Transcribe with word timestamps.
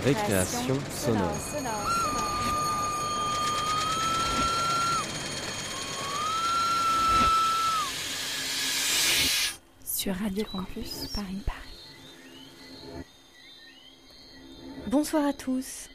Récréation 0.00 0.74
sonore. 0.90 1.36
Sur 9.84 10.14
Radio 10.14 10.44
Campus 10.50 11.08
Paris 11.14 11.42
Paris. 11.44 13.04
Bonsoir 14.86 15.26
à 15.26 15.34
tous. 15.34 15.90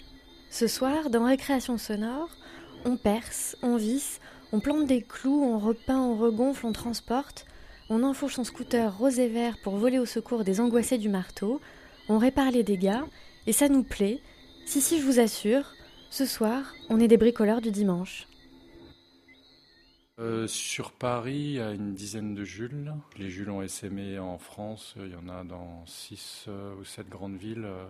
Ce 0.52 0.68
soir, 0.68 1.10
dans 1.10 1.26
Récréation 1.26 1.80
sonore, 1.80 2.30
on 2.86 2.98
perce, 2.98 3.58
on 3.64 3.78
visse, 3.78 4.20
on 4.52 4.60
plante 4.60 4.86
des 4.86 5.02
clous, 5.02 5.44
on 5.44 5.58
repeint, 5.58 6.00
on 6.00 6.16
regonfle, 6.16 6.68
on 6.68 6.72
transporte, 6.72 7.48
on 7.90 8.04
enfourche 8.04 8.36
son 8.36 8.44
scooter 8.44 8.96
rose 8.96 9.20
et 9.20 9.28
vert 9.28 9.58
pour 9.64 9.78
voler 9.78 9.98
au 9.98 10.06
secours 10.06 10.44
des 10.44 10.62
angoissés 10.62 11.00
du 11.00 11.10
marteau, 11.10 11.60
on 12.10 12.20
répare 12.20 12.52
les 12.52 12.64
dégâts, 12.64 13.02
et 13.48 13.54
ça 13.54 13.70
nous 13.70 13.84
plaît. 13.84 14.20
Si, 14.66 14.82
si, 14.82 15.00
je 15.00 15.06
vous 15.06 15.20
assure, 15.20 15.74
ce 16.10 16.26
soir, 16.26 16.76
on 16.90 17.00
est 17.00 17.08
des 17.08 17.18
bricoleurs 17.18 17.62
du 17.62 17.72
dimanche. 17.72 18.28
Euh, 20.20 20.48
sur 20.48 20.92
Paris, 20.92 21.36
il 21.36 21.54
y 21.54 21.62
a 21.62 21.72
une 21.72 21.94
dizaine 21.94 22.36
de 22.36 22.44
Jules. 22.44 22.94
Les 23.18 23.30
Jules 23.30 23.50
ont 23.50 23.62
essaimé 23.62 24.20
en 24.20 24.38
France. 24.38 24.96
Il 24.98 25.12
y 25.12 25.16
en 25.16 25.30
a 25.30 25.44
dans 25.44 25.86
six 25.86 26.46
euh, 26.48 26.76
ou 26.76 26.84
sept 26.84 27.08
grandes 27.08 27.38
villes 27.38 27.66
euh, 27.66 27.86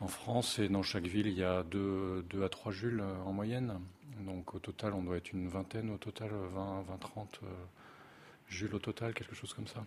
en 0.00 0.08
France. 0.08 0.58
Et 0.58 0.68
dans 0.68 0.82
chaque 0.82 1.06
ville, 1.06 1.26
il 1.26 1.36
y 1.36 1.44
a 1.44 1.62
deux, 1.62 2.24
deux 2.30 2.42
à 2.42 2.48
trois 2.48 2.72
Jules 2.72 3.02
en 3.26 3.32
moyenne. 3.32 3.78
Donc 4.24 4.54
au 4.54 4.58
total, 4.58 4.94
on 4.94 5.02
doit 5.02 5.18
être 5.18 5.32
une 5.32 5.48
vingtaine 5.48 5.90
au 5.90 5.98
total, 5.98 6.30
20, 6.54 6.82
20 6.88 6.96
30 6.98 7.40
Jules 8.48 8.74
au 8.74 8.78
total, 8.78 9.12
quelque 9.12 9.34
chose 9.34 9.52
comme 9.52 9.66
ça. 9.66 9.84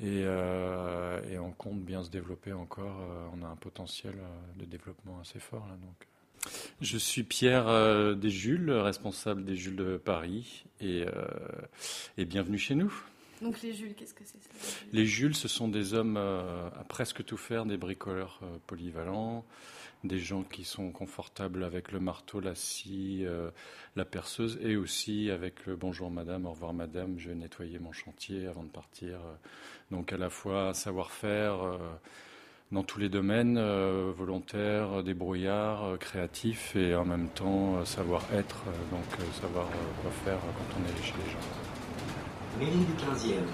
Et, 0.00 0.22
euh, 0.24 1.20
et, 1.28 1.38
on 1.38 1.50
compte 1.50 1.80
bien 1.80 2.04
se 2.04 2.10
développer 2.10 2.52
encore. 2.52 3.00
Euh, 3.00 3.28
on 3.36 3.42
a 3.42 3.48
un 3.48 3.56
potentiel 3.56 4.14
euh, 4.16 4.60
de 4.60 4.64
développement 4.64 5.18
assez 5.20 5.40
fort. 5.40 5.66
Là, 5.66 5.74
donc. 5.74 6.06
Je 6.80 6.98
suis 6.98 7.24
Pierre 7.24 7.68
euh, 7.68 8.14
Desjules, 8.14 8.70
responsable 8.70 9.44
des 9.44 9.56
Jules 9.56 9.76
de 9.76 9.96
Paris, 9.96 10.64
et, 10.80 11.04
euh, 11.06 11.26
et 12.16 12.24
bienvenue 12.24 12.58
chez 12.58 12.74
nous. 12.74 12.92
Donc 13.42 13.62
les 13.62 13.72
Jules, 13.72 13.94
qu'est-ce 13.94 14.14
que 14.14 14.24
c'est 14.24 14.42
ça 14.42 14.50
Les 14.92 15.06
Jules, 15.06 15.34
ce 15.34 15.48
sont 15.48 15.68
des 15.68 15.94
hommes 15.94 16.16
euh, 16.16 16.68
à 16.68 16.84
presque 16.84 17.24
tout 17.24 17.36
faire, 17.36 17.66
des 17.66 17.76
bricoleurs 17.76 18.40
polyvalents, 18.66 19.44
des 20.04 20.18
gens 20.18 20.42
qui 20.42 20.64
sont 20.64 20.90
confortables 20.90 21.64
avec 21.64 21.92
le 21.92 22.00
marteau, 22.00 22.40
la 22.40 22.54
scie, 22.54 23.24
euh, 23.26 23.50
la 23.96 24.04
perceuse, 24.04 24.58
et 24.62 24.76
aussi 24.76 25.30
avec 25.30 25.66
le 25.66 25.76
bonjour 25.76 26.10
madame, 26.10 26.46
au 26.46 26.50
revoir 26.50 26.72
madame, 26.72 27.18
je 27.18 27.30
vais 27.30 27.34
nettoyer 27.34 27.78
mon 27.78 27.92
chantier 27.92 28.46
avant 28.46 28.62
de 28.62 28.68
partir. 28.68 29.18
Donc 29.90 30.12
à 30.12 30.16
la 30.16 30.30
fois 30.30 30.74
savoir-faire 30.74 31.62
euh, 31.62 31.78
dans 32.70 32.84
tous 32.84 33.00
les 33.00 33.08
domaines, 33.08 33.58
euh, 33.58 34.12
volontaire, 34.16 35.02
débrouillard, 35.02 35.98
créatif, 35.98 36.76
et 36.76 36.94
en 36.94 37.04
même 37.04 37.28
temps 37.28 37.84
savoir-être, 37.84 38.64
donc 38.90 39.32
savoir 39.40 39.68
quoi 40.02 40.10
faire 40.24 40.38
quand 40.38 40.80
on 40.80 40.84
est 40.84 41.02
chez 41.02 41.14
les 41.24 41.30
gens. 41.30 41.38
Mairie 42.58 42.84
du 42.84 42.92
15e. 42.94 43.44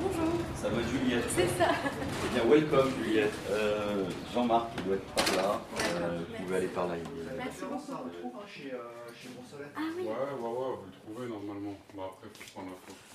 Bonjour, 0.00 0.32
Ça 0.54 0.68
doit 0.70 0.80
être 0.80 0.88
Juliette. 0.88 1.24
c'est 1.28 1.48
ça. 1.58 1.70
Eh 2.24 2.34
bien, 2.34 2.45
welcome 2.56 2.90
Juliette. 3.04 3.32
Euh, 3.50 4.08
Jean-Marc, 4.32 4.68
il 4.78 4.84
doit 4.84 4.96
être 4.96 5.12
par 5.14 5.36
là. 5.36 5.60
Euh, 6.00 6.20
vous 6.28 6.44
pouvez 6.44 6.56
aller 6.56 6.68
par 6.68 6.86
là. 6.88 6.94
il 6.96 7.20
est 7.20 7.24
là. 7.24 7.32
Merci 7.44 7.58
Ça 7.60 7.66
beaucoup. 7.66 8.02
retrouve 8.04 8.48
chez, 8.48 8.70
chez 8.70 9.28
Monsolet. 9.36 9.68
Ah 9.76 9.80
oui, 9.96 10.02
Ouais, 10.04 10.08
ouais, 10.08 10.48
ouais, 10.48 10.76
vous 10.76 10.86
le 10.86 11.14
trouvez 11.14 11.28
normalement. 11.28 11.74
Bah, 11.94 12.02
après, 12.16 12.28
faut 12.32 12.52
prendre 12.54 12.70
la 12.70 12.76
photo. 12.86 13.05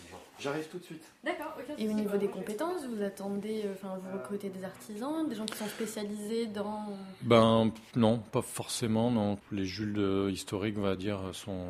J'arrive 0.42 0.68
tout 0.70 0.80
de 0.80 0.84
suite. 0.84 1.04
d'accord. 1.24 1.54
ok. 1.58 1.76
Et 1.78 1.88
au 1.88 1.94
niveau 1.94 2.18
des 2.18 2.28
compétences, 2.28 2.86
vous 2.88 3.04
attendez, 3.04 3.62
euh, 3.66 3.74
enfin, 3.74 3.98
vous 4.02 4.18
recrutez 4.18 4.50
des 4.50 4.64
artisans, 4.64 5.28
des 5.30 5.36
gens 5.36 5.46
qui 5.46 5.56
sont 5.58 5.68
spécialisés 5.68 6.48
dans. 6.48 6.88
Ben 7.22 7.72
non, 7.96 8.18
pas 8.18 8.42
forcément. 8.42 9.12
Non, 9.12 9.38
les 9.52 9.66
Jules 9.66 9.98
euh, 10.00 10.32
historiques, 10.32 10.76
on 10.78 10.82
va 10.82 10.96
dire, 10.96 11.20
sont. 11.34 11.66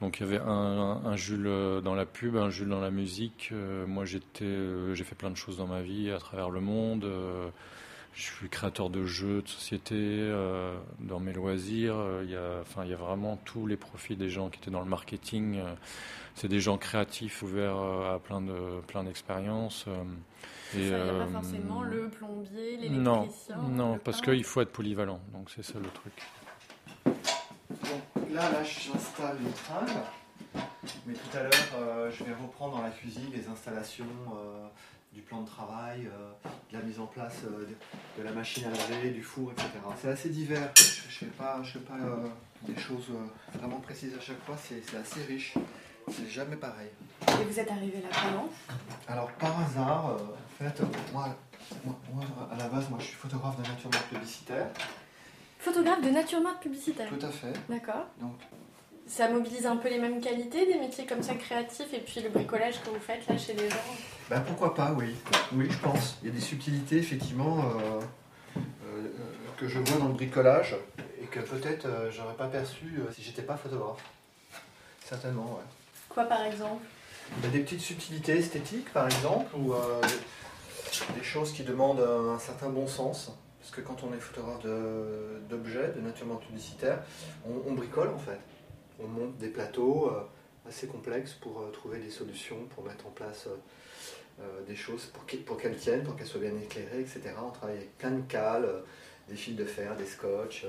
Donc 0.00 0.20
il 0.20 0.22
y 0.22 0.26
avait 0.26 0.38
un, 0.40 0.46
un, 0.48 1.04
un 1.06 1.16
Jules 1.16 1.46
euh, 1.46 1.80
dans 1.80 1.94
la 1.94 2.06
pub, 2.06 2.36
un 2.36 2.50
Jules 2.50 2.68
dans 2.68 2.80
la 2.80 2.90
musique. 2.92 3.50
Euh, 3.52 3.86
moi, 3.86 4.04
j'étais, 4.04 4.44
euh, 4.44 4.94
j'ai 4.94 5.04
fait 5.04 5.16
plein 5.16 5.30
de 5.30 5.36
choses 5.36 5.56
dans 5.58 5.66
ma 5.66 5.82
vie 5.82 6.10
à 6.10 6.18
travers 6.18 6.50
le 6.50 6.60
monde. 6.60 7.04
Euh, 7.04 7.48
je 8.16 8.22
suis 8.22 8.48
créateur 8.48 8.90
de 8.90 9.04
jeux, 9.04 9.42
de 9.42 9.48
société, 9.48 9.96
euh, 9.98 10.72
dans 11.00 11.18
mes 11.18 11.32
loisirs. 11.32 11.96
euh, 11.96 12.22
Il 12.24 12.30
y 12.30 12.36
a, 12.36 12.60
enfin, 12.60 12.84
il 12.84 12.90
y 12.90 12.94
a 12.94 12.96
vraiment 12.96 13.36
tous 13.44 13.66
les 13.66 13.76
profils 13.76 14.16
des 14.16 14.28
gens 14.30 14.50
qui 14.50 14.60
étaient 14.60 14.70
dans 14.70 14.82
le 14.82 14.88
marketing. 14.88 15.58
C'est 16.34 16.48
des 16.48 16.60
gens 16.60 16.78
créatifs, 16.78 17.42
ouverts 17.42 17.76
euh, 17.76 18.14
à 18.16 18.18
plein 18.18 18.40
de 18.40 18.80
plein 18.86 19.04
d'expériences. 19.04 19.84
euh, 19.88 20.02
Ça, 20.72 20.78
il 20.78 20.86
n'y 20.88 20.92
a 20.92 20.96
euh, 20.96 21.24
pas 21.26 21.30
forcément 21.40 21.82
le 21.82 22.08
plombier, 22.08 22.88
non, 22.90 23.20
l'électricien. 23.22 23.56
non, 23.70 23.94
le 23.94 23.98
parce 24.00 24.20
qu'il 24.20 24.44
faut 24.44 24.60
être 24.60 24.72
polyvalent. 24.72 25.20
Donc 25.32 25.50
c'est 25.54 25.62
ça 25.64 25.78
le 25.78 25.88
truc. 25.90 26.12
Donc 27.04 28.30
là, 28.32 28.50
là, 28.50 28.62
j'installe 28.62 29.36
une 29.40 29.52
tringle. 29.52 30.00
Mais 31.06 31.14
tout 31.14 31.36
à 31.36 31.42
l'heure, 31.42 31.52
euh, 31.78 32.10
je 32.10 32.24
vais 32.24 32.32
reprendre 32.34 32.76
dans 32.76 32.82
la 32.82 32.90
cuisine 32.90 33.30
les 33.32 33.48
installations 33.48 34.04
euh, 34.34 34.66
du 35.12 35.20
plan 35.22 35.42
de 35.42 35.46
travail, 35.46 36.06
euh, 36.06 36.48
de 36.70 36.76
la 36.78 36.82
mise 36.82 36.98
en 37.00 37.06
place 37.06 37.42
euh, 37.44 37.66
de, 37.66 38.20
de 38.22 38.24
la 38.26 38.32
machine 38.32 38.64
à 38.64 38.70
laver, 38.92 39.10
du 39.10 39.22
four, 39.22 39.52
etc. 39.52 39.68
C'est 40.00 40.08
assez 40.08 40.28
divers. 40.30 40.70
Je 40.76 40.82
ne 40.82 41.10
fais 41.30 41.36
pas, 41.38 41.60
je 41.62 41.72
fais 41.72 41.78
pas 41.80 41.94
euh, 42.00 42.26
des 42.62 42.76
choses 42.78 43.06
euh, 43.10 43.58
vraiment 43.58 43.80
précises 43.80 44.14
à 44.16 44.20
chaque 44.20 44.42
fois. 44.44 44.56
C'est 44.58 44.82
assez 44.96 45.22
riche. 45.24 45.54
C'est 46.10 46.28
jamais 46.30 46.56
pareil. 46.56 46.88
Et 47.28 47.44
vous 47.44 47.58
êtes 47.58 47.70
arrivé 47.70 48.00
là 48.02 48.08
comment? 48.22 48.48
Alors 49.08 49.30
par 49.32 49.60
hasard, 49.60 50.10
euh, 50.10 50.14
en 50.18 50.64
fait, 50.64 50.80
euh, 50.80 50.84
moi, 51.12 51.34
moi, 51.84 51.96
moi, 52.12 52.24
à 52.52 52.56
la 52.56 52.68
base, 52.68 52.88
moi, 52.90 52.98
je 53.00 53.06
suis 53.06 53.14
photographe 53.14 53.56
de 53.56 53.68
nature 53.68 53.90
publicitaire. 54.10 54.66
Photographe 55.58 56.02
de 56.02 56.10
nature 56.10 56.40
mode 56.42 56.60
publicitaire? 56.60 57.08
Tout 57.08 57.24
à 57.26 57.30
fait. 57.30 57.52
D'accord. 57.68 58.06
Donc 58.20 58.34
Ça 59.06 59.28
mobilise 59.28 59.66
un 59.66 59.76
peu 59.76 59.88
les 59.88 59.98
mêmes 59.98 60.20
qualités, 60.20 60.66
des 60.66 60.78
métiers 60.78 61.06
comme 61.06 61.22
ça 61.22 61.34
créatifs, 61.34 61.92
et 61.92 62.00
puis 62.00 62.20
le 62.22 62.30
bricolage 62.30 62.82
que 62.82 62.90
vous 62.90 63.00
faites 63.00 63.26
là 63.28 63.36
chez 63.36 63.52
les 63.54 63.68
gens? 63.68 63.76
Ben, 64.30 64.40
pourquoi 64.40 64.74
pas, 64.74 64.92
oui. 64.92 65.14
Oui, 65.52 65.66
je 65.70 65.78
pense. 65.78 66.16
Il 66.22 66.28
y 66.28 66.30
a 66.30 66.34
des 66.34 66.40
subtilités, 66.40 66.98
effectivement, 66.98 67.58
euh, 68.56 68.60
que 69.58 69.68
je 69.68 69.78
vois 69.78 69.98
dans 69.98 70.08
le 70.08 70.14
bricolage 70.14 70.74
et 71.22 71.26
que 71.26 71.40
peut-être 71.40 71.84
euh, 71.86 72.10
j'aurais 72.10 72.34
pas 72.34 72.46
perçu 72.48 73.00
si 73.14 73.22
j'étais 73.22 73.42
pas 73.42 73.56
photographe. 73.56 74.02
Certainement, 75.04 75.44
ouais. 75.44 75.64
Quoi 76.14 76.24
par 76.24 76.44
exemple 76.44 76.84
a 77.44 77.48
des 77.48 77.60
petites 77.60 77.80
subtilités 77.80 78.38
esthétiques, 78.38 78.92
par 78.92 79.06
exemple, 79.06 79.56
ou 79.56 79.72
euh, 79.72 80.00
des 81.16 81.22
choses 81.24 81.52
qui 81.52 81.62
demandent 81.64 82.00
un 82.00 82.38
certain 82.38 82.68
bon 82.68 82.86
sens. 82.86 83.32
Parce 83.58 83.70
que 83.70 83.80
quand 83.80 84.04
on 84.04 84.12
est 84.12 84.20
photographe 84.20 84.62
de- 84.62 85.40
d'objets, 85.48 85.92
de, 85.96 86.00
nature 86.00 86.38
publicitaire, 86.38 87.02
on, 87.46 87.72
bricole 87.72 88.08
en 88.08 88.18
fait. 88.18 88.38
On 89.02 89.08
monte 89.08 89.36
des 89.38 89.48
plateaux 89.48 90.10
euh, 90.10 90.68
assez 90.68 90.86
complexes 90.86 91.32
pour 91.32 91.60
euh, 91.60 91.70
trouver 91.72 91.98
des 91.98 92.10
solutions, 92.10 92.58
pour 92.74 92.84
mettre 92.84 93.06
en 93.06 93.10
place 93.10 93.48
des 94.66 94.74
choses 94.74 95.06
pour 95.14 95.24
qu'elles 95.26 95.44
pour 95.44 95.56
qu'elles 95.56 95.76
tiennent, 95.76 96.02
pour 96.02 96.16
qu'elles 96.16 96.26
soient 96.26 96.40
bien 96.40 96.56
éclairées, 96.56 97.00
etc. 97.00 97.20
On 97.40 97.50
travaille 97.50 97.76
avec 97.76 97.96
plein 97.98 98.10
de 98.10 98.22
cales, 98.22 98.68
des 99.28 99.36
fils 99.36 99.54
de 99.54 99.64
fer, 99.64 99.96
des 99.96 100.06
scotch. 100.06 100.66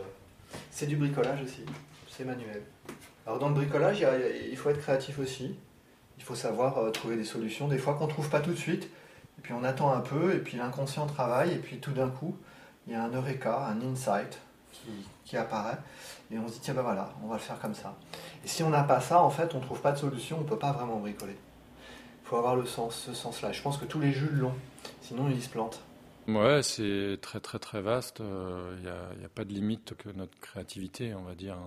C'est 0.70 0.86
du 0.86 0.96
bricolage 0.96 1.42
aussi, 1.42 1.66
c'est 2.08 2.26
manuel. 2.26 2.62
Alors 3.26 3.40
dans 3.40 3.50
le 3.50 3.56
bricolage, 3.56 4.06
il 4.50 4.58
faut 4.58 4.70
être 4.70 4.80
créatif 4.80 5.20
aussi. 5.20 5.56
Il 6.18 6.24
faut 6.24 6.36
savoir 6.36 6.78
euh, 6.78 6.92
trouver 6.92 7.18
des 7.18 7.24
solutions. 7.24 7.68
Des 7.68 7.78
fois 7.78 7.96
qu'on 7.96 8.06
ne 8.08 8.12
trouve 8.12 8.30
pas 8.30 8.40
tout 8.40 8.52
de 8.52 8.58
suite, 8.58 8.86
et 8.86 9.42
puis 9.42 9.54
on 9.54 9.64
attend 9.64 9.92
un 9.92 10.00
peu, 10.00 10.34
et 10.34 10.40
puis 10.40 10.58
l'inconscient 10.58 11.08
travaille, 11.08 11.54
et 11.54 11.58
puis 11.58 11.80
tout 11.80 11.92
d'un 11.92 12.10
coup, 12.10 12.38
il 12.88 12.94
y 12.94 12.96
a 12.96 13.04
un 13.04 13.12
eureka, 13.12 13.68
un 13.68 13.82
insight 13.82 14.40
qui, 15.24 15.38
apparaît, 15.38 15.78
et 16.32 16.38
on 16.38 16.48
se 16.48 16.54
dit 16.54 16.60
tiens 16.62 16.74
ben 16.74 16.84
voilà, 16.84 17.14
on 17.24 17.28
va 17.28 17.36
le 17.36 17.42
faire 17.42 17.60
comme 17.60 17.74
ça. 17.74 17.96
Et 18.44 18.48
si 18.48 18.62
on 18.62 18.70
n'a 18.70 18.84
pas 18.84 19.02
ça, 19.02 19.22
en 19.22 19.30
fait, 19.30 19.56
on 19.56 19.60
ne 19.60 19.64
trouve 19.64 19.82
pas 19.82 19.92
de 19.92 19.98
solution, 19.98 20.38
on 20.38 20.44
ne 20.44 20.48
peut 20.48 20.60
pas 20.60 20.72
vraiment 20.72 21.00
bricoler. 21.00 21.38
Il 22.24 22.28
faut 22.28 22.38
avoir 22.38 22.56
ce 22.66 23.14
sens-là. 23.14 23.52
Je 23.52 23.62
pense 23.62 23.78
que 23.78 23.86
tous 23.86 24.00
les 24.00 24.12
Jules 24.12 24.38
l'ont, 24.38 24.56
sinon 25.02 25.30
ils 25.30 25.42
se 25.42 25.50
plantent. 25.50 25.82
Ouais, 26.28 26.64
c'est 26.64 27.20
très 27.22 27.40
très 27.40 27.60
très 27.60 27.82
vaste. 27.82 28.20
Il 28.20 29.20
n'y 29.20 29.26
a 29.26 29.30
pas 29.34 29.46
de 29.46 29.54
limite 29.54 29.96
que 29.96 30.10
notre 30.10 30.38
créativité, 30.40 31.14
on 31.14 31.24
va 31.24 31.36
dire. 31.36 31.58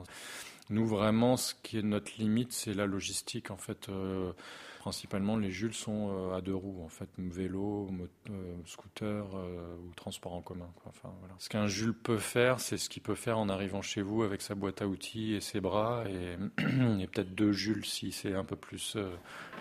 Nous, 0.71 0.87
vraiment, 0.87 1.37
ce 1.37 1.55
qui 1.63 1.79
est 1.79 1.83
notre 1.83 2.13
limite, 2.19 2.53
c'est 2.53 2.75
la 2.75 2.87
logistique. 2.87 3.51
En 3.51 3.57
fait, 3.57 3.89
euh, 3.89 4.33
principalement, 4.79 5.37
les 5.37 5.51
Jules 5.51 5.75
sont 5.75 6.11
euh, 6.11 6.37
à 6.37 6.41
deux 6.41 6.55
roues. 6.55 6.83
En 6.85 6.89
fait, 6.89 7.09
vélo, 7.19 7.91
euh, 8.31 8.33
scooter 8.67 9.25
euh, 9.35 9.77
ou 9.77 9.95
transport 9.95 10.35
en 10.35 10.43
commun. 10.43 10.69
Quoi. 10.77 10.93
Enfin, 10.95 11.15
voilà. 11.21 11.35
Ce 11.39 11.49
qu'un 11.49 11.67
Jules 11.67 11.95
peut 11.95 12.19
faire, 12.19 12.61
c'est 12.61 12.77
ce 12.77 12.89
qu'il 12.89 13.03
peut 13.03 13.15
faire 13.15 13.39
en 13.39 13.49
arrivant 13.49 13.83
chez 13.83 14.03
vous 14.03 14.23
avec 14.23 14.43
sa 14.43 14.55
boîte 14.55 14.83
à 14.83 14.87
outils 14.87 15.35
et 15.35 15.41
ses 15.41 15.61
bras. 15.61 16.05
Et, 16.09 16.37
et 17.03 17.07
peut-être 17.07 17.35
deux 17.35 17.53
Jules 17.53 17.87
si 17.87 18.13
c'est 18.13 18.35
un 18.35 18.45
peu 18.45 18.57
plus 18.57 18.95
euh, 18.97 19.11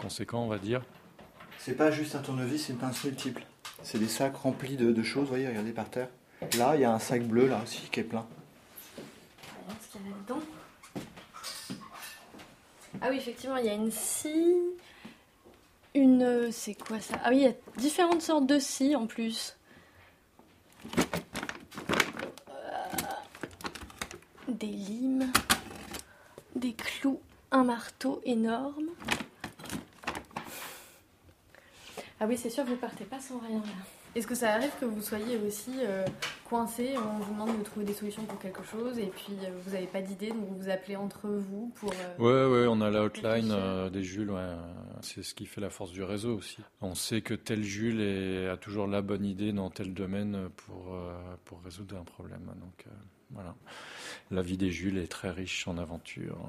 conséquent, 0.01 0.43
on 0.43 0.47
va 0.47 0.59
dire. 0.59 0.83
C'est 1.57 1.75
pas 1.75 1.91
juste 1.91 2.15
un 2.15 2.21
tournevis, 2.21 2.65
c'est 2.65 2.73
une 2.73 2.79
pince 2.79 3.03
multiple. 3.03 3.43
C'est 3.81 3.99
des 3.99 4.07
sacs 4.07 4.35
remplis 4.35 4.77
de, 4.77 4.91
de 4.91 5.03
choses, 5.03 5.23
vous 5.23 5.29
voyez, 5.29 5.47
regardez 5.47 5.71
par 5.71 5.89
terre. 5.89 6.09
Là, 6.57 6.75
il 6.75 6.81
y 6.81 6.85
a 6.85 6.93
un 6.93 6.99
sac 6.99 7.27
bleu, 7.27 7.47
là 7.47 7.59
aussi, 7.63 7.89
qui 7.89 7.99
est 7.99 8.03
plein. 8.03 8.25
Ce 9.81 9.97
qu'il 9.97 10.01
y 10.05 10.09
a 10.09 10.11
là-dedans. 10.11 10.45
Ah 13.01 13.07
oui, 13.09 13.17
effectivement, 13.17 13.57
il 13.57 13.65
y 13.65 13.69
a 13.69 13.73
une 13.73 13.91
scie, 13.91 14.55
Une. 15.93 16.51
C'est 16.51 16.75
quoi 16.75 16.99
ça? 16.99 17.15
Ah 17.23 17.29
oui, 17.29 17.37
il 17.37 17.43
y 17.43 17.47
a 17.47 17.53
différentes 17.77 18.21
sortes 18.21 18.45
de 18.47 18.59
scies 18.59 18.95
en 18.95 19.07
plus. 19.07 19.55
Euh, 22.49 22.53
Des 24.47 24.67
limes, 24.67 25.31
des 26.55 26.73
clous, 26.73 27.19
un 27.51 27.63
marteau 27.63 28.21
énorme. 28.25 28.89
Ah 32.19 32.25
oui, 32.27 32.37
c'est 32.37 32.49
sûr, 32.49 32.63
vous 32.65 32.75
partez 32.77 33.05
pas 33.05 33.19
sans 33.19 33.37
rien 33.39 33.59
là. 33.59 33.96
Est-ce 34.17 34.25
que 34.25 34.33
ça 34.33 34.53
arrive 34.55 34.71
que 34.79 34.85
vous 34.85 35.01
soyez 35.01 35.37
aussi 35.37 35.69
euh, 35.79 36.03
coincé, 36.49 36.95
on 36.97 37.19
vous 37.19 37.31
demande 37.33 37.59
de 37.59 37.63
trouver 37.63 37.85
des 37.85 37.93
solutions 37.93 38.23
pour 38.23 38.39
quelque 38.39 38.63
chose 38.63 38.97
et 38.97 39.05
puis 39.05 39.33
euh, 39.43 39.49
vous 39.63 39.73
n'avez 39.73 39.85
pas 39.85 40.01
d'idée, 40.01 40.29
donc 40.29 40.47
vous 40.49 40.55
vous 40.63 40.69
appelez 40.69 40.95
entre 40.95 41.27
vous 41.29 41.71
pour... 41.75 41.91
euh, 41.91 42.17
Ouais, 42.49 42.61
ouais, 42.61 42.67
on 42.67 42.81
a 42.81 42.89
la 42.89 43.03
hotline 43.03 43.51
euh, 43.51 43.91
des 43.91 44.01
Jules, 44.03 44.31
ouais. 44.31 44.55
c'est 45.01 45.21
ce 45.21 45.35
qui 45.35 45.45
fait 45.45 45.61
la 45.61 45.69
force 45.69 45.91
du 45.91 46.01
réseau 46.01 46.35
aussi. 46.35 46.57
On 46.81 46.95
sait 46.95 47.21
que 47.21 47.35
tel 47.35 47.61
Jules 47.63 48.01
est- 48.01 48.47
a 48.49 48.57
toujours 48.57 48.87
la 48.87 49.03
bonne 49.03 49.23
idée 49.23 49.53
dans 49.53 49.69
tel 49.69 49.93
domaine 49.93 50.49
pour, 50.65 50.95
euh, 50.95 51.11
pour 51.45 51.61
résoudre 51.63 51.95
un 51.97 52.03
problème. 52.03 52.41
Donc 52.59 52.85
voilà, 53.29 53.53
la 54.31 54.41
vie 54.41 54.57
des 54.57 54.71
Jules 54.71 54.97
est 54.97 55.11
très 55.11 55.29
riche 55.29 55.67
en 55.67 55.77
aventures. 55.77 56.39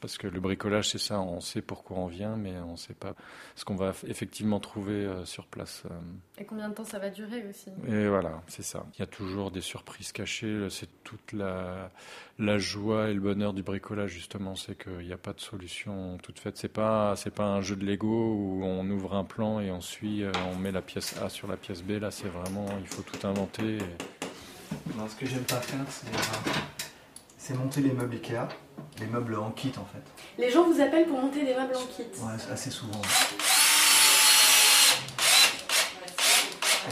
Parce 0.00 0.18
que 0.18 0.26
le 0.26 0.40
bricolage, 0.40 0.90
c'est 0.90 0.98
ça, 0.98 1.20
on 1.20 1.40
sait 1.40 1.62
pourquoi 1.62 1.96
on 1.98 2.06
vient, 2.06 2.36
mais 2.36 2.52
on 2.58 2.72
ne 2.72 2.76
sait 2.76 2.94
pas 2.94 3.14
ce 3.54 3.64
qu'on 3.64 3.74
va 3.76 3.92
effectivement 4.06 4.60
trouver 4.60 4.92
euh, 5.06 5.24
sur 5.24 5.46
place. 5.46 5.82
euh. 5.90 5.94
Et 6.38 6.44
combien 6.44 6.68
de 6.68 6.74
temps 6.74 6.84
ça 6.84 6.98
va 6.98 7.10
durer 7.10 7.44
aussi? 7.48 7.70
Et 7.88 8.06
voilà, 8.08 8.42
c'est 8.46 8.62
ça. 8.62 8.84
Il 8.94 9.00
y 9.00 9.02
a 9.02 9.06
toujours 9.06 9.50
des 9.50 9.60
surprises 9.62 10.12
cachées. 10.12 10.68
C'est 10.70 11.02
toute 11.02 11.32
la, 11.32 11.90
la 12.38 12.58
joie 12.58 13.08
et 13.08 13.14
le 13.14 13.20
bonheur 13.20 13.52
du 13.54 13.62
bricolage, 13.62 14.10
justement. 14.10 14.54
C'est 14.54 14.76
qu'il 14.76 15.06
n'y 15.06 15.12
a 15.12 15.18
pas 15.18 15.32
de 15.32 15.40
solution 15.40 16.18
toute 16.22 16.38
faite. 16.38 16.56
C'est 16.56 16.68
pas, 16.68 17.16
c'est 17.16 17.34
pas 17.34 17.46
un 17.46 17.62
jeu 17.62 17.76
de 17.76 17.84
Lego 17.86 18.34
où 18.34 18.64
on 18.64 18.88
ouvre 18.90 19.14
un 19.14 19.24
plan 19.24 19.60
et 19.60 19.70
on 19.70 19.80
suit, 19.80 20.22
euh, 20.24 20.32
on 20.52 20.56
met 20.56 20.72
la 20.72 20.82
pièce 20.82 21.16
A 21.22 21.28
sur 21.28 21.48
la 21.48 21.56
pièce 21.56 21.82
B. 21.82 21.92
Là, 21.92 22.10
c'est 22.10 22.28
vraiment, 22.28 22.66
il 22.80 22.86
faut 22.86 23.02
tout 23.02 23.26
inventer. 23.26 23.78
et- 23.78 24.96
Non, 24.98 25.08
ce 25.08 25.16
que 25.16 25.26
j'aime 25.26 25.44
pas 25.44 25.60
faire, 25.60 25.84
c'est 27.38 27.54
monter 27.54 27.80
les 27.80 27.92
meubles 27.92 28.14
Ikea, 28.14 28.48
les 29.00 29.06
meubles 29.06 29.36
en 29.36 29.50
kit 29.50 29.72
en 29.78 29.84
fait. 29.84 30.02
Les 30.42 30.50
gens 30.50 30.64
vous 30.64 30.80
appellent 30.80 31.06
pour 31.06 31.20
monter 31.20 31.44
des 31.44 31.54
meubles 31.54 31.76
en 31.76 31.86
kit. 31.86 32.04
Ouais, 32.22 32.52
assez 32.52 32.70
souvent. 32.70 33.00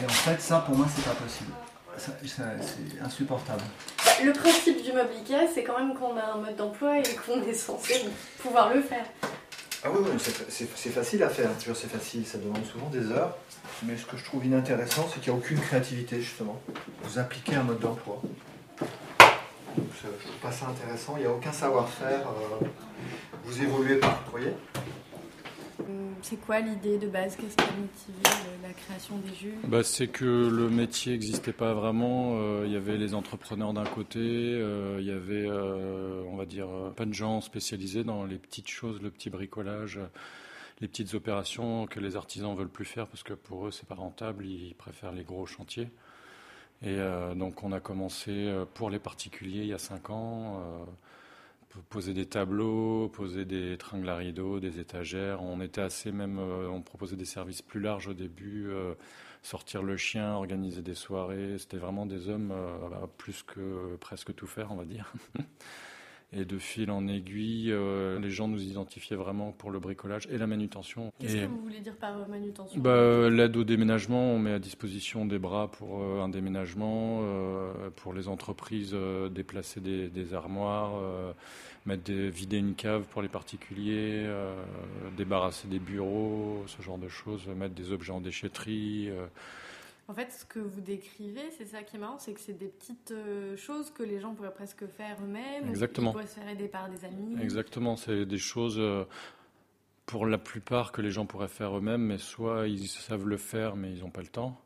Et 0.00 0.04
en 0.04 0.08
fait, 0.08 0.40
ça 0.40 0.58
pour 0.66 0.76
moi, 0.76 0.86
c'est 0.94 1.04
pas 1.04 1.14
possible. 1.14 1.52
Ça- 1.96 2.12
ça- 2.26 2.42
c'est 2.60 3.00
insupportable. 3.04 3.62
Le 4.24 4.32
principe 4.32 4.82
du 4.82 4.92
meuble 4.92 5.10
Ikea, 5.20 5.48
c'est 5.54 5.62
quand 5.62 5.78
même 5.78 5.94
qu'on 5.94 6.16
a 6.16 6.32
un 6.34 6.38
mode 6.38 6.56
d'emploi 6.56 6.98
et 6.98 7.02
qu'on 7.24 7.40
est 7.42 7.54
censé 7.54 8.04
pouvoir 8.40 8.74
le 8.74 8.82
faire. 8.82 9.04
Ah 9.84 9.88
oui, 9.92 9.98
oui, 10.02 10.18
c'est, 10.48 10.66
facile 10.90 11.22
à 11.22 11.28
faire. 11.28 11.50
C'est 11.58 11.90
facile, 11.90 12.26
ça 12.26 12.38
demande 12.38 12.64
souvent 12.64 12.88
des 12.88 13.10
heures. 13.12 13.36
Mais 13.82 13.96
ce 13.96 14.06
que 14.06 14.16
je 14.16 14.24
trouve 14.24 14.44
inintéressant, 14.44 15.06
c'est 15.12 15.20
qu'il 15.20 15.32
n'y 15.32 15.38
a 15.38 15.40
aucune 15.40 15.60
créativité 15.60 16.20
justement. 16.20 16.58
Vous 17.02 17.18
appliquez 17.18 17.54
un 17.56 17.62
mode 17.62 17.80
d'emploi. 17.80 18.20
Donc, 19.76 19.86
Je 19.92 20.08
je 20.08 20.24
trouve 20.28 20.40
pas 20.40 20.52
ça 20.52 20.68
intéressant. 20.68 21.14
Il 21.16 21.20
n'y 21.20 21.26
a 21.26 21.32
aucun 21.32 21.52
savoir-faire. 21.52 22.26
euh, 22.28 22.66
vous 23.44 23.62
évoluez 23.62 23.96
pas, 23.96 24.20
vous 24.26 24.30
voyez 24.32 24.52
Hum, 25.80 26.14
C'est 26.22 26.36
quoi 26.36 26.60
l'idée 26.60 26.98
de 26.98 27.08
base? 27.08 27.36
Qu'est-ce 27.36 27.56
qui 27.56 27.64
a 27.64 27.76
motivé 27.76 28.22
euh, 28.26 28.62
la 28.68 28.72
création 28.72 29.16
des 29.18 29.34
jus 29.34 29.54
Bah, 29.64 29.82
c'est 29.82 30.06
que 30.08 30.24
le 30.24 30.70
métier 30.70 31.12
n'existait 31.12 31.52
pas 31.52 31.74
vraiment. 31.74 32.36
Euh, 32.38 32.62
Il 32.66 32.72
y 32.72 32.76
avait 32.76 32.96
les 32.96 33.14
entrepreneurs 33.14 33.72
d'un 33.74 33.84
côté, 33.84 34.20
euh, 34.20 34.96
il 35.00 35.06
y 35.06 35.10
avait, 35.10 35.46
euh, 35.48 36.22
on 36.28 36.36
va 36.36 36.46
dire, 36.46 36.68
euh, 36.70 36.90
pas 36.90 37.04
de 37.04 37.12
gens 37.12 37.40
spécialisés 37.40 38.04
dans 38.04 38.24
les 38.24 38.38
petites 38.38 38.68
choses, 38.68 39.02
le 39.02 39.10
petit 39.10 39.28
bricolage, 39.30 39.98
euh, 39.98 40.06
les 40.80 40.88
petites 40.88 41.12
opérations 41.14 41.86
que 41.86 42.00
les 42.00 42.16
artisans 42.16 42.54
veulent 42.56 42.68
plus 42.68 42.84
faire 42.84 43.06
parce 43.06 43.22
que 43.22 43.32
pour 43.34 43.66
eux 43.66 43.70
c'est 43.70 43.86
pas 43.86 43.94
rentable, 43.94 44.44
ils 44.46 44.74
préfèrent 44.74 45.12
les 45.12 45.22
gros 45.24 45.46
chantiers. 45.46 45.88
Et 46.82 46.98
euh, 46.98 47.34
donc 47.34 47.62
on 47.64 47.72
a 47.72 47.80
commencé 47.80 48.30
euh, 48.30 48.64
pour 48.74 48.90
les 48.90 48.98
particuliers 48.98 49.60
il 49.60 49.66
y 49.68 49.72
a 49.72 49.78
cinq 49.78 50.10
ans. 50.10 50.60
euh, 50.60 50.84
poser 51.90 52.14
des 52.14 52.26
tableaux, 52.26 53.08
poser 53.08 53.44
des 53.44 53.76
tringles 53.78 54.08
à 54.08 54.16
rideaux, 54.16 54.60
des 54.60 54.78
étagères. 54.80 55.42
On 55.42 55.60
était 55.60 55.80
assez 55.80 56.12
même, 56.12 56.38
on 56.38 56.82
proposait 56.82 57.16
des 57.16 57.24
services 57.24 57.62
plus 57.62 57.80
larges 57.80 58.08
au 58.08 58.14
début, 58.14 58.68
sortir 59.42 59.82
le 59.82 59.96
chien, 59.96 60.34
organiser 60.34 60.82
des 60.82 60.94
soirées. 60.94 61.58
C'était 61.58 61.78
vraiment 61.78 62.06
des 62.06 62.28
hommes 62.28 62.54
plus 63.18 63.42
que 63.42 63.96
presque 63.96 64.34
tout 64.36 64.46
faire, 64.46 64.70
on 64.72 64.76
va 64.76 64.84
dire. 64.84 65.12
Et 66.36 66.44
de 66.44 66.58
fil 66.58 66.90
en 66.90 67.06
aiguille, 67.06 67.70
euh, 67.70 68.18
les 68.18 68.30
gens 68.30 68.48
nous 68.48 68.60
identifiaient 68.60 69.16
vraiment 69.16 69.52
pour 69.52 69.70
le 69.70 69.78
bricolage 69.78 70.26
et 70.30 70.36
la 70.36 70.48
manutention. 70.48 71.12
Qu'est-ce 71.20 71.36
que 71.36 71.46
vous 71.46 71.60
voulez 71.60 71.78
dire 71.78 71.96
par 71.96 72.18
euh, 72.18 72.26
manutention? 72.26 72.80
Bah, 72.80 73.30
L'aide 73.30 73.56
au 73.56 73.62
déménagement, 73.62 74.32
on 74.32 74.38
met 74.40 74.52
à 74.52 74.58
disposition 74.58 75.26
des 75.26 75.38
bras 75.38 75.70
pour 75.70 76.02
euh, 76.02 76.22
un 76.22 76.28
déménagement, 76.28 77.20
euh, 77.22 77.72
pour 77.94 78.14
les 78.14 78.26
entreprises, 78.26 78.96
déplacer 79.30 79.80
des, 79.80 80.08
des 80.08 80.34
armoires, 80.34 81.00
mettre 81.86 82.02
des, 82.02 82.30
vider 82.30 82.58
une 82.58 82.74
cave 82.74 83.04
pour 83.10 83.22
les 83.22 83.28
particuliers, 83.28 84.26
débarrasser 85.16 85.68
des 85.68 85.78
bureaux, 85.78 86.64
ce 86.66 86.82
genre 86.82 86.98
de 86.98 87.08
choses, 87.08 87.46
mettre 87.46 87.74
des 87.74 87.92
objets 87.92 88.12
en 88.12 88.20
déchetterie. 88.20 89.10
En 90.06 90.12
fait, 90.12 90.30
ce 90.32 90.44
que 90.44 90.58
vous 90.58 90.80
décrivez, 90.82 91.50
c'est 91.56 91.64
ça 91.64 91.82
qui 91.82 91.96
est 91.96 91.98
marrant, 91.98 92.18
c'est 92.18 92.34
que 92.34 92.40
c'est 92.40 92.52
des 92.52 92.68
petites 92.68 93.12
euh, 93.12 93.56
choses 93.56 93.90
que 93.90 94.02
les 94.02 94.20
gens 94.20 94.34
pourraient 94.34 94.52
presque 94.52 94.86
faire 94.86 95.16
eux-mêmes. 95.22 95.66
ou 95.66 95.70
Exactement. 95.70 96.10
Ils 96.10 96.12
pourraient 96.12 96.26
se 96.26 96.34
faire 96.34 96.48
aider 96.48 96.68
par 96.68 96.90
des 96.90 97.04
amis. 97.06 97.40
Exactement, 97.40 97.96
c'est 97.96 98.26
des 98.26 98.38
choses 98.38 98.78
euh, 98.78 99.04
pour 100.04 100.26
la 100.26 100.36
plupart 100.36 100.92
que 100.92 101.00
les 101.00 101.10
gens 101.10 101.24
pourraient 101.24 101.48
faire 101.48 101.76
eux-mêmes, 101.76 102.02
mais 102.02 102.18
soit 102.18 102.68
ils 102.68 102.88
savent 102.88 103.26
le 103.26 103.38
faire 103.38 103.76
mais 103.76 103.92
ils 103.92 104.00
n'ont 104.00 104.10
pas 104.10 104.20
le 104.20 104.28
temps, 104.28 104.60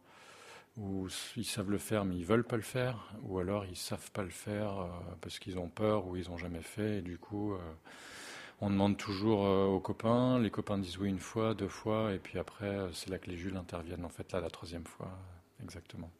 ou 0.76 1.06
ils 1.36 1.44
savent 1.44 1.70
le 1.70 1.78
faire 1.78 2.04
mais 2.04 2.16
ils 2.16 2.24
veulent 2.26 2.46
pas 2.46 2.56
le 2.56 2.62
faire, 2.62 3.12
ou 3.22 3.38
alors 3.38 3.64
ils 3.64 3.76
savent 3.76 4.10
pas 4.10 4.24
le 4.24 4.30
faire 4.30 4.80
euh, 4.80 4.88
parce 5.20 5.38
qu'ils 5.38 5.58
ont 5.58 5.68
peur 5.68 6.08
ou 6.08 6.16
ils 6.16 6.30
ont 6.30 6.36
jamais 6.36 6.62
fait, 6.62 6.98
et 6.98 7.02
du 7.02 7.16
coup 7.16 7.54
on 8.60 8.70
demande 8.70 8.96
toujours 8.96 9.44
euh, 9.46 9.66
aux 9.66 9.80
copains, 9.80 10.38
les 10.38 10.50
copains 10.50 10.78
disent 10.78 10.98
oui 10.98 11.08
une 11.08 11.18
fois, 11.20 11.54
deux 11.54 11.68
fois, 11.68 12.12
et 12.12 12.18
puis 12.18 12.38
après 12.38 12.66
euh, 12.66 12.92
c'est 12.92 13.08
là 13.10 13.18
que 13.18 13.30
les 13.30 13.36
Jules 13.36 13.56
interviennent 13.56 14.04
en 14.04 14.08
fait 14.08 14.30
là 14.32 14.40
la 14.40 14.50
troisième 14.50 14.84
fois, 14.86 15.06
euh, 15.06 15.64
exactement. 15.64 16.10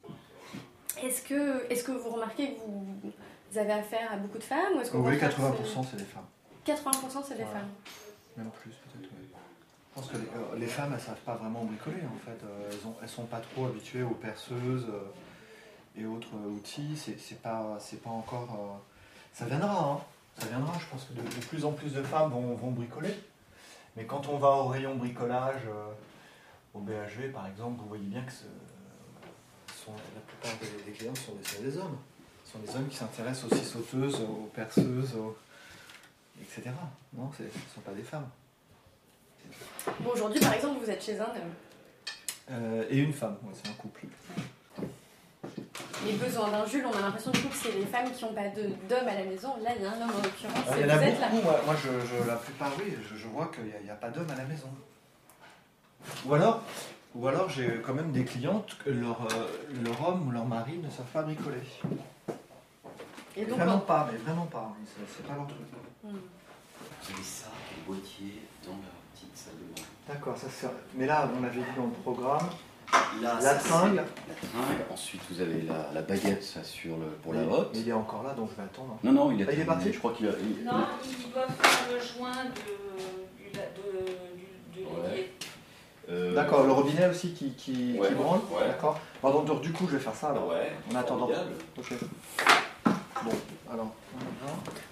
Est-ce 1.03 1.23
que, 1.23 1.71
est 1.73 1.85
que 1.85 1.93
vous 1.93 2.11
remarquez 2.11 2.55
que 2.55 2.61
vous, 2.61 2.87
vous 3.53 3.59
avez 3.59 3.73
affaire 3.73 4.13
à 4.13 4.17
beaucoup 4.17 4.39
de 4.39 4.43
femmes 4.45 4.77
ou 4.77 4.81
est-ce 4.81 4.91
qu'au 4.91 4.99
Oui, 4.99 5.19
contraire, 5.19 5.31
80% 5.53 5.85
c'est 5.91 5.97
des 5.97 6.05
femmes. 6.05 6.25
c'est- 6.65 6.73
80% 6.73 7.23
c'est 7.27 7.35
des 7.37 7.43
Ouais. 7.43 7.49
femmes. 7.49 7.69
Même 8.37 8.51
plus 8.51 8.71
peut-être. 8.71 9.11
oui. 9.19 9.29
Je 9.97 10.01
pense 10.01 10.11
que 10.13 10.17
les, 10.19 10.23
euh, 10.25 10.59
les 10.59 10.67
femmes, 10.67 10.93
elles 10.95 11.01
savent 11.01 11.21
pas 11.23 11.35
vraiment 11.35 11.65
bricoler 11.65 12.03
en 12.05 12.19
fait. 12.25 12.39
Euh, 12.45 12.69
elles, 12.71 12.79
elles 13.03 13.09
sont 13.09 13.25
pas 13.25 13.41
trop 13.41 13.67
habituées 13.67 14.03
aux 14.05 14.11
perceuses 14.15 14.87
euh, 14.89 16.01
et 16.01 16.07
autres 16.07 16.29
euh, 16.37 16.51
outils. 16.51 16.97
C'est 16.97 17.41
pas, 17.43 17.77
c'est 17.81 18.01
pas 18.03 18.11
encore. 18.11 18.49
euh, 18.53 18.77
Ça 19.33 19.47
viendra, 19.47 19.93
hein. 19.93 20.01
Ça 20.39 20.47
viendra. 20.47 20.73
Je 20.79 20.87
pense 20.87 21.05
que 21.05 21.13
de, 21.15 21.23
de 21.23 21.45
plus 21.47 21.65
en 21.65 21.73
plus 21.73 21.93
de 21.93 22.03
femmes 22.03 22.31
vont, 22.31 22.55
vont 22.55 22.71
bricoler. 22.71 23.15
Mais 23.97 24.05
quand 24.05 24.29
on 24.29 24.37
va 24.39 24.49
au 24.51 24.67
rayon 24.69 24.95
bricolage, 24.97 25.63
euh, 25.67 25.89
au 26.75 26.81
BHV 26.81 27.33
par 27.33 27.47
exemple, 27.49 27.81
vous 27.81 27.89
voyez 27.89 28.05
bien 28.07 28.23
que 28.23 28.33
ce- 28.33 28.45
sont, 29.85 29.93
la 30.15 30.21
plupart 30.21 30.53
des, 30.61 30.85
des 30.91 30.97
clients 30.97 31.15
sont 31.15 31.33
des, 31.35 31.45
sont 31.45 31.63
des 31.63 31.77
hommes. 31.79 31.97
Ce 32.45 32.53
sont 32.53 32.59
des 32.61 32.71
hommes 32.77 32.89
qui 32.89 32.97
s'intéressent 32.97 33.53
aux 33.53 33.57
sauteuses, 33.57 34.21
aux 34.21 34.51
perceuses, 34.55 35.15
aux- 35.17 35.37
etc. 36.41 36.71
Non, 37.15 37.31
ce 37.37 37.43
ne 37.45 37.49
sont 37.75 37.81
pas 37.85 37.93
des 37.93 38.03
femmes. 38.03 38.29
Bon, 40.01 40.11
aujourd'hui, 40.11 40.41
par 40.41 40.53
exemple, 40.53 40.85
vous 40.85 40.91
êtes 40.91 41.03
chez 41.03 41.19
un 41.19 41.25
homme. 41.25 41.53
Euh, 42.51 42.85
et 42.91 42.99
une 42.99 43.13
femme, 43.13 43.37
ouais, 43.43 43.53
c'est 43.55 43.71
un 43.71 43.75
couple. 43.75 44.07
Les 46.07 46.13
besoins 46.13 46.49
d'un 46.51 46.65
Jules, 46.67 46.87
on 46.87 46.97
a 46.97 47.01
l'impression 47.01 47.31
du 47.33 47.41
coup 47.41 47.49
que 47.49 47.55
c'est 47.57 47.73
les 47.73 47.85
femmes 47.87 48.11
qui 48.13 48.25
n'ont 48.25 48.33
pas 48.33 48.49
de- 48.49 48.69
d'homme 48.89 49.09
à 49.09 49.15
la 49.15 49.25
maison. 49.25 49.55
Là, 49.63 49.71
il 49.77 49.83
y 49.83 49.87
a 49.87 49.91
un 49.91 49.95
homme 50.01 50.11
en 50.17 50.23
l'occurrence. 50.23 50.77
Et 50.77 50.81
il 50.81 50.87
y 50.87 50.91
en 50.91 50.95
a 50.95 50.97
vous 50.97 51.03
êtes 51.05 51.21
là. 51.21 51.29
beaucoup, 51.29 51.43
moi, 51.43 51.61
moi, 51.67 51.75
je, 51.83 52.07
je- 52.07 52.29
la 52.29 52.37
plupart, 52.37 52.71
oui, 52.79 52.95
je, 53.09 53.17
je 53.17 53.27
vois 53.27 53.51
qu'il 53.55 53.65
n'y 53.65 53.91
a, 53.91 53.95
pas 53.95 54.09
d'homme 54.11 54.31
à 54.31 54.37
la 54.37 54.45
maison. 54.45 54.69
Ou 56.27 56.35
alors, 56.35 56.63
ou 57.15 57.27
alors 57.27 57.49
j'ai 57.51 57.81
quand 57.85 57.95
même 57.95 58.13
des 58.13 58.25
clientes 58.25 58.77
que 58.85 58.91
leur, 58.91 59.21
euh, 59.23 59.47
leur 59.85 60.09
homme 60.09 60.29
ou 60.29 60.31
leur 60.31 60.45
mari 60.47 60.79
ne 60.79 60.89
savent 60.91 61.07
pas 61.13 61.23
bricoler. 61.23 61.57
Et 63.37 63.45
donc, 63.45 63.59
vraiment 63.59 63.79
pas, 63.79 64.09
mais 64.11 64.19
vraiment 64.19 64.47
pas. 64.47 64.73
oui, 64.81 64.87
C'est 65.17 65.27
pas 65.27 65.35
leur 65.35 65.47
truc. 65.47 65.59
Hmm. 66.05 66.17
Ça, 67.23 67.47
les 67.77 67.83
boîtiers 67.87 68.43
dans 68.65 68.73
la 68.73 68.93
petite 69.15 69.37
salle 69.37 69.55
de 69.55 69.75
bain. 69.81 69.87
D'accord, 70.09 70.37
ça 70.37 70.49
sert. 70.49 70.71
Mais 70.95 71.07
là, 71.07 71.29
on 71.39 71.45
avait 71.45 71.59
dit 71.61 71.67
dans 71.77 71.85
le 71.87 71.91
programme, 72.03 72.49
Là, 73.23 73.39
la 73.43 73.55
tringle. 73.55 73.97
La 73.97 74.35
tringle. 74.35 74.83
Ensuite, 74.91 75.21
vous 75.31 75.41
avez 75.41 75.63
la, 75.63 75.91
la 75.93 76.03
baguette 76.03 76.43
ça, 76.43 76.63
sur 76.63 76.97
le, 76.97 77.07
pour 77.23 77.35
la 77.35 77.43
hotte. 77.43 77.71
mais 77.75 77.81
il 77.81 77.89
est 77.89 77.93
encore 77.93 78.23
là, 78.23 78.33
donc 78.35 78.51
je 78.51 78.57
vais 78.57 78.63
attendre. 78.63 78.99
Non, 79.03 79.13
non, 79.13 79.31
il 79.33 79.41
est, 79.43 79.47
Ah, 79.49 79.53
il 79.53 79.61
est 79.61 79.65
parti 79.65 79.93
Je 79.93 79.99
crois 79.99 80.13
qu'il 80.13 80.27
a. 80.29 80.31
il- 80.41 80.65
Non, 80.65 80.85
ils 81.05 81.33
doivent 81.33 81.49
faire 81.61 81.93
le 81.93 81.99
joint 82.01 82.45
de, 82.45 83.37
du, 83.43 83.51
de, 83.53 84.87
Ouais. 84.87 85.33
euh, 86.09 86.35
D'accord, 86.35 86.65
le 86.65 86.73
robinet 86.73 87.09
aussi 87.09 87.33
qui, 87.33 87.51
qui, 87.53 87.95
branle 87.99 88.41
ouais. 88.53 88.69
D'accord. 88.69 88.99
Bon, 89.23 89.43
donc, 89.43 89.61
du 89.61 89.73
coup, 89.73 89.87
je 89.91 89.97
vais 89.97 90.03
faire 90.03 90.15
ça 90.15 90.31
alors. 90.31 90.49
Ouais. 90.49 90.73
En 90.93 90.97
attendant. 90.97 91.27
formidable. 91.29 91.55
Ok. 93.27 93.33
Bon, 93.33 93.73
alors, 93.73 93.95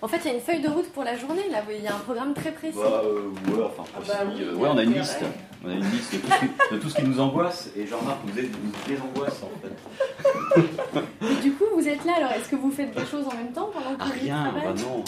En 0.02 0.08
fait, 0.08 0.18
il 0.18 0.26
y 0.26 0.30
a 0.30 0.34
une 0.34 0.40
feuille 0.40 0.60
de 0.62 0.68
route 0.68 0.90
pour 0.92 1.04
la 1.04 1.16
journée, 1.16 1.48
là. 1.50 1.58
Il 1.70 1.82
y 1.82 1.86
a 1.86 1.94
un 1.94 1.98
programme 1.98 2.34
très 2.34 2.52
précis. 2.52 2.76
Bah, 2.76 3.02
euh, 3.04 3.30
ouais, 3.52 3.64
enfin, 3.64 3.84
Ah 3.94 4.00
aussi, 4.00 4.08
bah 4.08 4.14
oui, 4.34 4.42
euh, 4.42 4.54
ouais, 4.54 4.68
on 4.72 4.76
a 4.78 4.82
une 4.82 4.94
liste. 4.94 5.20
On 5.64 5.70
a 5.70 5.72
une 5.74 5.90
liste 5.90 6.12
de 6.14 6.18
tout, 6.18 6.28
ce 6.30 6.38
qui, 6.40 6.74
de 6.74 6.78
tout 6.78 6.88
ce 6.90 6.94
qui 6.96 7.02
nous 7.04 7.20
angoisse. 7.20 7.70
Et 7.76 7.86
Jean-Marc 7.86 8.18
nous, 8.26 8.38
aide- 8.38 8.52
nous 8.62 8.72
désangoisse, 8.86 9.42
en 9.42 9.50
fait. 9.60 11.30
Et 11.30 11.34
du 11.42 11.52
coup, 11.52 11.64
vous 11.74 11.88
êtes 11.88 12.04
là, 12.04 12.14
alors 12.18 12.30
est-ce 12.32 12.48
que 12.48 12.56
vous 12.56 12.70
faites 12.70 12.94
des 12.94 13.04
choses 13.06 13.26
en 13.26 13.34
même 13.34 13.52
temps 13.52 13.70
pendant 13.72 13.96
que 13.96 14.02
Ah, 14.02 14.12
lui 14.14 14.20
rien, 14.20 14.52
bah 14.54 14.72
non. 14.82 15.04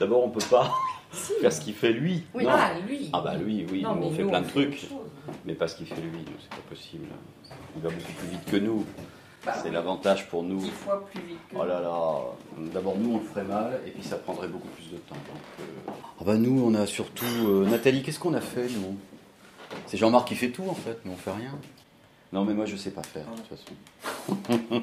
D'abord, 0.00 0.24
on 0.24 0.30
peut 0.30 0.44
pas 0.50 0.70
faire 1.12 1.52
ce 1.52 1.60
qu'il 1.60 1.74
fait 1.74 1.92
lui. 1.92 2.24
Oui. 2.34 2.44
non. 2.44 2.50
Ah, 2.52 2.70
lui 2.86 3.10
Ah, 3.12 3.20
bah 3.20 3.34
lui, 3.34 3.66
oui, 3.70 3.82
Non, 3.82 3.94
nous, 3.94 4.00
mais 4.00 4.06
on 4.06 4.10
fait 4.12 4.22
nous, 4.22 4.28
plein 4.30 4.38
on 4.38 4.42
de 4.42 4.46
fait 4.46 4.52
trucs. 4.66 4.86
Mais 5.44 5.54
pas 5.54 5.68
ce 5.68 5.76
qu'il 5.76 5.86
fait 5.86 5.94
lui, 6.00 6.24
c'est 6.40 6.50
pas 6.50 6.62
possible. 6.68 7.06
Il 7.76 7.82
va 7.82 7.90
beaucoup 7.90 8.12
plus 8.12 8.28
vite 8.28 8.44
que 8.50 8.56
nous. 8.56 8.84
C'est 9.62 9.70
l'avantage 9.70 10.28
pour 10.28 10.42
nous. 10.42 10.58
Dix 10.60 10.70
fois 10.70 11.04
plus 11.12 11.20
vite 11.22 11.38
que 11.50 11.56
Oh 11.58 11.64
là 11.64 11.80
là, 11.80 12.18
d'abord 12.72 12.96
nous 12.98 13.14
on 13.14 13.18
le 13.18 13.24
ferait 13.24 13.44
mal 13.44 13.80
et 13.86 13.90
puis 13.90 14.02
ça 14.02 14.16
prendrait 14.16 14.48
beaucoup 14.48 14.68
plus 14.68 14.90
de 14.90 14.96
temps. 14.96 15.14
Donc, 15.14 15.42
euh, 15.60 15.90
Ah 16.20 16.24
bah 16.24 16.34
nous 16.36 16.62
on 16.64 16.74
a 16.74 16.86
surtout... 16.86 17.24
euh, 17.46 17.66
Nathalie, 17.68 18.02
qu'est-ce 18.02 18.18
qu'on 18.18 18.34
a 18.34 18.40
fait 18.40 18.68
nous? 18.68 18.96
C'est 19.86 19.96
Jean-Marc 19.96 20.28
qui 20.28 20.34
fait 20.34 20.50
tout 20.50 20.64
en 20.68 20.74
fait, 20.74 20.98
nous 21.04 21.12
on 21.12 21.16
fait 21.16 21.30
rien. 21.32 21.52
Non 22.32 22.44
mais 22.44 22.54
moi 22.54 22.64
je 22.66 22.76
sais 22.76 22.90
pas 22.90 23.02
faire 23.02 23.24
de 23.24 23.40
toute 23.40 23.58
façon. 23.58 24.82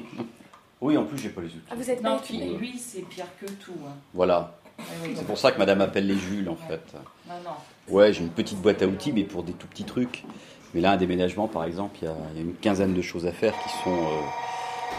oui 0.80 0.96
en 0.96 1.04
plus 1.04 1.18
j'ai 1.18 1.28
pas 1.30 1.40
les 1.42 1.48
outils. 1.48 1.60
Ah, 1.70 1.74
vous 1.76 1.90
êtes 1.90 2.02
Non, 2.02 2.18
puis 2.22 2.38
lui, 2.56 2.78
c'est 2.78 3.02
pire 3.02 3.26
que 3.40 3.46
tout. 3.46 3.72
hein. 3.86 3.92
Voilà, 4.14 4.56
Ah 4.78 4.82
c'est 5.14 5.26
pour 5.26 5.38
ça 5.38 5.52
que 5.52 5.58
madame 5.58 5.80
appelle 5.80 6.06
les 6.06 6.16
Jules 6.18 6.48
en 6.48 6.56
fait. 6.56 6.82
Non, 7.28 7.34
non. 7.44 7.94
Ouais 7.94 8.12
j'ai 8.12 8.22
une 8.22 8.30
petite 8.30 8.60
boîte 8.60 8.82
à 8.82 8.86
outils 8.86 9.12
mais 9.12 9.24
pour 9.24 9.42
des 9.42 9.52
tout 9.52 9.66
petits 9.66 9.84
trucs. 9.84 10.24
Mais 10.72 10.80
là 10.80 10.92
un 10.92 10.96
déménagement 10.96 11.48
par 11.48 11.64
exemple, 11.64 11.98
il 12.02 12.06
y 12.06 12.08
a, 12.08 12.14
il 12.32 12.36
y 12.36 12.40
a 12.40 12.42
une 12.42 12.54
quinzaine 12.54 12.94
de 12.94 13.02
choses 13.02 13.26
à 13.26 13.32
faire 13.32 13.54
qui 13.62 13.68
sont, 13.84 13.92
euh, 13.94 14.20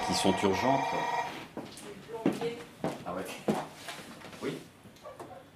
qui 0.07 0.13
sont 0.13 0.33
urgentes. 0.43 0.81
Ah 3.05 3.13
ouais. 3.13 3.25
Oui. 4.41 4.57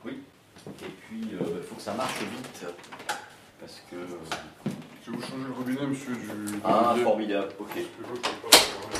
Oui. 0.06 0.24
Et 0.68 0.86
puis, 0.86 1.22
il 1.32 1.64
faut 1.68 1.76
que 1.76 1.82
ça 1.82 1.94
marche 1.94 2.20
vite. 2.20 2.66
Parce 3.60 3.82
que. 3.90 3.96
Je 5.06 5.12
vais 5.12 5.18
vous 5.18 5.24
changer 5.24 5.44
le 5.48 5.54
robinet, 5.54 5.88
monsieur, 5.88 6.16
du... 6.16 6.60
Ah, 6.64 6.96
formidable, 7.04 7.54
ok. 7.60 7.72
Je 7.76 7.82
veux 7.82 8.16
qu'on 8.16 8.48
passe 8.48 8.70
par 8.70 8.92
là. 8.92 8.98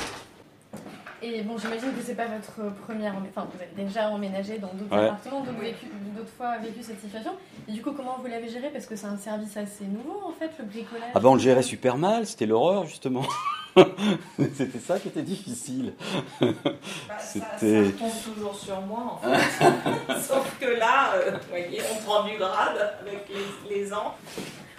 Et 1.22 1.42
bon, 1.42 1.58
j'imagine 1.58 1.92
que 1.92 2.02
c'est 2.04 2.14
pas 2.14 2.26
votre 2.26 2.72
première. 2.86 3.12
Enfin, 3.28 3.46
vous 3.52 3.62
êtes 3.62 3.74
déjà 3.76 4.08
emménagé 4.08 4.58
dans 4.58 4.72
d'autres 4.72 4.96
Ouais. 4.96 5.06
appartements, 5.08 5.40
d'autres 5.40 5.60
vécu- 5.60 5.86
d'autres 6.16 6.30
fois 6.36 6.56
vécu 6.58 6.82
cette 6.82 7.00
situation. 7.00 7.32
Et 7.68 7.72
du 7.72 7.82
coup, 7.82 7.92
comment 7.92 8.16
vous 8.20 8.26
l'avez 8.26 8.48
géré? 8.48 8.70
Parce 8.72 8.86
que 8.86 8.96
c'est 8.96 9.06
un 9.06 9.18
service 9.18 9.56
assez 9.56 9.84
nouveau, 9.84 10.20
en 10.26 10.32
fait, 10.32 10.50
le 10.58 10.64
bricolage. 10.64 11.10
Ah 11.14 11.20
bah 11.20 11.28
on 11.28 11.34
le 11.34 11.40
gérait 11.40 11.62
super 11.62 11.98
mal, 11.98 12.26
c'était 12.26 12.46
l'horreur 12.46 12.86
justement. 12.86 13.22
c'était 14.54 14.78
ça 14.78 14.98
qui 14.98 15.08
était 15.08 15.22
difficile. 15.22 15.92
Bah, 16.40 16.48
ça, 17.18 17.38
ça 17.38 17.66
retombe 17.66 18.10
toujours 18.34 18.54
sur 18.56 18.80
moi, 18.80 19.20
en 19.22 19.28
fait. 19.28 20.18
Sauf 20.22 20.56
que 20.58 20.66
là, 20.78 21.12
euh, 21.16 21.32
vous 21.32 21.48
voyez, 21.50 21.80
on 21.92 22.02
prend 22.04 22.24
du 22.24 22.36
grade 22.38 22.94
avec 23.02 23.28
les, 23.68 23.76
les 23.76 23.92
ans. 23.92 24.14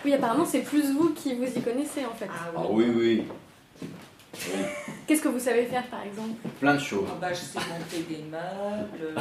Oui, 0.04 0.14
apparemment, 0.14 0.46
c'est 0.46 0.62
plus 0.62 0.92
vous 0.92 1.12
qui 1.14 1.36
vous 1.36 1.46
y 1.46 1.62
connaissez, 1.62 2.04
en 2.06 2.16
fait. 2.16 2.28
Ah 2.30 2.62
oui, 2.70 2.86
oui. 2.94 3.24
Oui, 3.82 3.88
Qu'est-ce 5.08 5.22
que 5.22 5.28
vous 5.28 5.40
savez 5.40 5.66
faire, 5.66 5.86
par 5.88 6.04
exemple? 6.04 6.36
Plein 6.60 6.76
de 6.76 6.80
choses. 6.80 7.08
Ah 7.12 7.18
bah, 7.20 7.34
je 7.34 7.40
sais 7.40 7.60
monter 7.60 8.04
des 8.08 8.24
meubles, 8.24 9.16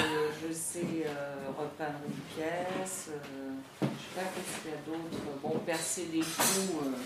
je 0.47 0.53
sais 0.55 1.05
euh, 1.07 1.35
repeindre 1.59 1.99
une 2.07 2.13
pièce, 2.37 3.11
euh, 3.11 3.51
je 3.83 3.87
sais 3.87 4.15
pas 4.15 4.23
qu'est-ce 4.23 4.63
qu'il 4.63 4.71
y 4.71 4.75
a 4.75 4.77
d'autre? 4.87 5.23
Bon, 5.43 5.59
percer 5.67 6.05
des 6.13 6.21
trous, 6.21 6.81
euh, 6.85 6.97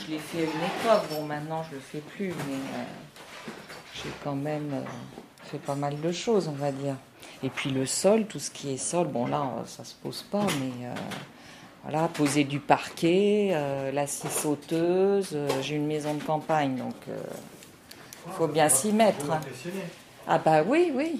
je 0.00 0.10
l'ai 0.12 0.18
fait 0.18 0.38
à 0.38 0.42
une 0.42 0.48
époque, 0.48 1.08
bon 1.10 1.24
maintenant 1.26 1.62
je 1.70 1.76
le 1.76 1.80
fais 1.80 2.00
plus, 2.00 2.28
mais 2.28 2.54
euh, 2.54 3.50
j'ai 3.94 4.10
quand 4.22 4.34
même 4.36 4.70
euh, 4.74 4.82
fait 5.44 5.58
pas 5.58 5.74
mal 5.74 5.98
de 6.00 6.12
choses, 6.12 6.48
on 6.48 6.52
va 6.52 6.70
dire. 6.70 6.96
Et 7.42 7.48
puis 7.48 7.70
le 7.70 7.86
sol, 7.86 8.26
tout 8.26 8.38
ce 8.38 8.50
qui 8.50 8.72
est 8.74 8.76
sol, 8.78 9.08
bon 9.08 9.26
là 9.26 9.48
ça 9.66 9.84
se 9.84 9.94
pose 9.94 10.22
pas, 10.22 10.46
mais 10.60 10.86
euh, 10.86 10.94
voilà, 11.84 12.08
poser 12.08 12.44
du 12.44 12.58
parquet, 12.60 13.50
euh, 13.52 13.90
la 13.92 14.06
scie 14.06 14.28
sauteuse, 14.28 15.30
euh, 15.34 15.48
j'ai 15.62 15.74
une 15.76 15.86
maison 15.86 16.14
de 16.14 16.22
campagne, 16.22 16.76
donc 16.76 16.94
il 17.08 18.32
faut 18.34 18.46
bien 18.46 18.68
s'y 18.68 18.92
mettre. 18.92 19.30
hein. 19.30 19.40
Ah 20.28 20.38
bah 20.38 20.62
oui, 20.66 20.92
oui. 20.94 21.16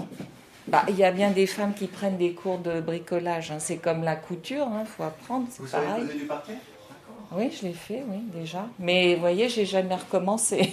Bah, 0.68 0.84
il 0.88 0.96
y 0.96 1.02
a 1.04 1.10
bien 1.10 1.30
des 1.32 1.48
femmes 1.48 1.74
qui 1.74 1.88
prennent 1.88 2.16
des 2.18 2.32
cours 2.34 2.58
de 2.58 2.80
bricolage. 2.80 3.50
hein. 3.50 3.56
C'est 3.58 3.78
comme 3.78 4.04
la 4.04 4.14
couture, 4.14 4.68
il 4.78 4.86
faut 4.86 5.02
apprendre, 5.02 5.46
c'est 5.50 5.68
pareil. 5.68 6.04
du 6.16 6.24
parquet? 6.26 6.52
Oui, 7.34 7.50
je 7.50 7.66
l'ai 7.66 7.72
fait, 7.72 8.04
oui, 8.08 8.18
déjà. 8.32 8.66
Mais 8.78 9.14
vous 9.14 9.20
voyez, 9.22 9.48
j'ai 9.48 9.64
jamais 9.66 9.96
recommencé. 9.96 10.72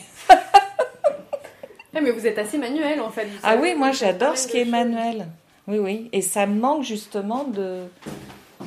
Ah, 1.96 2.02
mais 2.02 2.12
vous 2.12 2.26
êtes 2.28 2.38
assez 2.38 2.58
manuel, 2.58 3.02
en 3.02 3.10
fait. 3.10 3.26
Vous 3.26 3.38
Ah 3.44 3.50
savez- 3.52 3.62
oui, 3.62 3.76
moi 3.76 3.90
vous 3.92 3.98
j'adore 3.98 4.38
ce 4.38 4.48
qui 4.48 4.58
est 4.58 4.64
choses. 4.64 4.72
manuel. 4.72 5.28
Oui, 5.68 5.80
oui. 5.80 6.10
Et 6.14 6.22
ça 6.22 6.46
me 6.46 6.60
manque 6.60 6.84
justement 6.84 7.44
de 7.46 7.82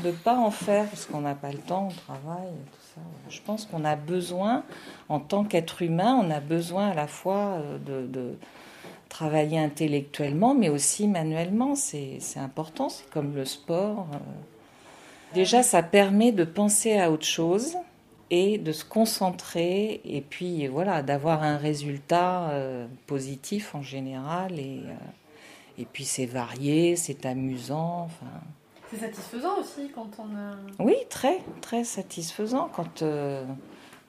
ne 0.04 0.11
pas 0.12 0.37
en 0.37 0.50
faire, 0.50 0.87
parce 0.88 1.06
qu'on 1.06 1.21
n'a 1.21 1.35
pas 1.35 1.50
le 1.52 1.59
temps 1.59 1.88
au 1.88 1.92
travail 1.92 2.49
et 2.49 2.71
tout 2.71 2.87
ça. 2.94 3.00
Je 3.28 3.40
pense 3.40 3.66
qu'on 3.66 3.85
a 3.85 3.97
besoin, 3.97 4.64
en 5.09 5.21
tant 5.21 5.44
qu'être 5.44 5.82
humain, 5.82 6.18
on 6.23 6.30
a 6.30 6.40
besoin 6.40 6.90
à 6.90 6.94
la 6.94 7.06
fois 7.06 7.59
euh, 7.61 7.78
de, 7.78 8.06
de 8.06 8.38
travailler 9.09 9.59
intellectuellement, 9.59 10.54
mais 10.54 10.68
aussi 10.68 11.09
manuellement. 11.09 11.75
C'est 11.75 12.18
important, 12.37 12.88
c'est 12.88 13.09
comme 13.11 13.35
le 13.35 13.44
sport. 13.44 14.06
euh. 14.14 14.18
Déjà, 15.35 15.62
ça 15.62 15.82
permet 15.82 16.32
de 16.32 16.44
penser 16.44 16.99
à 16.99 17.11
autre 17.11 17.25
chose 17.26 17.76
et 18.30 18.56
de 18.59 18.73
se 18.73 18.85
concentrer 18.85 20.00
et 20.04 20.23
puis 20.23 20.66
voilà 20.66 21.02
d'avoir 21.02 21.42
un 21.42 21.59
résultat 21.59 22.49
euh, 22.50 22.87
positif 23.06 23.75
en 23.75 23.82
général 23.82 24.59
et 24.59 25.85
puis 25.92 26.04
c'est 26.04 26.25
varié 26.25 26.97
c'est 26.97 27.26
amusant 27.26 28.09
C'est 28.92 28.99
satisfaisant 29.00 29.58
aussi 29.58 29.90
quand 29.94 30.11
on 30.18 30.37
a. 30.37 30.56
oui 30.84 30.94
très 31.08 31.40
très 31.62 31.82
satisfaisant 31.84 32.68
quand 32.75 33.02
euh, 33.02 33.44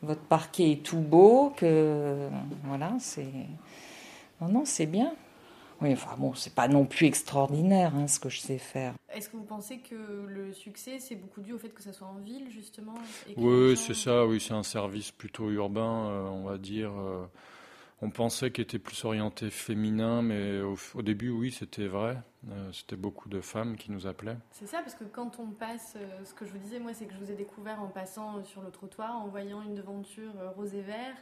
votre 0.02 0.22
parquet 0.22 0.72
est 0.74 0.84
tout 0.84 1.00
beau 1.00 1.54
que 1.56 2.28
voilà 2.66 2.94
c'est 3.00 3.32
non 4.42 4.50
non 4.50 4.64
c'est 4.66 4.86
bien 4.86 5.14
oui 5.82 5.94
enfin 5.94 6.16
bon 6.18 6.34
c'est 6.34 6.54
pas 6.54 6.68
non 6.68 6.86
plus 6.86 7.06
extraordinaire 7.08 7.94
hein, 7.96 8.08
ce 8.08 8.20
que 8.20 8.28
je 8.30 8.40
sais 8.42 8.58
faire 8.58 8.94
Est-ce 9.14 9.30
que 9.30 9.38
vous 9.38 9.44
pensez 9.44 9.78
que 9.80 9.96
le 10.28 10.52
succès, 10.54 11.00
c'est 11.00 11.16
beaucoup 11.16 11.42
dû 11.42 11.54
au 11.54 11.58
fait 11.60 11.70
que 11.70 11.82
ça 11.82 11.94
soit 11.94 12.08
en 12.08 12.18
ville, 12.20 12.50
justement 12.52 12.96
Oui, 13.38 13.78
c'est 13.78 13.94
ça, 13.94 14.26
oui, 14.26 14.40
c'est 14.40 14.54
un 14.56 14.64
service 14.64 15.12
plutôt 15.12 15.50
urbain, 15.52 16.08
euh, 16.10 16.28
on 16.30 16.44
va 16.44 16.58
dire. 16.58 16.92
euh, 16.92 17.26
on 18.02 18.10
pensait 18.10 18.52
qu'il 18.52 18.64
était 18.64 18.80
plus 18.80 19.06
orienté 19.06 19.50
féminin, 19.50 20.22
mais 20.22 20.62
au, 20.62 21.02
début, 21.02 21.30
oui, 21.30 21.52
c'était 21.52 21.88
vrai. 21.88 22.18
Euh, 22.52 22.72
c'était 22.74 22.98
beaucoup 22.98 23.30
de 23.30 23.40
femmes 23.40 23.78
qui 23.78 23.92
nous 23.92 24.06
appelaient. 24.06 24.38
C'est 24.52 24.68
ça, 24.68 24.80
parce 24.80 24.96
que 24.96 25.06
quand 25.06 25.40
on 25.40 25.48
passe, 25.48 25.96
euh, 25.96 26.26
ce 26.26 26.34
que 26.34 26.46
je 26.46 26.52
vous 26.52 26.58
disais, 26.58 26.80
moi, 26.80 26.94
c'est 26.94 27.06
que 27.06 27.14
je 27.14 27.20
vous 27.20 27.32
ai 27.32 27.36
découvert 27.36 27.82
en 27.82 27.88
passant 27.88 28.38
euh, 28.38 28.44
sur 28.44 28.62
le 28.62 28.72
trottoir, 28.72 29.16
en 29.16 29.28
voyant 29.28 29.62
une 29.62 29.76
devanture 29.76 30.34
rose 30.58 30.74
et 30.76 30.82
vert, 30.82 31.16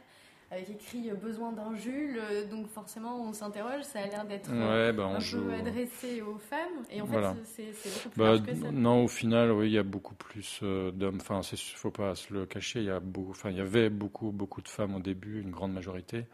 avec 0.52 0.70
écrit 0.70 1.10
euh, 1.10 1.14
besoin 1.14 1.52
d'un 1.52 1.74
Jules. 1.74 2.18
euh, 2.18 2.46
donc 2.46 2.68
forcément, 2.68 3.20
on 3.22 3.32
s'interroge, 3.32 3.82
ça 3.84 4.00
a 4.00 4.06
l'air 4.06 4.24
d'être 4.26 4.60
euh, 4.60 4.76
Ouais, 4.76 4.92
bah, 4.92 5.06
un 5.06 5.18
joue. 5.20 5.40
peu 5.40 5.52
adressé 5.54 6.22
aux 6.22 6.38
femmes. 6.38 6.84
Et 6.90 7.00
en 7.00 7.06
Voilà. 7.06 7.34
fait, 7.34 7.74
c'est 7.74 7.90
beaucoup 7.90 8.10
plus 8.10 8.18
Bah, 8.18 8.24
large 8.24 8.42
que 8.42 8.54
ça. 8.54 8.68
non, 8.72 9.04
au 9.04 9.08
final, 9.08 9.52
oui, 9.52 9.68
il 9.68 9.72
y 9.72 9.78
a 9.78 9.82
beaucoup 9.82 10.14
plus 10.14 10.60
d'hommes. 10.62 11.18
Enfin, 11.20 11.40
il 11.52 11.58
faut 11.58 11.90
pas 11.90 12.14
se 12.14 12.32
le 12.32 12.46
cacher. 12.46 12.80
Il 12.80 12.86
y 12.86 12.90
a 12.90 13.00
beaucoup, 13.00 13.30
enfin, 13.30 13.50
il 13.50 13.56
y 13.56 13.60
avait 13.60 13.90
beaucoup, 13.90 14.30
beaucoup 14.32 14.62
de 14.62 14.68
femmes 14.68 14.94
au 14.94 15.00
début, 15.00 15.40
une 15.40 15.50
grande 15.50 15.72
majorité. 15.72 16.26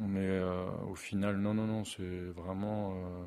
Mais 0.00 0.20
euh, 0.28 0.66
au 0.90 0.94
final, 0.96 1.36
non, 1.38 1.54
non, 1.54 1.66
non, 1.66 1.84
c'est 1.84 2.02
vraiment. 2.36 2.92
euh, 2.96 3.24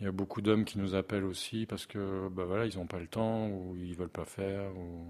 il 0.00 0.04
y 0.04 0.08
a 0.08 0.12
beaucoup 0.12 0.42
d'hommes 0.42 0.64
qui 0.64 0.78
nous 0.78 0.94
appellent 0.94 1.24
aussi 1.24 1.66
parce 1.66 1.86
que, 1.86 2.28
bah 2.30 2.44
voilà, 2.44 2.66
ils 2.66 2.76
n'ont 2.78 2.86
pas 2.86 2.98
le 3.00 3.06
temps 3.08 3.48
ou 3.48 3.76
ils 3.76 3.94
veulent 3.96 4.08
pas 4.08 4.24
faire 4.24 4.76
ou 4.76 5.06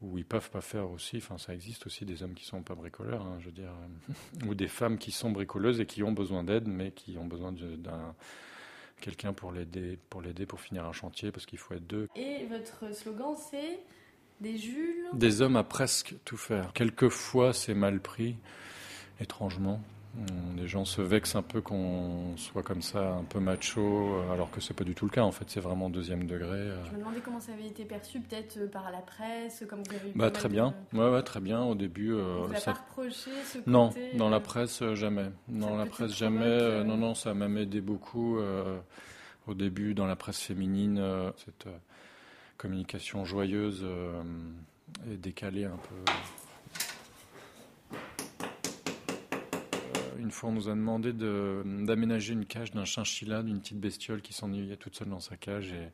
ou 0.00 0.18
ils 0.18 0.24
peuvent 0.24 0.50
pas 0.50 0.60
faire 0.60 0.90
aussi. 0.90 1.16
Enfin, 1.18 1.38
ça 1.38 1.54
existe 1.54 1.86
aussi 1.86 2.04
des 2.04 2.22
hommes 2.22 2.34
qui 2.34 2.44
sont 2.44 2.62
pas 2.62 2.74
bricoleurs, 2.74 3.22
hein, 3.22 3.36
je 3.40 3.46
veux 3.46 3.52
dire, 3.52 3.72
ou 4.46 4.54
des 4.54 4.68
femmes 4.68 4.98
qui 4.98 5.10
sont 5.10 5.30
bricoleuses 5.30 5.80
et 5.80 5.86
qui 5.86 6.02
ont 6.02 6.12
besoin 6.12 6.44
d'aide, 6.44 6.66
mais 6.66 6.90
qui 6.92 7.16
ont 7.18 7.26
besoin 7.26 7.52
d'un 7.52 8.14
quelqu'un 9.00 9.32
pour 9.32 9.52
l'aider, 9.52 9.98
pour 10.08 10.22
l'aider 10.22 10.46
pour 10.46 10.60
finir 10.60 10.86
un 10.86 10.92
chantier 10.92 11.30
parce 11.30 11.46
qu'il 11.46 11.58
faut 11.58 11.74
être 11.74 11.86
deux. 11.86 12.08
Et 12.16 12.46
votre 12.46 12.94
slogan, 12.94 13.34
c'est 13.50 13.80
des 14.40 14.56
Jules. 14.56 15.06
Des 15.12 15.42
hommes 15.42 15.56
à 15.56 15.64
presque 15.64 16.14
tout 16.24 16.36
faire. 16.36 16.72
Quelquefois, 16.72 17.52
c'est 17.52 17.74
mal 17.74 18.00
pris, 18.00 18.36
étrangement. 19.20 19.80
Hum, 20.16 20.56
Les 20.56 20.68
gens 20.68 20.84
se 20.84 21.02
vexent 21.02 21.34
un 21.34 21.42
peu 21.42 21.60
qu'on 21.60 22.36
soit 22.36 22.62
comme 22.62 22.82
ça, 22.82 23.14
un 23.14 23.24
peu 23.24 23.40
macho, 23.40 23.80
euh, 23.80 24.30
alors 24.32 24.50
que 24.50 24.60
c'est 24.60 24.72
pas 24.74 24.84
du 24.84 24.94
tout 24.94 25.04
le 25.06 25.10
cas. 25.10 25.22
En 25.22 25.32
fait, 25.32 25.44
c'est 25.50 25.58
vraiment 25.60 25.90
deuxième 25.90 26.26
degré. 26.26 26.50
euh. 26.52 26.84
Je 26.86 26.92
me 26.92 26.98
demandais 26.98 27.20
comment 27.20 27.40
ça 27.40 27.52
avait 27.52 27.66
été 27.66 27.84
perçu, 27.84 28.20
peut-être 28.20 28.56
euh, 28.58 28.68
par 28.68 28.90
la 28.92 28.98
presse, 28.98 29.64
comme 29.68 29.82
vous 29.82 29.94
avez 29.96 30.10
eu 30.10 30.12
Bah 30.14 30.30
très 30.30 30.48
bien. 30.48 30.72
de- 30.92 30.98
Ouais, 30.98 31.10
ouais, 31.10 31.22
très 31.22 31.40
bien. 31.40 31.62
Au 31.64 31.74
début, 31.74 32.12
vous 32.12 32.54
ça 32.54 32.72
pas 32.74 32.80
reproché 32.80 33.30
ce 33.44 33.58
Non, 33.66 33.92
dans 34.14 34.30
la 34.30 34.38
presse, 34.40 34.82
jamais. 34.94 35.30
Dans 35.48 35.76
la 35.76 35.86
presse, 35.86 36.14
jamais. 36.14 36.44
euh, 36.44 36.84
non, 36.84 36.96
non, 36.96 37.14
ça 37.16 37.34
m'a 37.34 37.46
aidé 37.60 37.80
beaucoup. 37.80 38.38
euh, 38.38 38.78
au 39.46 39.52
début, 39.54 39.94
dans 39.94 40.06
la 40.06 40.16
presse 40.16 40.40
féminine, 40.40 41.02
cette 41.44 41.66
communication 42.56 43.24
joyeuse 43.26 43.84
et 45.10 45.16
décalée 45.16 45.64
un 45.64 45.76
peu. 45.76 46.12
Une 50.24 50.30
fois, 50.32 50.48
on 50.50 50.52
nous 50.52 50.68
a 50.68 50.72
demandé 50.72 51.12
de- 51.12 51.62
d'aménager 51.84 52.32
une 52.32 52.46
cage 52.46 52.72
d'un 52.72 52.84
chinchilla, 52.84 53.42
d'une 53.42 53.60
petite 53.60 53.78
bestiole 53.78 54.22
qui 54.22 54.32
s'ennuyait 54.32 54.76
toute 54.76 54.96
seule 54.96 55.08
dans 55.10 55.20
sa 55.20 55.36
cage. 55.36 55.72
Et 55.72 55.88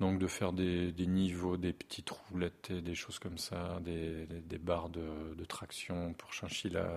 donc 0.00 0.18
de 0.18 0.26
faire 0.26 0.52
des, 0.52 0.92
niveaux, 1.06 1.56
des 1.56 1.72
petites 1.72 2.10
roulettes 2.10 2.70
et 2.70 2.80
des 2.80 2.96
choses 2.96 3.20
comme 3.20 3.38
ça, 3.38 3.78
des, 3.84 4.26
barres 4.58 4.88
de, 4.88 5.34
de 5.38 5.44
traction 5.44 6.14
pour 6.14 6.32
chinchilla, 6.32 6.88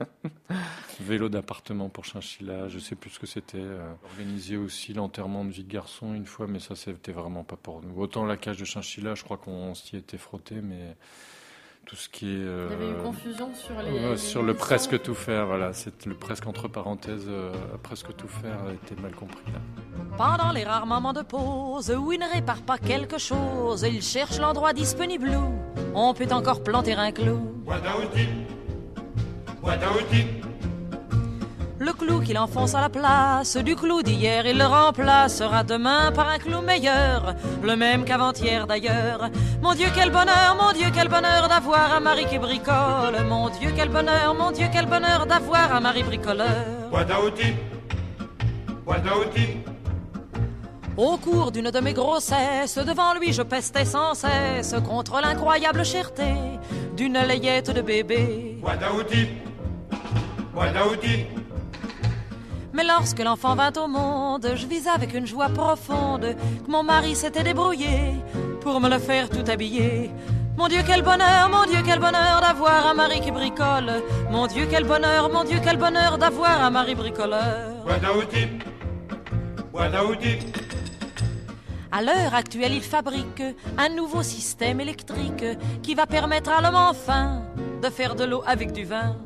vélo 1.00 1.28
d'appartement 1.28 1.88
pour 1.90 2.04
chinchilla, 2.06 2.68
je 2.68 2.78
sais 2.78 2.94
plus 2.96 3.10
ce 3.10 3.18
que 3.18 3.26
c'était. 3.26 3.58
euh. 3.58 3.92
Organiser 4.04 4.56
aussi 4.56 4.94
l'enterrement 4.94 5.44
de 5.44 5.50
vie 5.50 5.64
de 5.64 5.70
garçon 5.72 6.14
une 6.14 6.24
fois, 6.26 6.46
mais 6.46 6.58
ça 6.60 6.74
c'était 6.74 7.12
vraiment 7.12 7.44
pas 7.44 7.56
pour 7.56 7.82
nous. 7.82 7.94
Autant 8.00 8.24
la 8.24 8.36
cage 8.38 8.56
de 8.58 8.64
chinchilla, 8.64 9.14
je 9.14 9.22
crois 9.24 9.36
qu'on 9.36 9.74
s'y 9.74 9.96
était 9.96 10.18
frotté, 10.18 10.62
mais 10.62 10.96
tout 11.86 11.96
ce 11.96 12.08
qui 12.08 12.26
est... 12.26 12.38
Il 12.38 12.40
y 12.40 12.74
avait 12.74 12.88
eu 12.88 12.94
euh, 12.94 13.02
confusion 13.02 13.54
sur 13.54 13.80
les. 13.80 14.10
Les 14.10 14.16
sur 14.16 14.42
le 14.42 14.54
presque 14.54 15.00
tout 15.02 15.14
faire, 15.14 15.46
voilà, 15.46 15.72
c'est 15.72 16.04
le 16.04 16.14
presque 16.14 16.46
entre 16.46 16.66
parenthèses, 16.68 17.26
euh, 17.28 17.52
presque 17.82 18.14
tout 18.16 18.28
faire 18.28 18.58
a 18.68 18.72
été 18.72 19.00
mal 19.00 19.14
compris 19.14 19.44
là. 19.52 19.60
Pendant 20.18 20.50
les 20.52 20.64
rares 20.64 20.86
moments 20.86 21.12
de 21.12 21.22
pause 21.22 21.90
où 21.90 22.12
il 22.12 22.18
ne 22.18 22.32
répare 22.32 22.62
pas 22.62 22.78
quelque 22.78 23.18
chose, 23.18 23.86
il 23.88 24.02
cherche 24.02 24.38
l'endroit 24.38 24.72
disponible 24.72 25.30
où 25.30 25.52
on 25.94 26.12
peut 26.12 26.26
encore 26.32 26.62
planter 26.64 26.94
un 26.94 27.12
clou. 27.12 27.40
Le 31.78 31.92
clou 31.92 32.20
qu'il 32.20 32.38
enfonce 32.38 32.74
à 32.74 32.80
la 32.80 32.88
place 32.88 33.56
du 33.58 33.76
clou 33.76 34.02
d'hier, 34.02 34.46
il 34.46 34.56
le 34.56 34.64
remplacera 34.64 35.62
demain 35.62 36.10
par 36.10 36.28
un 36.28 36.38
clou 36.38 36.62
meilleur, 36.62 37.34
le 37.62 37.76
même 37.76 38.04
qu'avant-hier 38.04 38.66
d'ailleurs. 38.66 39.28
Mon 39.60 39.74
Dieu, 39.74 39.88
quel 39.94 40.10
bonheur, 40.10 40.56
mon 40.58 40.72
Dieu, 40.72 40.86
quel 40.94 41.08
bonheur 41.08 41.48
d'avoir 41.48 41.94
un 41.94 42.00
mari 42.00 42.24
qui 42.26 42.38
bricole. 42.38 43.22
Mon 43.28 43.50
Dieu, 43.50 43.72
quel 43.76 43.90
bonheur, 43.90 44.34
mon 44.34 44.52
Dieu, 44.52 44.68
quel 44.72 44.86
bonheur 44.86 45.26
d'avoir 45.26 45.74
un 45.74 45.80
mari 45.80 46.02
bricoleur. 46.02 46.88
Au 50.96 51.18
cours 51.18 51.52
d'une 51.52 51.70
de 51.70 51.80
mes 51.80 51.92
grossesses, 51.92 52.78
devant 52.78 53.12
lui 53.20 53.34
je 53.34 53.42
pestais 53.42 53.84
sans 53.84 54.14
cesse 54.14 54.74
contre 54.88 55.20
l'incroyable 55.20 55.84
cherté 55.84 56.24
d'une 56.96 57.12
layette 57.12 57.70
de 57.70 57.82
bébé. 57.82 58.62
Mais 62.76 62.84
lorsque 62.84 63.20
l'enfant 63.20 63.54
vint 63.54 63.72
au 63.82 63.88
monde, 63.88 64.52
je 64.54 64.66
vis 64.66 64.86
avec 64.86 65.14
une 65.14 65.26
joie 65.26 65.48
profonde 65.48 66.36
que 66.62 66.70
mon 66.70 66.82
mari 66.82 67.16
s'était 67.16 67.42
débrouillé 67.42 68.12
pour 68.60 68.82
me 68.82 68.90
le 68.90 68.98
faire 68.98 69.30
tout 69.30 69.50
habiller. 69.50 70.10
Mon 70.58 70.68
Dieu, 70.68 70.80
quel 70.86 71.00
bonheur, 71.00 71.48
mon 71.48 71.64
Dieu, 71.64 71.78
quel 71.82 71.98
bonheur 71.98 72.42
d'avoir 72.42 72.86
un 72.86 72.92
mari 72.92 73.20
qui 73.22 73.30
bricole. 73.30 74.02
Mon 74.30 74.46
Dieu, 74.46 74.66
quel 74.70 74.84
bonheur, 74.84 75.30
mon 75.32 75.44
Dieu, 75.44 75.58
quel 75.64 75.78
bonheur 75.78 76.18
d'avoir 76.18 76.62
un 76.62 76.68
mari 76.68 76.94
bricoleur. 76.94 77.82
À 81.92 82.02
l'heure 82.02 82.34
actuelle, 82.34 82.74
il 82.74 82.82
fabrique 82.82 83.42
un 83.78 83.88
nouveau 83.88 84.22
système 84.22 84.82
électrique 84.82 85.46
qui 85.82 85.94
va 85.94 86.04
permettre 86.04 86.50
à 86.50 86.60
l'homme 86.60 86.74
enfin 86.74 87.40
de 87.82 87.88
faire 87.88 88.14
de 88.14 88.24
l'eau 88.24 88.42
avec 88.46 88.72
du 88.72 88.84
vin. 88.84 89.16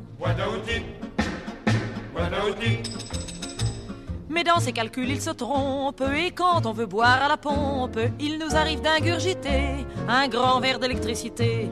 Mais 4.31 4.45
dans 4.45 4.59
ses 4.61 4.71
calculs, 4.71 5.09
il 5.09 5.21
se 5.21 5.31
trompe 5.31 6.01
et 6.15 6.31
quand 6.31 6.65
on 6.65 6.71
veut 6.71 6.85
boire 6.85 7.21
à 7.21 7.27
la 7.27 7.35
pompe, 7.35 7.99
il 8.17 8.39
nous 8.39 8.55
arrive 8.55 8.81
d'ingurgiter 8.81 9.85
un 10.07 10.29
grand 10.29 10.61
verre 10.61 10.79
d'électricité. 10.79 11.69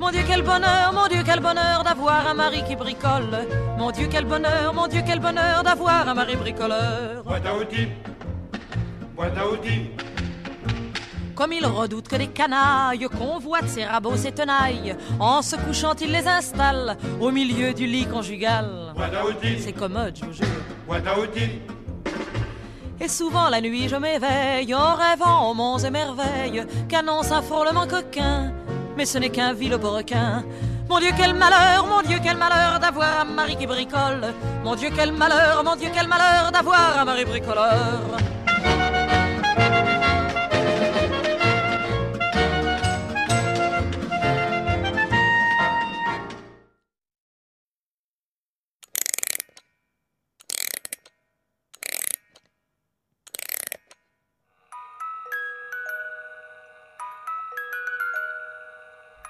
Mon 0.00 0.10
Dieu, 0.10 0.22
quel 0.26 0.42
bonheur, 0.42 0.92
mon 0.92 1.06
Dieu, 1.06 1.22
quel 1.24 1.38
bonheur 1.38 1.84
d'avoir 1.84 2.26
un 2.26 2.34
mari 2.34 2.64
qui 2.66 2.74
bricole. 2.74 3.46
Mon 3.78 3.92
Dieu, 3.92 4.08
quel 4.10 4.24
bonheur, 4.24 4.74
mon 4.74 4.88
Dieu, 4.88 5.02
quel 5.06 5.20
bonheur 5.20 5.62
d'avoir 5.62 6.08
un 6.08 6.14
mari 6.14 6.34
bricoleur. 6.34 7.22
Comme 11.36 11.52
il 11.52 11.64
redoute 11.64 12.08
que 12.08 12.16
des 12.16 12.26
canailles 12.26 13.06
convoitent 13.16 13.68
ses 13.68 13.84
rabots, 13.84 14.16
ses 14.16 14.32
tenailles, 14.32 14.96
en 15.20 15.42
se 15.42 15.54
couchant, 15.54 15.94
il 16.00 16.10
les 16.10 16.26
installe 16.26 16.96
au 17.20 17.30
milieu 17.30 17.72
du 17.72 17.86
lit 17.86 18.06
conjugal. 18.06 18.94
C'est 19.60 19.72
commode, 19.72 20.18
je 20.18 20.24
vous 20.24 20.32
jure. 20.32 21.79
Et 23.00 23.08
souvent 23.08 23.48
la 23.48 23.60
nuit 23.60 23.88
je 23.88 23.96
m'éveille 23.96 24.74
en 24.74 24.94
rêvant 24.94 25.50
aux 25.50 25.54
monts 25.54 25.78
et 25.78 25.90
merveilles 25.90 26.64
qu'annonce 26.88 27.32
un 27.32 27.40
frôlement 27.40 27.86
coquin. 27.86 28.52
Mais 28.96 29.06
ce 29.06 29.18
n'est 29.18 29.30
qu'un 29.30 29.54
vil 29.54 29.74
requin. 29.74 30.44
Mon 30.88 30.98
Dieu, 30.98 31.10
quel 31.16 31.34
malheur, 31.34 31.86
mon 31.86 32.02
Dieu, 32.02 32.18
quel 32.22 32.36
malheur 32.36 32.80
d'avoir 32.80 33.20
un 33.20 33.24
mari 33.24 33.56
qui 33.56 33.66
bricole. 33.66 34.34
Mon 34.64 34.74
Dieu, 34.74 34.90
quel 34.94 35.12
malheur, 35.12 35.62
mon 35.64 35.76
Dieu, 35.76 35.88
quel 35.94 36.08
malheur 36.08 36.50
d'avoir 36.52 36.98
un 36.98 37.04
mari 37.04 37.24
bricoleur. 37.24 38.00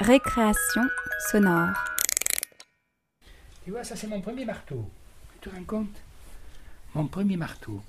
Récréation 0.00 0.88
sonore. 1.30 1.76
Tu 3.64 3.70
vois, 3.70 3.84
ça 3.84 3.94
c'est 3.94 4.06
mon 4.06 4.22
premier 4.22 4.46
marteau. 4.46 4.88
Tu 5.34 5.50
te 5.50 5.54
rends 5.54 5.64
compte? 5.64 5.94
Mon 6.94 7.06
premier 7.06 7.36
marteau. 7.36 7.82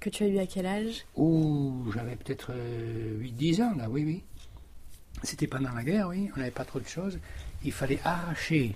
Que 0.00 0.08
tu 0.08 0.24
as 0.24 0.28
eu 0.28 0.38
à 0.38 0.46
quel 0.46 0.64
âge? 0.64 1.04
Ouh, 1.14 1.92
j'avais 1.92 2.16
peut-être 2.16 2.52
8-10 3.20 3.62
ans 3.62 3.74
là, 3.76 3.90
oui, 3.90 4.02
oui. 4.02 4.22
C'était 5.22 5.46
pendant 5.46 5.72
la 5.72 5.84
guerre, 5.84 6.08
oui, 6.08 6.30
on 6.34 6.38
n'avait 6.38 6.50
pas 6.50 6.64
trop 6.64 6.80
de 6.80 6.88
choses. 6.88 7.18
Il 7.64 7.72
fallait 7.72 8.00
arracher 8.04 8.74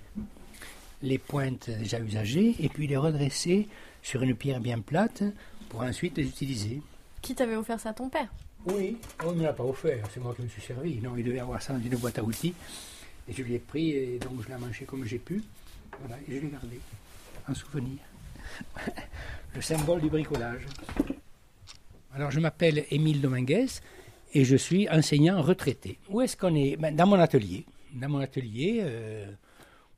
les 1.00 1.16
pointes 1.16 1.70
déjà 1.70 1.98
usagées 1.98 2.56
et 2.58 2.68
puis 2.68 2.86
les 2.88 2.98
redresser 2.98 3.68
sur 4.02 4.22
une 4.22 4.34
pierre 4.34 4.60
bien 4.60 4.80
plate 4.80 5.22
pour 5.70 5.80
ensuite 5.80 6.18
les 6.18 6.28
utiliser. 6.28 6.82
Qui 7.22 7.34
t'avait 7.34 7.56
offert 7.56 7.80
ça? 7.80 7.94
Ton 7.94 8.10
père? 8.10 8.28
Oui, 8.66 8.96
on 9.24 9.32
ne 9.32 9.42
l'a 9.42 9.52
pas 9.52 9.64
offert, 9.64 10.06
c'est 10.12 10.20
moi 10.20 10.34
qui 10.34 10.42
me 10.42 10.48
suis 10.48 10.62
servi. 10.62 11.00
Non, 11.00 11.16
il 11.16 11.24
devait 11.24 11.40
avoir 11.40 11.60
ça 11.60 11.72
dans 11.72 11.80
une 11.80 11.96
boîte 11.96 12.18
à 12.18 12.22
outils. 12.22 12.54
Et 13.28 13.32
je 13.32 13.42
l'ai 13.42 13.58
pris 13.58 13.90
et 13.90 14.18
donc 14.18 14.42
je 14.42 14.48
l'ai 14.48 14.56
mangé 14.58 14.84
comme 14.84 15.04
j'ai 15.04 15.18
pu. 15.18 15.42
Voilà, 16.00 16.16
et 16.28 16.36
je 16.36 16.40
l'ai 16.40 16.48
gardé 16.48 16.80
en 17.48 17.54
souvenir. 17.54 17.98
Le 19.54 19.60
symbole 19.60 20.00
du 20.00 20.08
bricolage. 20.08 20.62
Alors 22.14 22.30
je 22.30 22.40
m'appelle 22.40 22.84
Émile 22.90 23.20
Dominguez 23.20 23.66
et 24.34 24.44
je 24.44 24.56
suis 24.56 24.88
enseignant 24.88 25.40
retraité. 25.42 25.98
Où 26.08 26.20
est-ce 26.20 26.36
qu'on 26.36 26.54
est, 26.54 26.76
Ben, 26.76 26.94
Dans 26.94 27.06
mon 27.06 27.18
atelier. 27.18 27.66
Dans 27.94 28.08
mon 28.08 28.18
atelier 28.20 28.78
euh, 28.82 29.30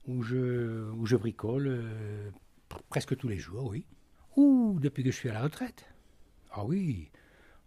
où, 0.08 0.22
je, 0.22 1.16
bricole 1.16 1.66
euh, 1.68 2.30
pr- 2.70 2.80
presque 2.88 3.16
tous 3.16 3.28
les 3.28 3.38
jours, 3.38 3.64
oui. 3.70 3.84
Ou 4.36 4.78
depuis 4.80 5.04
que 5.04 5.10
je 5.10 5.16
suis 5.16 5.28
à 5.28 5.34
la 5.34 5.42
retraite. 5.42 5.84
Ah 6.52 6.64
oui, 6.64 7.08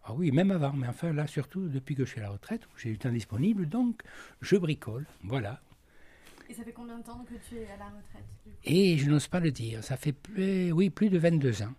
ah 0.07 0.13
oui, 0.13 0.31
même 0.31 0.51
avant, 0.51 0.71
mais 0.71 0.87
enfin 0.87 1.11
là 1.11 1.27
surtout 1.27 1.67
depuis 1.67 1.93
que 1.93 2.05
je 2.05 2.11
suis 2.11 2.19
à 2.21 2.23
la 2.23 2.29
retraite, 2.29 2.61
j'ai 2.77 2.91
du 2.91 2.97
temps 2.97 3.11
disponible, 3.11 3.67
donc 3.67 4.01
je 4.41 4.55
bricole, 4.55 5.05
voilà. 5.23 5.59
Et 6.49 6.53
ça 6.53 6.63
fait 6.63 6.71
combien 6.71 6.97
de 6.97 7.03
temps 7.03 7.25
que 7.25 7.33
tu 7.49 7.57
es 7.57 7.65
à 7.65 7.77
la 7.77 7.87
retraite 7.87 8.23
du 8.45 8.51
coup? 8.51 8.57
Et 8.63 8.97
je 8.97 9.09
n'ose 9.09 9.27
pas 9.27 9.41
le 9.41 9.51
dire, 9.51 9.83
ça 9.83 9.97
fait 9.97 10.13
plus, 10.13 10.71
oui, 10.71 10.89
plus 10.89 11.09
de 11.09 11.17
22 11.17 11.63
ans. 11.63 11.73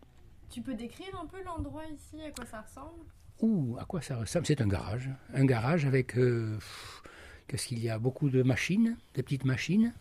Tu 0.50 0.60
peux 0.60 0.74
décrire 0.74 1.18
un 1.18 1.26
peu 1.26 1.42
l'endroit 1.42 1.84
ici, 1.86 2.22
à 2.22 2.30
quoi 2.30 2.44
ça 2.44 2.60
ressemble? 2.60 3.02
Ouh, 3.40 3.78
à 3.80 3.86
quoi 3.86 4.02
ça 4.02 4.16
ressemble? 4.18 4.44
C'est 4.46 4.60
un 4.60 4.66
garage. 4.66 5.08
Un 5.32 5.46
garage 5.46 5.86
avec, 5.86 6.18
euh, 6.18 6.58
qu'est-ce 7.46 7.66
qu'il 7.68 7.78
y 7.78 7.88
a? 7.88 7.98
Beaucoup 7.98 8.28
de 8.28 8.42
machines, 8.42 8.96
des 9.14 9.22
petites 9.22 9.44
machines, 9.46 9.94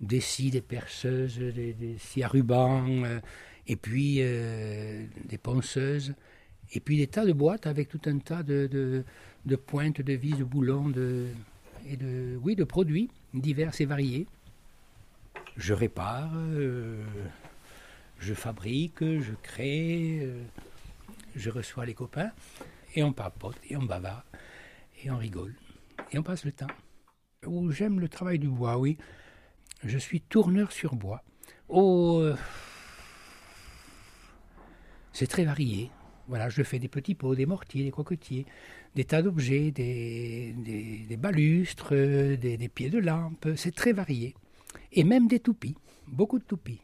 des 0.00 0.20
scies, 0.20 0.50
des 0.50 0.60
perceuses, 0.60 1.38
des, 1.38 1.72
des 1.72 1.98
scies 1.98 2.22
à 2.22 2.28
ruban, 2.28 3.04
euh, 3.04 3.20
et 3.66 3.76
puis 3.76 4.18
euh, 4.20 5.06
des 5.24 5.38
ponceuses, 5.38 6.14
et 6.72 6.80
puis 6.80 6.96
des 6.96 7.06
tas 7.06 7.26
de 7.26 7.32
boîtes 7.32 7.66
avec 7.66 7.88
tout 7.88 8.00
un 8.06 8.18
tas 8.18 8.42
de, 8.42 8.66
de, 8.66 9.04
de 9.46 9.56
pointes, 9.56 10.00
de 10.00 10.12
vis, 10.12 10.34
de 10.34 10.44
boulons, 10.44 10.88
de, 10.88 11.26
et 11.88 11.96
de, 11.96 12.38
oui, 12.42 12.54
de 12.54 12.64
produits 12.64 13.10
divers 13.34 13.72
et 13.80 13.86
variés. 13.86 14.26
Je 15.56 15.74
répare, 15.74 16.30
euh, 16.34 17.02
je 18.18 18.34
fabrique, 18.34 19.00
je 19.00 19.32
crée, 19.42 20.20
euh, 20.22 20.42
je 21.34 21.50
reçois 21.50 21.86
les 21.86 21.94
copains, 21.94 22.30
et 22.94 23.02
on 23.02 23.12
papote, 23.12 23.56
et 23.68 23.76
on 23.76 23.82
bavarde, 23.82 24.24
et 25.02 25.10
on 25.10 25.16
rigole, 25.16 25.54
et 26.12 26.18
on 26.18 26.22
passe 26.22 26.44
le 26.44 26.52
temps. 26.52 26.68
J'aime 27.70 28.00
le 28.00 28.08
travail 28.08 28.38
du 28.38 28.48
bois, 28.48 28.78
oui. 28.78 28.98
Je 29.82 29.96
suis 29.96 30.20
tourneur 30.20 30.72
sur 30.72 30.94
bois. 30.94 31.22
Oh, 31.68 32.18
euh, 32.20 32.36
c'est 35.12 35.26
très 35.26 35.44
varié. 35.44 35.90
Voilà, 36.30 36.48
je 36.48 36.62
fais 36.62 36.78
des 36.78 36.88
petits 36.88 37.14
pots, 37.16 37.34
des 37.34 37.44
mortiers, 37.44 37.82
des 37.84 37.90
cocotiers, 37.90 38.46
des 38.94 39.04
tas 39.04 39.20
d'objets, 39.20 39.70
des, 39.72 40.54
des- 40.56 41.04
des 41.10 41.16
balustres, 41.16 41.92
des, 41.92 42.56
des 42.56 42.68
pieds 42.68 42.88
de 42.88 42.98
lampe. 43.00 43.48
C'est 43.56 43.74
très 43.74 43.92
varié. 43.92 44.34
Et 44.92 45.04
même 45.04 45.26
des 45.26 45.40
toupies. 45.40 45.76
beaucoup 46.06 46.38
de 46.38 46.44
toupies. 46.44 46.80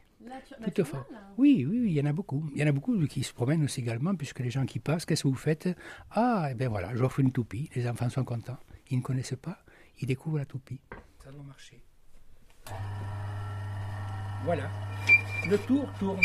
Toutefois. 0.65 1.07
Oui, 1.39 1.65
oui, 1.69 1.79
oui, 1.83 1.91
il 1.91 1.93
y 1.93 2.01
en 2.01 2.07
a 2.07 2.13
beaucoup. 2.13 2.43
Il 2.55 2.61
y 2.61 2.65
en 2.65 2.67
a 2.67 2.73
beaucoup 2.73 2.99
qui 3.07 3.23
se 3.23 3.33
promènent 3.33 3.63
aussi 3.63 3.81
également, 3.81 4.15
puisque 4.17 4.41
les 4.41 4.51
gens 4.51 4.67
qui 4.67 4.81
passent, 4.81 5.05
qu'est-ce 5.07 5.23
que 5.23 5.29
vous 5.29 5.35
faites? 5.49 5.69
Ah, 6.11 6.49
eh 6.51 6.55
bien 6.55 6.69
voilà, 6.69 6.95
j'offre 6.97 7.21
une 7.21 7.31
toupie. 7.31 7.71
Les 7.77 7.87
enfants 7.89 8.11
sont 8.11 8.25
contents. 8.25 8.59
Ils 8.91 8.99
ne 8.99 9.03
connaissent 9.03 9.39
pas, 9.41 9.59
ils 10.01 10.07
découvrent 10.07 10.39
la 10.39 10.45
toupie. 10.47 10.81
Ça 11.23 11.31
doit 11.31 11.45
marcher. 11.45 11.81
Voilà. 14.45 14.69
Le 15.49 15.57
tour 15.59 15.89
tourne. 16.01 16.21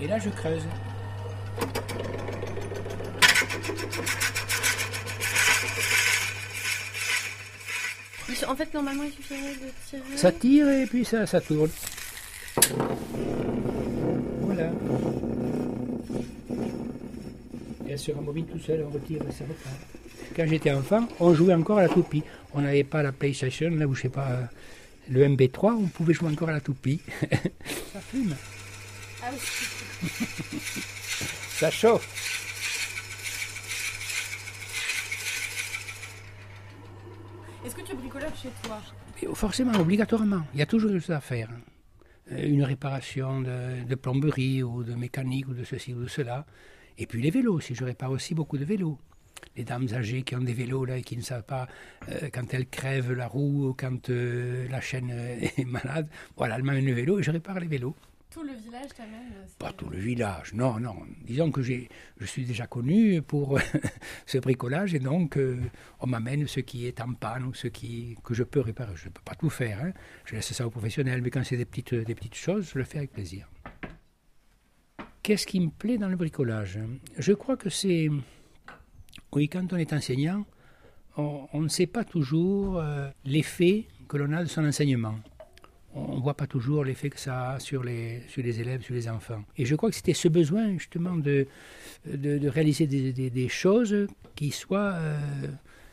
Et 0.00 0.06
là, 0.06 0.18
je 0.18 0.30
creuse. 0.30 0.62
En 8.46 8.56
fait, 8.56 8.72
normalement, 8.72 9.02
il 9.02 9.12
suffirait 9.12 9.54
de 9.54 9.70
tirer. 9.88 10.16
Ça 10.16 10.32
tire 10.32 10.68
et 10.70 10.86
puis 10.86 11.04
ça, 11.04 11.26
ça 11.26 11.40
tourne. 11.40 11.68
Voilà. 14.40 14.70
Et 17.86 17.90
elle 17.90 17.98
se 17.98 18.12
rembobine 18.12 18.46
tout 18.46 18.58
seul, 18.58 18.84
on 18.86 18.90
retire 18.90 19.20
et 19.28 19.32
ça 19.32 19.44
repart. 19.44 19.76
Quand 20.34 20.46
j'étais 20.46 20.70
enfant, 20.70 21.06
on 21.20 21.34
jouait 21.34 21.54
encore 21.54 21.78
à 21.78 21.82
la 21.82 21.88
toupie. 21.88 22.22
On 22.54 22.62
n'avait 22.62 22.84
pas 22.84 23.02
la 23.02 23.12
PlayStation, 23.12 23.70
là 23.70 23.86
où 23.86 23.94
je 23.94 24.02
sais 24.02 24.08
pas, 24.08 24.28
euh, 24.28 24.42
le 25.10 25.26
MB3, 25.28 25.74
on 25.74 25.86
pouvait 25.86 26.14
jouer 26.14 26.30
encore 26.30 26.48
à 26.48 26.52
la 26.52 26.60
toupie. 26.60 27.00
ça 27.92 28.00
fume, 28.00 28.34
Ah 29.22 29.30
oui. 29.32 29.38
ça 31.58 31.70
chauffe. 31.70 32.06
Est-ce 37.64 37.74
que 37.74 37.82
tu 37.82 37.94
bricoles 37.96 38.22
chez 38.40 38.50
toi? 38.62 38.80
Forcément, 39.34 39.72
obligatoirement. 39.78 40.42
Il 40.54 40.60
y 40.60 40.62
a 40.62 40.66
toujours 40.66 40.90
quelque 40.90 41.00
chose 41.04 41.16
à 41.16 41.20
faire. 41.20 41.50
Euh, 42.32 42.46
Une 42.46 42.62
réparation 42.62 43.40
de, 43.40 43.84
de 43.84 43.94
plomberie 43.94 44.62
ou 44.62 44.84
de 44.84 44.94
mécanique 44.94 45.48
ou 45.48 45.54
de 45.54 45.64
ceci 45.64 45.92
ou 45.92 46.02
de 46.04 46.08
cela. 46.08 46.46
Et 46.98 47.06
puis 47.06 47.20
les 47.22 47.30
vélos, 47.30 47.60
si 47.60 47.74
je 47.74 47.84
répare 47.84 48.10
aussi 48.12 48.34
beaucoup 48.34 48.58
de 48.58 48.64
vélos. 48.64 48.98
Les 49.56 49.64
dames 49.64 49.88
âgées 49.92 50.22
qui 50.22 50.34
ont 50.36 50.40
des 50.40 50.52
vélos 50.52 50.84
là 50.84 50.96
et 50.98 51.02
qui 51.02 51.16
ne 51.16 51.22
savent 51.22 51.42
pas 51.44 51.66
euh, 52.10 52.28
quand 52.32 52.54
elles 52.54 52.68
crèvent 52.68 53.12
la 53.12 53.26
roue 53.26 53.68
ou 53.68 53.74
quand 53.74 54.08
euh, 54.10 54.68
la 54.68 54.80
chaîne 54.80 55.10
est 55.56 55.64
malade. 55.66 56.08
Voilà, 56.36 56.56
elles 56.56 56.62
m'amènent 56.62 56.86
le 56.86 56.92
vélo 56.92 57.18
et 57.18 57.22
je 57.22 57.30
répare 57.32 57.58
les 57.60 57.66
vélos. 57.68 57.94
Tout 58.30 58.42
le 58.42 58.52
village 58.52 58.90
t'amène. 58.94 59.32
c'est- 59.46 59.58
Pas 59.58 59.72
tout 59.72 59.88
le 59.88 59.98
village, 59.98 60.52
non, 60.52 60.78
non. 60.78 60.96
Disons 61.24 61.50
que 61.50 61.62
je 61.62 61.80
suis 62.24 62.44
déjà 62.44 62.66
connu 62.66 63.22
pour 63.22 63.58
ce 64.26 64.38
bricolage 64.38 64.94
et 64.94 64.98
donc 64.98 65.38
euh, 65.38 65.58
on 66.00 66.06
m'amène 66.06 66.46
ce 66.46 66.60
qui 66.60 66.86
est 66.86 67.00
en 67.00 67.14
panne 67.14 67.44
ou 67.44 67.54
ce 67.54 67.68
qui, 67.68 68.16
que 68.22 68.34
je 68.34 68.42
peux 68.44 68.60
réparer. 68.60 68.92
Je 68.96 69.06
ne 69.06 69.10
peux 69.12 69.22
pas 69.24 69.34
tout 69.34 69.48
faire, 69.48 69.80
hein. 69.82 69.92
je 70.26 70.34
laisse 70.34 70.52
ça 70.52 70.66
aux 70.66 70.70
professionnels, 70.70 71.22
mais 71.22 71.30
quand 71.30 71.42
c'est 71.42 71.56
des 71.56 71.64
petites, 71.64 71.94
des 71.94 72.14
petites 72.14 72.34
choses, 72.34 72.70
je 72.72 72.78
le 72.78 72.84
fais 72.84 72.98
avec 72.98 73.12
plaisir. 73.12 73.48
Qu'est-ce 75.22 75.46
qui 75.46 75.60
me 75.60 75.70
plaît 75.70 75.98
dans 75.98 76.08
le 76.08 76.16
bricolage 76.16 76.78
Je 77.18 77.32
crois 77.32 77.56
que 77.56 77.70
c'est... 77.70 78.08
Oui, 79.32 79.48
quand 79.48 79.72
on 79.72 79.76
est 79.76 79.92
enseignant, 79.92 80.46
on, 81.16 81.60
ne 81.60 81.68
sait 81.68 81.86
pas 81.86 82.04
toujours 82.04 82.78
euh, 82.78 83.08
l'effet 83.24 83.86
que 84.08 84.16
l'on 84.16 84.32
a 84.32 84.42
de 84.42 84.48
son 84.48 84.64
enseignement 84.64 85.16
on 85.94 86.16
ne 86.16 86.20
voit 86.20 86.34
pas 86.34 86.46
toujours 86.46 86.84
l'effet 86.84 87.10
que 87.10 87.18
ça 87.18 87.52
a 87.52 87.60
sur 87.60 87.82
les, 87.82 88.22
sur 88.28 88.42
les 88.42 88.60
élèves, 88.60 88.82
sur 88.82 88.94
les 88.94 89.08
enfants. 89.08 89.42
Et 89.56 89.64
je 89.64 89.74
crois 89.74 89.90
que 89.90 89.96
c'était 89.96 90.14
ce 90.14 90.28
besoin 90.28 90.72
justement 90.72 91.16
de, 91.16 91.46
de, 92.06 92.48
réaliser 92.48 92.86
des, 92.86 93.48
choses 93.48 94.06
qui 94.34 94.50
soient, 94.50 94.94
euh, 94.94 95.18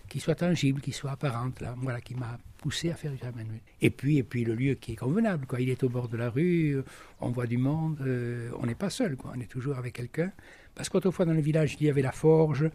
qui 0.10 0.20
soient 0.20 0.36
tangibles, 0.36 0.82
qui 0.82 0.92
soient 0.92 1.12
apparentes, 1.12 1.62
là, 1.62 1.76
voilà, 1.78 2.02
qui 2.02 2.16
m'a 2.16 2.38
poussé 2.58 2.92
à 2.92 2.96
faire 2.96 3.12
du 3.12 3.24
manuel. 3.24 3.62
Et 3.82 3.90
puis, 3.90 4.18
et 4.18 4.24
puis 4.24 4.44
le 4.44 4.56
lieu 4.56 4.74
qui 4.76 4.94
est 4.94 4.98
convenable, 4.98 5.46
quoi. 5.46 5.62
il 5.62 5.70
est 5.70 5.84
au 5.84 5.90
bord 5.90 6.10
de 6.10 6.18
la 6.18 6.30
rue, 6.30 6.82
on 7.22 7.30
voit 7.30 7.48
du 7.48 7.58
monde, 7.58 7.98
euh, 8.02 8.50
on 8.60 8.66
n'est 8.66 8.76
pas 8.76 8.90
seul, 8.90 9.16
quoi. 9.16 9.34
on 9.36 9.40
est 9.40 9.50
toujours 9.50 9.78
avec 9.78 9.94
quelqu'un. 9.94 10.32
Parce 10.76 10.90
qu'autrefois 10.90 11.26
dans 11.26 11.34
le 11.34 11.42
village, 11.42 11.78
il 11.80 11.88
y 11.88 11.90
avait 11.90 12.02
la 12.02 12.12
forge, 12.12 12.70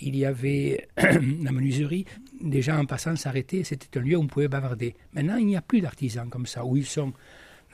il 0.00 0.16
y 0.16 0.24
avait 0.24 0.88
la 0.96 1.52
menuiserie. 1.52 2.06
Les 2.42 2.62
gens 2.62 2.78
en 2.78 2.86
passant 2.86 3.14
s'arrêtaient, 3.14 3.62
c'était 3.62 3.98
un 3.98 4.02
lieu 4.02 4.16
où 4.16 4.22
on 4.22 4.26
pouvait 4.26 4.48
bavarder. 4.48 4.94
Maintenant, 5.12 5.36
il 5.36 5.46
n'y 5.46 5.56
a 5.56 5.62
plus 5.62 5.80
d'artisans 5.82 6.28
comme 6.30 6.46
ça. 6.46 6.64
Où 6.64 6.76
ils 6.76 6.86
sont 6.86 7.12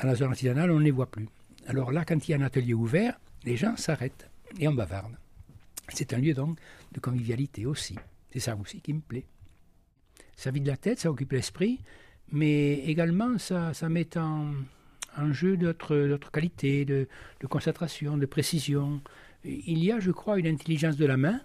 dans 0.00 0.08
la 0.08 0.16
zone 0.16 0.30
artisanale, 0.30 0.70
on 0.72 0.78
ne 0.78 0.84
les 0.84 0.90
voit 0.90 1.10
plus. 1.10 1.28
Alors 1.66 1.92
là, 1.92 2.04
quand 2.04 2.26
il 2.26 2.32
y 2.32 2.34
a 2.34 2.38
un 2.38 2.42
atelier 2.42 2.74
ouvert, 2.74 3.18
les 3.44 3.56
gens 3.56 3.76
s'arrêtent 3.76 4.28
et 4.58 4.66
on 4.66 4.74
bavarde. 4.74 5.16
C'est 5.90 6.12
un 6.12 6.18
lieu 6.18 6.34
donc 6.34 6.58
de 6.92 7.00
convivialité 7.00 7.64
aussi. 7.64 7.94
C'est 8.30 8.40
ça 8.40 8.56
aussi 8.56 8.80
qui 8.80 8.92
me 8.92 9.00
plaît. 9.00 9.26
Ça 10.36 10.50
vide 10.50 10.66
la 10.66 10.76
tête, 10.76 10.98
ça 10.98 11.10
occupe 11.10 11.32
l'esprit, 11.32 11.80
mais 12.30 12.74
également 12.80 13.38
ça, 13.38 13.72
met 13.88 14.16
en, 14.16 14.52
jeu 15.32 15.56
d'autres 15.56 16.30
qualités, 16.30 16.84
de 16.84 17.06
concentration, 17.48 18.16
de 18.16 18.26
précision. 18.26 19.00
Il 19.50 19.82
y 19.82 19.92
a, 19.92 19.98
je 19.98 20.10
crois, 20.10 20.38
une 20.38 20.46
intelligence 20.46 20.96
de 20.96 21.06
la 21.06 21.16
main 21.16 21.40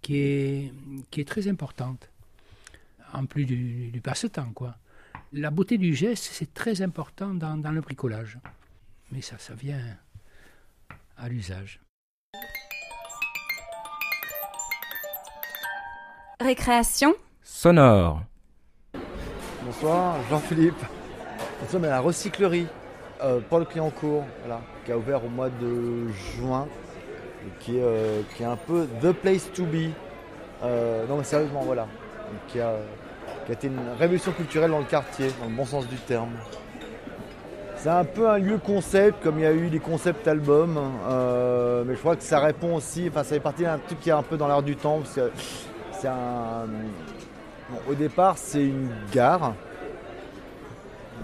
qui 0.00 0.16
est, 0.16 0.72
qui 1.10 1.20
est 1.20 1.28
très 1.28 1.46
importante, 1.46 2.08
en 3.12 3.26
plus 3.26 3.44
du, 3.44 3.90
du 3.90 4.00
passe-temps. 4.00 4.52
quoi. 4.54 4.76
La 5.34 5.50
beauté 5.50 5.76
du 5.76 5.94
geste, 5.94 6.30
c'est 6.32 6.54
très 6.54 6.80
important 6.80 7.34
dans, 7.34 7.58
dans 7.58 7.70
le 7.70 7.82
bricolage. 7.82 8.38
Mais 9.12 9.20
ça, 9.20 9.36
ça 9.36 9.52
vient 9.54 9.78
à 11.18 11.28
l'usage. 11.28 11.80
Récréation 16.40 17.14
Sonore. 17.42 18.22
Bonsoir, 19.64 20.16
Jean-Philippe. 20.30 20.82
Nous 21.60 21.68
sommes 21.68 21.84
à 21.84 21.88
la 21.88 22.00
recyclerie 22.00 22.68
euh, 23.20 23.40
Paul 23.50 23.66
Cliancourt, 23.66 24.24
voilà, 24.40 24.62
qui 24.86 24.92
a 24.92 24.96
ouvert 24.96 25.22
au 25.22 25.28
mois 25.28 25.50
de 25.50 26.08
juin, 26.36 26.66
qui 27.60 27.78
est, 27.78 27.82
euh, 27.82 28.22
qui 28.34 28.42
est 28.42 28.46
un 28.46 28.56
peu 28.56 28.86
the 29.02 29.12
place 29.12 29.50
to 29.52 29.64
be. 29.64 29.90
Euh, 30.62 31.06
non 31.06 31.16
mais 31.16 31.24
sérieusement, 31.24 31.62
voilà. 31.64 31.86
Qui 32.48 32.60
a, 32.60 32.74
qui 33.46 33.52
a 33.52 33.54
été 33.54 33.66
une 33.68 33.80
révolution 33.98 34.32
culturelle 34.32 34.70
dans 34.70 34.78
le 34.78 34.84
quartier, 34.84 35.28
dans 35.40 35.48
le 35.48 35.54
bon 35.54 35.64
sens 35.64 35.86
du 35.86 35.96
terme. 35.96 36.30
C'est 37.76 37.90
un 37.90 38.04
peu 38.04 38.28
un 38.28 38.38
lieu 38.38 38.58
concept, 38.58 39.22
comme 39.22 39.38
il 39.38 39.42
y 39.42 39.46
a 39.46 39.52
eu 39.52 39.70
des 39.70 39.78
concept 39.78 40.26
albums, 40.26 40.78
euh, 41.08 41.84
mais 41.86 41.94
je 41.94 42.00
crois 42.00 42.16
que 42.16 42.24
ça 42.24 42.40
répond 42.40 42.74
aussi, 42.74 43.06
enfin 43.08 43.22
ça 43.22 43.36
fait 43.36 43.40
partie 43.40 43.62
d'un 43.62 43.78
truc 43.78 44.00
qui 44.00 44.08
est 44.08 44.12
un 44.12 44.24
peu 44.24 44.36
dans 44.36 44.48
l'air 44.48 44.62
du 44.62 44.74
temps, 44.74 44.98
parce 44.98 45.14
que 45.14 45.30
c'est 45.92 46.08
un... 46.08 46.66
bon, 47.70 47.78
au 47.88 47.94
départ, 47.94 48.36
c'est 48.36 48.64
une 48.64 48.90
gare 49.12 49.54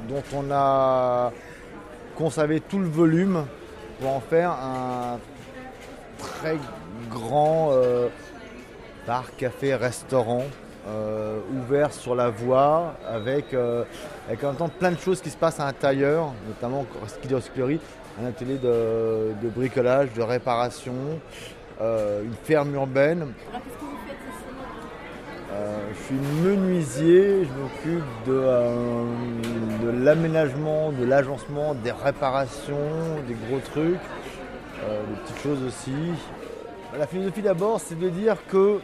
dont 0.09 0.23
on 0.33 0.45
a 0.53 1.33
conservé 2.17 2.61
tout 2.61 2.79
le 2.79 2.89
volume 2.89 3.45
pour 4.01 4.15
en 4.15 4.21
faire 4.21 4.51
un 4.51 5.19
très 6.25 6.57
grand 7.11 7.71
euh, 7.73 8.09
bar, 9.07 9.25
café, 9.37 9.75
restaurant 9.75 10.45
euh, 10.87 11.39
ouvert 11.57 11.93
sur 11.93 12.15
la 12.15 12.31
voie 12.31 12.95
avec, 13.09 13.55
euh, 13.55 13.85
avec 14.29 14.43
en 14.45 14.49
même 14.49 14.57
temps 14.57 14.69
plein 14.69 14.93
de 14.93 14.99
choses 14.99 15.21
qui 15.21 15.31
se 15.31 15.37
passent 15.37 15.61
à 15.61 15.67
l'intérieur, 15.67 16.33
notamment 16.49 16.87
ce 17.07 17.19
un 18.23 18.27
atelier 18.27 18.59
de, 18.59 19.33
de 19.43 19.49
bricolage, 19.49 20.13
de 20.13 20.23
réparation, 20.23 20.95
une 21.81 22.37
ferme 22.45 22.75
urbaine. 22.75 23.23
Alors, 23.23 23.63
qu'est-ce 23.65 23.77
que 23.77 23.81
vous 23.81 23.99
faites 24.07 24.17
ici? 24.31 24.45
Je 25.93 26.03
suis 26.05 26.21
menuisier, 26.45 27.45
je 27.45 27.53
m'occupe 27.61 28.05
de, 28.27 29.85
de 29.85 30.05
l'aménagement, 30.05 30.93
de 30.93 31.05
l'agencement, 31.05 31.75
des 31.75 31.93
réparations, 31.93 32.77
des 33.27 33.35
gros 33.49 33.61
trucs, 33.61 33.99
des 35.09 35.17
petites 35.23 35.43
choses 35.43 35.63
aussi. 35.63 35.93
La 36.97 37.07
philosophie 37.07 37.43
d'abord, 37.43 37.81
c'est 37.81 37.99
de 37.99 38.09
dire 38.09 38.37
que, 38.49 38.81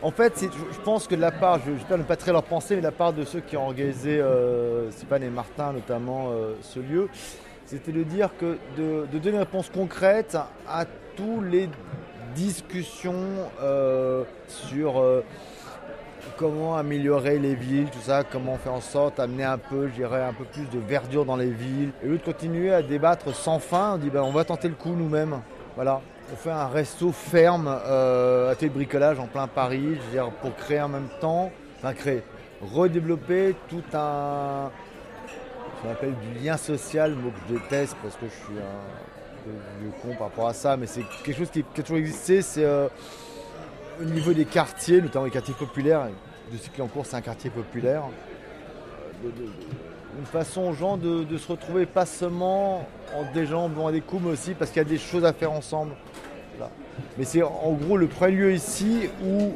en 0.00 0.10
fait, 0.10 0.32
je 0.40 0.80
pense 0.80 1.06
que 1.06 1.14
de 1.14 1.20
la 1.20 1.30
part, 1.30 1.60
je 1.64 1.94
ne 1.94 2.02
pas 2.02 2.16
très 2.16 2.32
leur 2.32 2.42
penser, 2.42 2.74
mais 2.74 2.80
de 2.80 2.86
la 2.86 2.92
part 2.92 3.12
de 3.12 3.24
ceux 3.24 3.40
qui 3.40 3.56
ont 3.56 3.66
organisé, 3.66 4.20
euh, 4.20 4.90
Stéphane 4.90 5.22
et 5.22 5.30
Martin 5.30 5.72
notamment, 5.72 6.30
euh, 6.30 6.54
ce 6.62 6.80
lieu, 6.80 7.08
c'était 7.66 7.92
de 7.92 8.02
dire 8.02 8.30
que 8.38 8.58
de, 8.76 9.06
donner 9.18 9.36
une 9.36 9.38
réponse 9.38 9.70
concrète 9.70 10.36
à 10.68 10.84
tous 11.16 11.40
les 11.40 11.68
discussions 12.34 13.50
euh, 13.62 14.24
sur 14.46 15.00
euh, 15.00 15.24
comment 16.36 16.76
améliorer 16.76 17.38
les 17.38 17.54
villes, 17.54 17.88
tout 17.90 18.00
ça, 18.00 18.24
comment 18.24 18.56
faire 18.56 18.74
en 18.74 18.80
sorte 18.80 19.18
d'amener 19.18 19.44
un 19.44 19.58
peu, 19.58 19.88
je 19.96 20.02
un 20.02 20.32
peu 20.32 20.44
plus 20.44 20.68
de 20.70 20.78
verdure 20.78 21.24
dans 21.24 21.36
les 21.36 21.50
villes. 21.50 21.90
Et 22.02 22.06
au 22.06 22.10
lieu 22.12 22.18
de 22.18 22.24
continuer 22.24 22.72
à 22.72 22.82
débattre 22.82 23.34
sans 23.34 23.58
fin, 23.58 23.94
on 23.94 23.98
dit 23.98 24.10
ben, 24.10 24.22
on 24.22 24.32
va 24.32 24.44
tenter 24.44 24.68
le 24.68 24.74
coup 24.74 24.94
nous-mêmes. 24.96 25.40
Voilà. 25.74 26.00
On 26.32 26.36
fait 26.36 26.50
un 26.50 26.68
resto 26.68 27.12
ferme, 27.12 27.68
euh, 27.68 28.50
atelier 28.50 28.70
de 28.70 28.74
bricolage 28.74 29.18
en 29.18 29.26
plein 29.26 29.46
Paris, 29.46 29.96
je 29.96 30.00
veux 30.00 30.10
dire, 30.12 30.30
pour 30.40 30.54
créer 30.56 30.80
en 30.80 30.88
même 30.88 31.08
temps, 31.20 31.50
enfin 31.76 31.92
créer, 31.92 32.22
redévelopper 32.62 33.54
tout 33.68 33.82
un, 33.92 34.70
ce 35.76 35.82
qu'on 35.82 35.92
appelle 35.92 36.14
du 36.14 36.42
lien 36.42 36.56
social, 36.56 37.12
mot 37.14 37.30
que 37.30 37.36
je 37.48 37.54
déteste 37.54 37.96
parce 38.02 38.16
que 38.16 38.26
je 38.26 38.32
suis 38.32 38.58
un 38.58 39.44
peu 39.44 39.50
vieux 39.80 39.92
con 40.00 40.14
par 40.16 40.28
rapport 40.28 40.48
à 40.48 40.54
ça, 40.54 40.76
mais 40.76 40.86
c'est 40.86 41.02
quelque 41.24 41.36
chose 41.36 41.50
qui, 41.50 41.60
a 41.60 41.82
toujours 41.82 41.98
existé, 41.98 42.40
euh, 42.58 42.88
au 44.02 44.04
niveau 44.04 44.32
des 44.32 44.44
quartiers, 44.44 45.00
notamment 45.00 45.24
les 45.24 45.30
quartiers 45.30 45.54
populaires, 45.54 46.08
de 46.52 46.58
Cycler-en-Cours, 46.58 47.06
c'est 47.06 47.16
un 47.16 47.20
quartier 47.20 47.50
populaire. 47.50 48.02
une 49.24 50.26
façon 50.26 50.62
aux 50.62 50.72
gens 50.72 50.96
de, 50.96 51.36
se 51.38 51.48
retrouver 51.48 51.86
pas 51.86 52.04
seulement 52.04 52.86
en 53.16 53.32
déjambant 53.32 53.90
des 53.90 54.00
coups, 54.00 54.22
mais 54.24 54.32
aussi 54.32 54.54
parce 54.54 54.70
qu'il 54.70 54.82
y 54.82 54.84
a 54.84 54.88
des 54.88 54.98
choses 54.98 55.24
à 55.24 55.32
faire 55.32 55.52
ensemble. 55.52 55.92
Mais 57.16 57.24
c'est 57.24 57.42
en 57.42 57.72
gros 57.72 57.96
le 57.96 58.06
premier 58.06 58.32
lieu 58.32 58.52
ici 58.52 59.08
où 59.24 59.52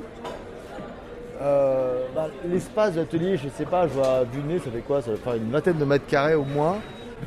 euh, 1.43 2.07
bah, 2.15 2.29
l'espace 2.49 2.95
d'atelier, 2.95 3.37
je 3.37 3.49
sais 3.51 3.67
pas, 3.67 3.87
je 3.87 3.93
vois 3.93 4.25
du 4.25 4.39
nez, 4.39 4.59
ça 4.59 4.71
fait 4.71 4.81
quoi? 4.81 5.03
Ça 5.03 5.11
va 5.11 5.17
faire 5.19 5.35
une 5.35 5.51
vingtaine 5.51 5.77
de 5.77 5.85
mètres 5.85 6.07
carrés 6.07 6.35
au 6.35 6.45
moins. 6.45 6.79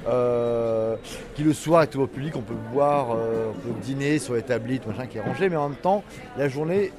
Euh, 0.07 0.95
qui 1.35 1.43
le 1.43 1.53
soir 1.53 1.81
est 1.81 1.95
au 1.95 2.05
public, 2.05 2.35
on 2.35 2.41
peut 2.41 2.53
boire, 2.71 3.07
euh, 3.11 3.49
on 3.49 3.59
peut 3.59 3.73
dîner 3.81 4.19
sur 4.19 4.35
les 4.35 4.43
tablites, 4.43 4.85
machin 4.85 5.07
qui 5.07 5.17
est 5.17 5.21
rangé, 5.21 5.49
mais 5.49 5.55
en 5.55 5.69
même 5.69 5.77
temps, 5.77 6.03
la 6.37 6.47
journée 6.47 6.91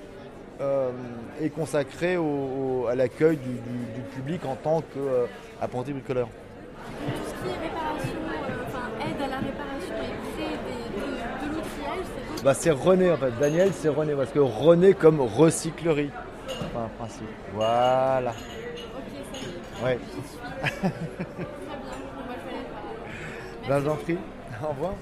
est 1.40 1.50
consacrée 1.50 2.16
à 2.16 2.94
l'accueil 2.94 3.36
du, 3.36 4.00
public 4.14 4.44
en 4.44 4.56
tant 4.56 4.82
qu'apprenti 4.82 5.92
bricoleur. 5.92 6.28
Tout 6.28 7.12
ce 7.26 7.42
qui 7.42 7.48
est 7.48 7.68
réparation, 7.68 8.18
enfin 8.66 8.88
aide 9.00 9.22
à 9.22 9.28
la 9.28 9.38
réparation 9.38 9.94
et 9.94 10.34
créer 10.34 10.56
de, 10.56 11.46
de 11.46 11.54
l'outillage, 11.54 12.06
c'est 12.36 12.44
bah, 12.44 12.54
C'est 12.54 12.70
René 12.70 13.10
en 13.10 13.16
fait, 13.16 13.32
Daniel 13.38 13.70
c'est 13.72 13.88
René, 13.88 14.14
parce 14.14 14.30
que 14.30 14.40
René 14.40 14.94
comme 14.94 15.20
recyclerie 15.20 16.10
enfin, 16.74 16.90
principe. 16.98 17.28
Voilà. 17.54 18.30
Ok, 18.30 18.36
ça 19.32 19.38
y 19.40 19.84
est. 19.84 19.84
Ouais. 19.84 19.98
Très 20.62 20.88
bien. 21.38 21.86
On 22.16 22.28
va 22.28 22.34
faire 22.34 22.54
les 24.08 24.14
Ben. 24.14 24.18
Au 24.62 24.68
revoir. 24.68 24.94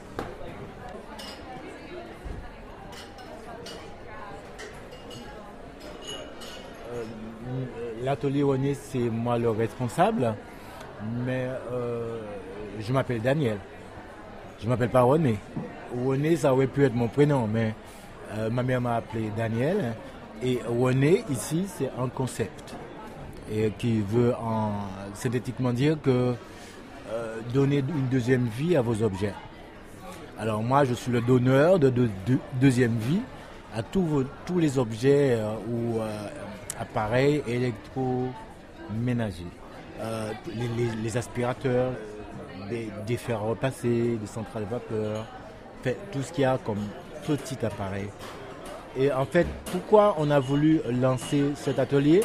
Euh, 6.90 7.88
l'atelier 8.02 8.42
René, 8.42 8.74
c'est 8.74 9.11
moi 9.11 9.38
le 9.38 9.50
responsable, 9.50 10.34
mais 11.24 11.48
euh, 11.72 12.20
je 12.80 12.92
m'appelle 12.92 13.20
Daniel. 13.20 13.58
Je 14.58 14.64
ne 14.64 14.70
m'appelle 14.70 14.90
pas 14.90 15.02
René. 15.02 15.38
René, 16.04 16.37
ça 16.37 16.52
aurait 16.52 16.66
pu 16.66 16.84
être 16.84 16.94
mon 16.94 17.08
prénom, 17.08 17.46
mais 17.46 17.74
euh, 18.37 18.50
ma 18.50 18.62
mère 18.62 18.80
m'a 18.80 18.96
appelé 18.96 19.30
Daniel. 19.37 19.94
Et 20.42 20.61
René, 20.66 21.24
ici, 21.30 21.66
c'est 21.66 21.90
un 21.98 22.08
concept 22.08 22.74
et 23.50 23.72
qui 23.78 24.02
veut 24.02 24.34
en, 24.34 24.72
synthétiquement 25.14 25.72
dire 25.72 25.96
que 26.02 26.34
euh, 27.11 27.40
donner 27.54 27.78
une 27.78 28.08
deuxième 28.11 28.46
vie 28.46 28.76
à 28.76 28.82
vos 28.82 29.02
objets. 29.02 29.32
Alors 30.38 30.62
moi, 30.62 30.84
je 30.84 30.92
suis 30.92 31.11
le 31.11 31.22
donneur 31.22 31.78
de, 31.78 31.92
deuxième 32.61 32.96
vie 32.98 33.20
à 33.74 33.82
tous, 33.82 34.24
les 34.56 34.78
objets 34.78 35.38
ou 35.68 36.00
appareils 36.80 37.42
électroménagers. 37.46 39.44
Les, 40.46 40.68
les, 41.02 41.16
aspirateurs, 41.16 41.92
des, 42.70 42.88
des 43.06 43.16
fers 43.16 43.40
des 43.62 44.18
centrales 44.26 44.66
vapeur, 44.70 45.26
tout 46.12 46.22
ce 46.22 46.32
qu'il 46.32 46.42
y 46.42 46.44
a 46.44 46.58
comme 46.64 46.78
petit 47.26 47.58
appareil 47.64 48.08
et 48.98 49.12
en 49.12 49.24
fait, 49.24 49.46
pourquoi 49.70 50.16
on 50.18 50.30
a 50.30 50.40
voulu 50.40 50.80
lancer 50.90 51.44
cet 51.54 51.78
atelier? 51.78 52.22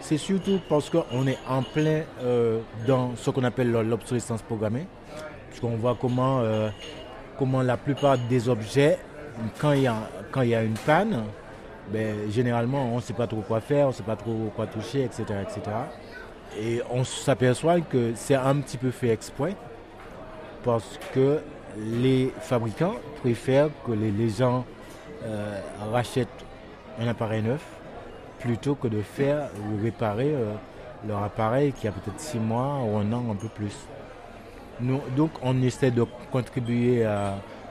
C'est 0.00 0.16
surtout 0.16 0.60
parce 0.68 0.90
qu'on 0.90 1.26
est 1.26 1.38
en 1.48 1.62
plein 1.62 2.02
euh, 2.22 2.60
dans 2.86 3.16
ce 3.16 3.30
qu'on 3.30 3.44
appelle 3.44 3.70
l'obsolescence 3.70 4.42
programmée. 4.42 4.86
Puisqu'on 5.48 5.76
voit 5.76 5.96
comment, 6.00 6.40
euh, 6.40 6.68
comment 7.38 7.62
la 7.62 7.76
plupart 7.76 8.18
des 8.18 8.48
objets, 8.48 8.98
quand 9.60 9.72
il 9.72 9.82
y 9.82 10.54
a 10.54 10.62
une 10.62 10.78
panne, 10.86 11.24
ben, 11.92 12.30
généralement 12.30 12.92
on 12.92 12.96
ne 12.96 13.00
sait 13.00 13.12
pas 13.12 13.26
trop 13.26 13.42
quoi 13.42 13.60
faire, 13.60 13.86
on 13.86 13.88
ne 13.88 13.94
sait 13.94 14.02
pas 14.02 14.16
trop 14.16 14.52
quoi 14.54 14.66
toucher, 14.66 15.04
etc. 15.04 15.24
etc. 15.42 15.60
Et 16.58 16.80
on 16.90 17.04
s'aperçoit 17.04 17.80
que 17.80 18.12
c'est 18.14 18.34
un 18.34 18.56
petit 18.56 18.76
peu 18.76 18.90
fait 18.90 19.08
exprès 19.08 19.56
parce 20.64 20.98
que 21.12 21.40
les 21.76 22.32
fabricants 22.40 22.94
préfèrent 23.20 23.70
que 23.84 23.92
les, 23.92 24.28
gens 24.28 24.64
euh, 25.24 25.60
rachètent 25.92 26.28
un 27.00 27.08
appareil 27.08 27.42
neuf 27.42 27.64
plutôt 28.38 28.74
que 28.76 28.88
de 28.88 29.02
faire 29.02 29.48
ou 29.58 29.82
réparer 29.82 30.32
euh, 30.32 30.52
leur 31.08 31.22
appareil 31.22 31.72
qui 31.72 31.88
a 31.88 31.92
peut-être 31.92 32.20
six 32.20 32.38
mois 32.38 32.78
ou 32.84 32.96
un 32.98 33.12
an, 33.12 33.24
un 33.30 33.34
peu 33.34 33.48
plus. 33.48 33.74
Nous, 34.80 35.00
donc 35.16 35.32
on 35.42 35.60
essaie 35.62 35.90
de 35.90 36.04
contribuer 36.30 37.06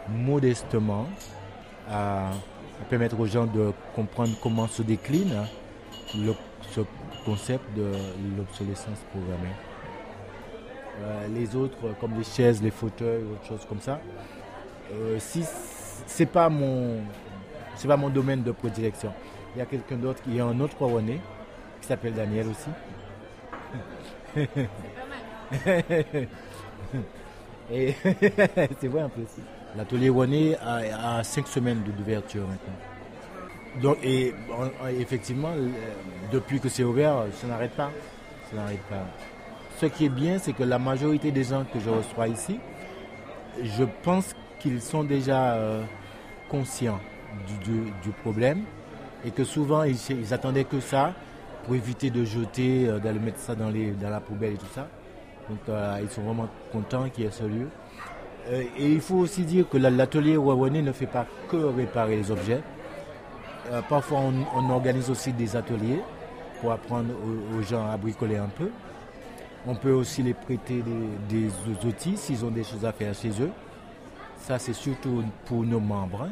modestement 0.10 1.08
à, 1.90 2.32
permettre 2.84 3.20
aux 3.20 3.26
gens 3.26 3.46
de 3.46 3.72
comprendre 3.96 4.34
comment 4.42 4.68
se 4.68 4.82
décline 4.82 5.34
ce 6.72 6.82
concept 7.26 7.64
de 7.76 7.92
l'obsolescence 8.38 9.00
programmée. 9.12 9.54
Euh, 11.02 11.28
les 11.34 11.56
autres, 11.56 11.96
comme 12.00 12.18
les 12.18 12.24
chaises, 12.24 12.62
les 12.62 12.72
fauteuils, 12.72 13.24
autre 13.24 13.46
chose 13.48 13.66
comme 13.68 13.82
ça, 13.82 14.00
si 15.18 15.44
c'est 16.06 16.26
pas 16.26 16.50
mon, 16.50 17.02
c'est 17.76 17.88
pas 17.88 17.98
mon 17.98 18.10
domaine 18.10 18.44
de 18.44 18.52
prédilection. 18.52 19.12
Il 19.56 19.60
y 19.60 19.62
a 19.62 19.66
quelqu'un 19.66 19.98
d'autre 19.98 20.22
qui 20.24 20.38
est 20.38 20.42
un 20.42 20.60
autre 20.60 20.84
René, 20.86 21.20
qui 21.82 21.88
s'appelle 21.88 22.14
Daniel 22.14 22.48
aussi. 22.48 22.70
C'est 24.34 24.48
pas 24.48 24.62
mal. 25.66 26.28
Et 27.72 27.96
c'est 28.80 28.88
vrai 28.88 29.02
un 29.02 29.10
peu 29.10 29.22
aussi. 29.22 29.42
L'atelier 29.76 30.10
René 30.10 30.56
a, 30.58 31.24
cinq 31.24 31.48
semaines 31.48 31.82
d'ouverture 31.98 32.48
maintenant. 32.48 33.82
Donc, 33.82 33.98
et 34.04 34.34
effectivement, 35.00 35.52
depuis 36.32 36.60
que 36.60 36.70
c'est 36.70 36.84
ouvert, 36.84 37.26
ça 37.34 37.48
n'arrête 37.48 37.72
pas. 37.72 37.92
Ça 38.50 38.58
n'arrête 38.58 38.84
pas. 38.90 39.06
Ce 39.80 39.88
qui 39.88 40.06
est 40.06 40.10
bien, 40.10 40.38
c'est 40.38 40.54
que 40.54 40.64
la 40.64 40.78
majorité 40.78 41.32
des 41.32 41.44
gens 41.44 41.66
que 41.74 41.80
je 41.80 41.90
reçois 41.90 42.28
ici, 42.28 42.60
je 43.62 43.84
pense 44.04 44.36
qu'ils 44.60 44.82
sont 44.82 45.04
déjà 45.04 45.56
euh, 45.56 45.84
conscients 46.50 47.00
du, 47.64 48.12
problème 48.22 48.64
et 49.26 49.32
que 49.32 49.44
souvent 49.44 49.84
ils, 49.84 50.34
attendaient 50.34 50.64
que 50.64 50.80
ça 50.80 51.14
pour 51.66 51.76
éviter 51.76 52.10
de 52.10 52.24
jeter, 52.24 52.88
euh, 52.88 53.00
d'aller 53.00 53.20
mettre 53.20 53.40
ça 53.40 53.56
dans, 53.56 53.70
les, 53.70 53.92
dans 53.92 54.10
la 54.10 54.20
poubelle 54.20 54.54
et 54.54 54.58
tout 54.58 54.74
ça. 54.74 54.88
Donc 55.50 55.60
euh, 55.68 56.00
ils 56.02 56.10
sont 56.10 56.22
vraiment 56.22 56.48
contents 56.72 57.10
qu'il 57.10 57.24
y 57.24 57.28
ait 57.28 57.32
ce 57.32 57.44
lieu. 57.44 57.68
Euh, 58.50 58.64
et 58.78 58.92
il 58.92 59.02
faut 59.02 59.16
aussi 59.18 59.44
dire 59.44 59.68
que 59.70 59.78
l'atelier 59.78 60.38
Wawane 60.38 60.82
ne 60.82 60.92
fait 60.92 61.08
pas 61.08 61.26
que 61.50 61.58
réparer 61.58 62.18
les 62.18 62.32
objets. 62.32 62.62
parfois 63.90 64.20
on, 64.56 64.70
organise 64.70 65.10
aussi 65.10 65.32
des 65.32 65.56
ateliers 65.56 66.02
pour 66.60 66.72
apprendre 66.72 67.14
aux, 67.58 67.62
gens 67.62 67.90
à 67.90 67.98
bricoler 67.98 68.38
un 68.38 68.50
peu. 68.50 68.70
On 69.66 69.76
peut 69.76 69.94
aussi 69.94 70.22
les 70.24 70.34
prêter 70.34 70.84
des, 71.30 71.50
outils 71.88 72.18
s'ils 72.18 72.44
ont 72.44 72.52
des 72.52 72.64
choses 72.64 72.86
à 72.86 72.92
faire 72.92 73.14
chez 73.14 73.32
eux. 73.42 73.52
Ça 74.38 74.60
c'est 74.60 74.74
surtout 74.74 75.24
pour 75.46 75.64
nos 75.64 75.80
membres. 75.80 76.28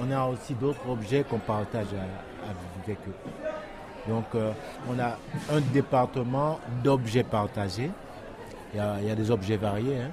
On 0.00 0.10
a 0.10 0.24
aussi 0.26 0.54
d'autres 0.54 0.88
objets 0.88 1.24
qu'on 1.28 1.38
partage 1.38 1.88
avec 2.84 2.98
eux. 3.08 3.30
Donc, 4.08 4.24
euh, 4.34 4.52
on 4.88 4.98
a 4.98 5.16
un 5.52 5.60
département 5.72 6.58
d'objets 6.82 7.22
partagés. 7.22 7.90
Il 8.74 8.78
y, 8.78 9.10
a, 9.10 9.14
des 9.14 9.30
objets 9.30 9.56
variés. 9.56 9.98
Hein. 9.98 10.10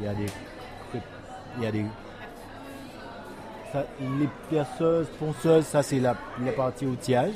Il 0.00 0.06
y 0.06 0.08
a 0.08 0.14
des. 0.14 0.26
Il 1.56 1.64
y 1.64 1.66
a 1.66 1.72
des 1.72 1.84
les 4.00 4.28
perceuses, 4.50 5.06
ponceuses, 5.18 5.64
ça 5.64 5.82
c'est 5.82 6.00
la, 6.00 6.16
partie 6.56 6.86
outillage. 6.86 7.34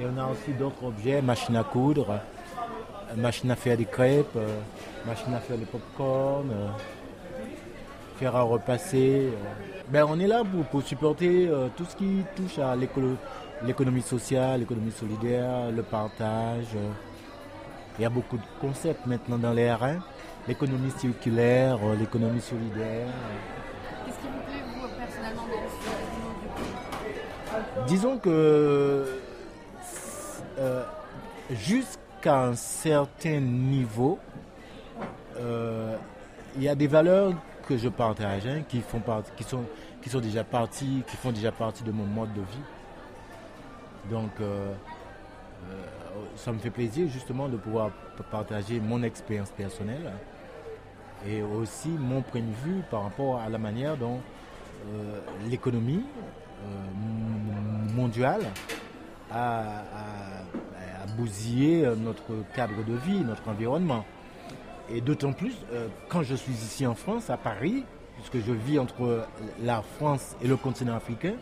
Et 0.00 0.04
on 0.04 0.18
a 0.18 0.26
aussi 0.26 0.52
d'autres 0.58 0.84
objets, 0.84 1.22
machine 1.22 1.54
à 1.56 1.62
coudre, 1.62 2.18
machine 3.16 3.50
à 3.52 3.56
faire 3.56 3.76
des 3.76 3.84
crêpes, 3.84 4.34
euh, 4.34 4.58
machine 5.06 5.32
à 5.34 5.38
faire 5.38 5.56
des 5.56 5.66
pop-corn, 5.66 6.50
euh, 6.50 6.68
faire 8.18 8.34
à 8.34 8.42
repasser. 8.42 9.30
Ben, 9.88 10.06
on 10.08 10.20
est 10.20 10.26
là 10.26 10.42
pour, 10.70 10.82
supporter 10.82 11.48
euh, 11.48 11.68
tout 11.76 11.84
ce 11.84 11.96
qui 11.96 12.22
touche 12.36 12.58
à 12.58 12.76
l'économie 12.76 14.02
sociale, 14.02 14.60
l'économie 14.60 14.92
solidaire, 14.92 15.70
le 15.74 15.82
partage. 15.82 16.66
Euh. 16.76 16.90
Il 17.98 18.02
y 18.02 18.04
a 18.04 18.10
beaucoup 18.10 18.36
de 18.36 18.42
concepts 18.60 19.04
maintenant 19.06 19.36
dans 19.36 19.52
les 19.52 19.66
R1. 19.66 19.98
L'économie 20.50 20.90
circulaire, 20.98 21.78
euh, 21.82 21.94
l'économie 21.94 22.40
solidaire. 22.40 23.06
Qu'est-ce 24.04 24.18
qui 24.18 24.26
vous 24.26 24.40
plaît, 24.48 24.62
vous, 24.66 24.88
personnellement, 24.98 25.46
dans 25.46 25.68
ce 27.84 27.88
Disons 27.88 28.18
que 28.18 29.20
jusqu'à 31.50 32.42
un 32.46 32.54
certain 32.54 33.38
niveau, 33.40 34.18
il 35.38 36.62
y 36.62 36.68
a 36.68 36.74
des 36.74 36.88
valeurs 36.88 37.32
que 37.68 37.76
je 37.76 37.88
partage, 37.88 38.44
hein, 38.48 38.62
qui, 38.68 38.80
font 38.80 39.00
qui, 39.36 39.44
sont, 39.44 39.62
qui 40.02 40.10
sont 40.10 40.18
déjà 40.18 40.42
partis, 40.42 41.04
qui 41.06 41.16
font 41.16 41.30
déjà 41.30 41.52
partie 41.52 41.84
de 41.84 41.92
mon 41.92 42.04
mode 42.04 42.34
de 42.34 42.40
vie. 42.40 42.64
Donc, 44.10 44.30
euh, 44.40 44.72
euh, 45.70 45.84
ça 46.34 46.50
me 46.50 46.58
fait 46.58 46.70
plaisir 46.70 47.08
justement 47.08 47.48
de 47.48 47.56
pouvoir 47.56 47.90
partager 48.32 48.80
mon 48.80 49.04
expérience 49.04 49.50
personnelle 49.50 50.10
et 51.26 51.42
aussi 51.42 51.88
mon 51.88 52.22
point 52.22 52.40
de 52.40 52.54
vue 52.64 52.82
par 52.90 53.02
rapport 53.02 53.40
à 53.40 53.48
la 53.48 53.58
manière 53.58 53.96
dont 53.96 54.20
euh, 54.86 55.20
l'économie 55.48 56.04
mondiale 57.94 58.42
a, 59.32 59.82
bousiller 61.16 61.84
euh, 61.84 61.96
notre 61.96 62.44
cadre 62.54 62.84
de 62.84 62.94
vie, 62.94 63.20
notre 63.20 63.48
environnement. 63.48 64.04
Et 64.88 65.00
d'autant 65.00 65.32
plus 65.32 65.54
euh, 65.72 65.88
quand 66.08 66.22
je 66.22 66.34
suis 66.34 66.52
ici 66.52 66.86
en 66.86 66.94
France, 66.94 67.30
à 67.30 67.36
Paris, 67.36 67.84
puisque 68.16 68.46
je 68.46 68.52
vis 68.52 68.78
entre 68.78 69.26
la 69.62 69.82
France 69.82 70.36
et 70.42 70.46
le 70.46 70.56
continent 70.56 70.94
africain. 70.94 71.34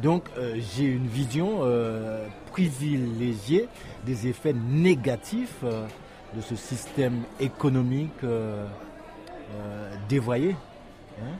Donc 0.00 0.24
euh, 0.38 0.56
j'ai 0.74 0.84
une 0.84 1.06
vision 1.06 1.60
euh, 1.62 2.26
privilégiée 2.50 3.68
des 4.06 4.26
effets 4.26 4.54
négatifs 4.54 5.58
euh, 5.64 5.86
de 6.34 6.40
ce 6.40 6.56
système 6.56 7.22
économique 7.40 8.24
euh, 8.24 8.66
euh, 9.54 9.94
dévoyé. 10.08 10.56
hein. 11.20 11.36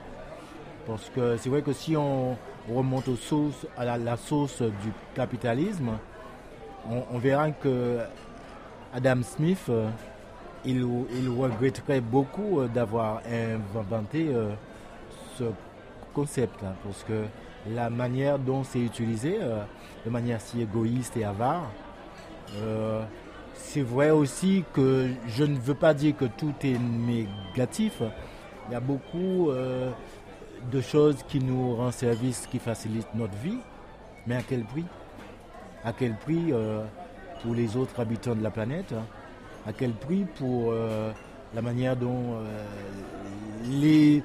Parce 0.87 1.09
que 1.11 1.37
c'est 1.37 1.48
vrai 1.48 1.62
que 1.62 1.72
si 1.72 1.96
on 1.96 2.37
remonte 2.68 3.09
à 3.76 3.96
la, 3.96 4.16
source 4.16 4.62
du 4.62 4.92
capitalisme, 5.14 5.92
on, 6.88 7.18
verra 7.18 7.52
que 7.52 7.98
Adam 8.92 9.22
Smith, 9.22 9.64
euh, 9.68 9.88
il, 10.64 10.85
regretterait 10.85 12.00
beaucoup 12.00 12.62
d'avoir 12.66 13.22
inventé 13.31 14.33
ce 15.38 15.44
concept-là, 16.12 16.74
parce 16.85 17.05
que 17.05 17.24
la 17.70 17.88
manière 17.88 18.40
dont 18.40 18.64
c'est 18.64 18.81
utilisé, 18.81 19.38
de 20.05 20.11
manière 20.11 20.40
si 20.40 20.62
égoïste 20.62 21.16
et 21.16 21.24
avare, 21.24 21.70
c'est 23.55 23.83
vrai 23.83 24.11
aussi 24.11 24.65
que 24.73 25.09
je 25.27 25.45
ne 25.45 25.57
veux 25.59 25.75
pas 25.75 25.95
dire 25.95 26.17
que 26.17 26.27
tout 26.27 26.55
est 26.62 26.79
négatif. 26.79 28.03
Il 28.69 28.73
y 28.73 28.77
a 28.77 28.81
beaucoup 28.81 29.51
euh, 29.51 29.91
de 30.71 30.81
choses 30.81 31.23
qui 31.29 31.41
nous 31.41 31.77
rendent 31.77 31.93
service, 31.93 32.47
qui 32.51 32.59
facilitent 32.59 33.15
notre 33.15 33.37
vie, 33.38 33.59
mais 34.27 34.37
à 34.37 34.43
quel 34.43 34.65
prix? 34.65 34.85
À 35.85 35.93
quel 35.93 36.17
prix 36.17 36.53
euh, 36.53 36.85
pour 37.43 37.55
les 37.55 37.77
autres 37.77 37.99
habitants 37.99 38.35
de 38.35 38.43
la 38.43 38.51
planète? 38.51 38.95
À 39.67 39.73
quel 39.73 39.93
prix 39.93 40.27
pour 40.37 40.73
euh, 40.73 41.12
la 41.55 41.62
manière 41.62 41.97
dont 41.97 42.37
les, 43.65 44.23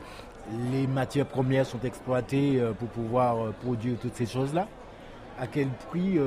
les 0.71 0.87
matières 0.87 1.25
premières 1.25 1.65
sont 1.65 1.81
exploitées 1.83 2.61
pour 2.79 2.87
pouvoir 2.89 3.53
produire 3.53 3.97
toutes 3.99 4.15
ces 4.15 4.25
choses-là? 4.25 4.67
À 5.39 5.45
quel 5.47 5.67
prix 5.89 6.17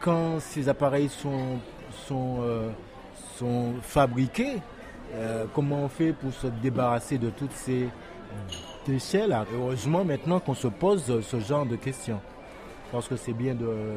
quand 0.00 0.40
ces 0.40 0.68
appareils 0.68 1.08
sont, 1.08 1.58
sont, 2.06 2.38
euh, 2.40 2.70
sont 3.36 3.74
fabriqués, 3.82 4.60
euh, 5.14 5.46
comment 5.54 5.84
on 5.84 5.88
fait 5.88 6.12
pour 6.12 6.32
se 6.32 6.46
débarrasser 6.46 7.18
de 7.18 7.30
toutes 7.30 7.52
ces 7.52 7.88
déchets-là? 8.86 9.46
Heureusement 9.54 10.04
maintenant 10.04 10.40
qu'on 10.40 10.54
se 10.54 10.68
pose 10.68 11.20
ce 11.22 11.40
genre 11.40 11.66
de 11.66 11.76
questions. 11.76 12.20
Parce 12.92 13.08
que 13.08 13.16
c'est 13.16 13.32
bien 13.32 13.54
de 13.54 13.96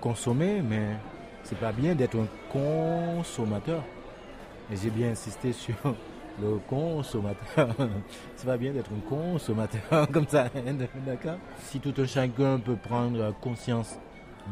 consommer, 0.00 0.62
mais 0.62 0.96
c'est 1.44 1.58
pas 1.58 1.72
bien 1.72 1.94
d'être 1.94 2.16
un 2.16 2.26
consommateur. 2.50 3.82
Et 4.70 4.76
j'ai 4.76 4.90
bien 4.90 5.10
insisté 5.10 5.52
sur 5.52 5.74
le 6.40 6.58
consommateur. 6.68 7.68
c'est 8.36 8.46
pas 8.46 8.56
bien 8.56 8.72
d'être 8.72 8.90
un 8.92 9.08
consommateur 9.08 10.08
comme 10.12 10.26
ça, 10.28 10.48
d'accord? 11.06 11.38
Si 11.64 11.80
tout 11.80 11.94
un 11.98 12.06
chacun 12.06 12.58
peut 12.58 12.76
prendre 12.76 13.34
conscience 13.40 13.98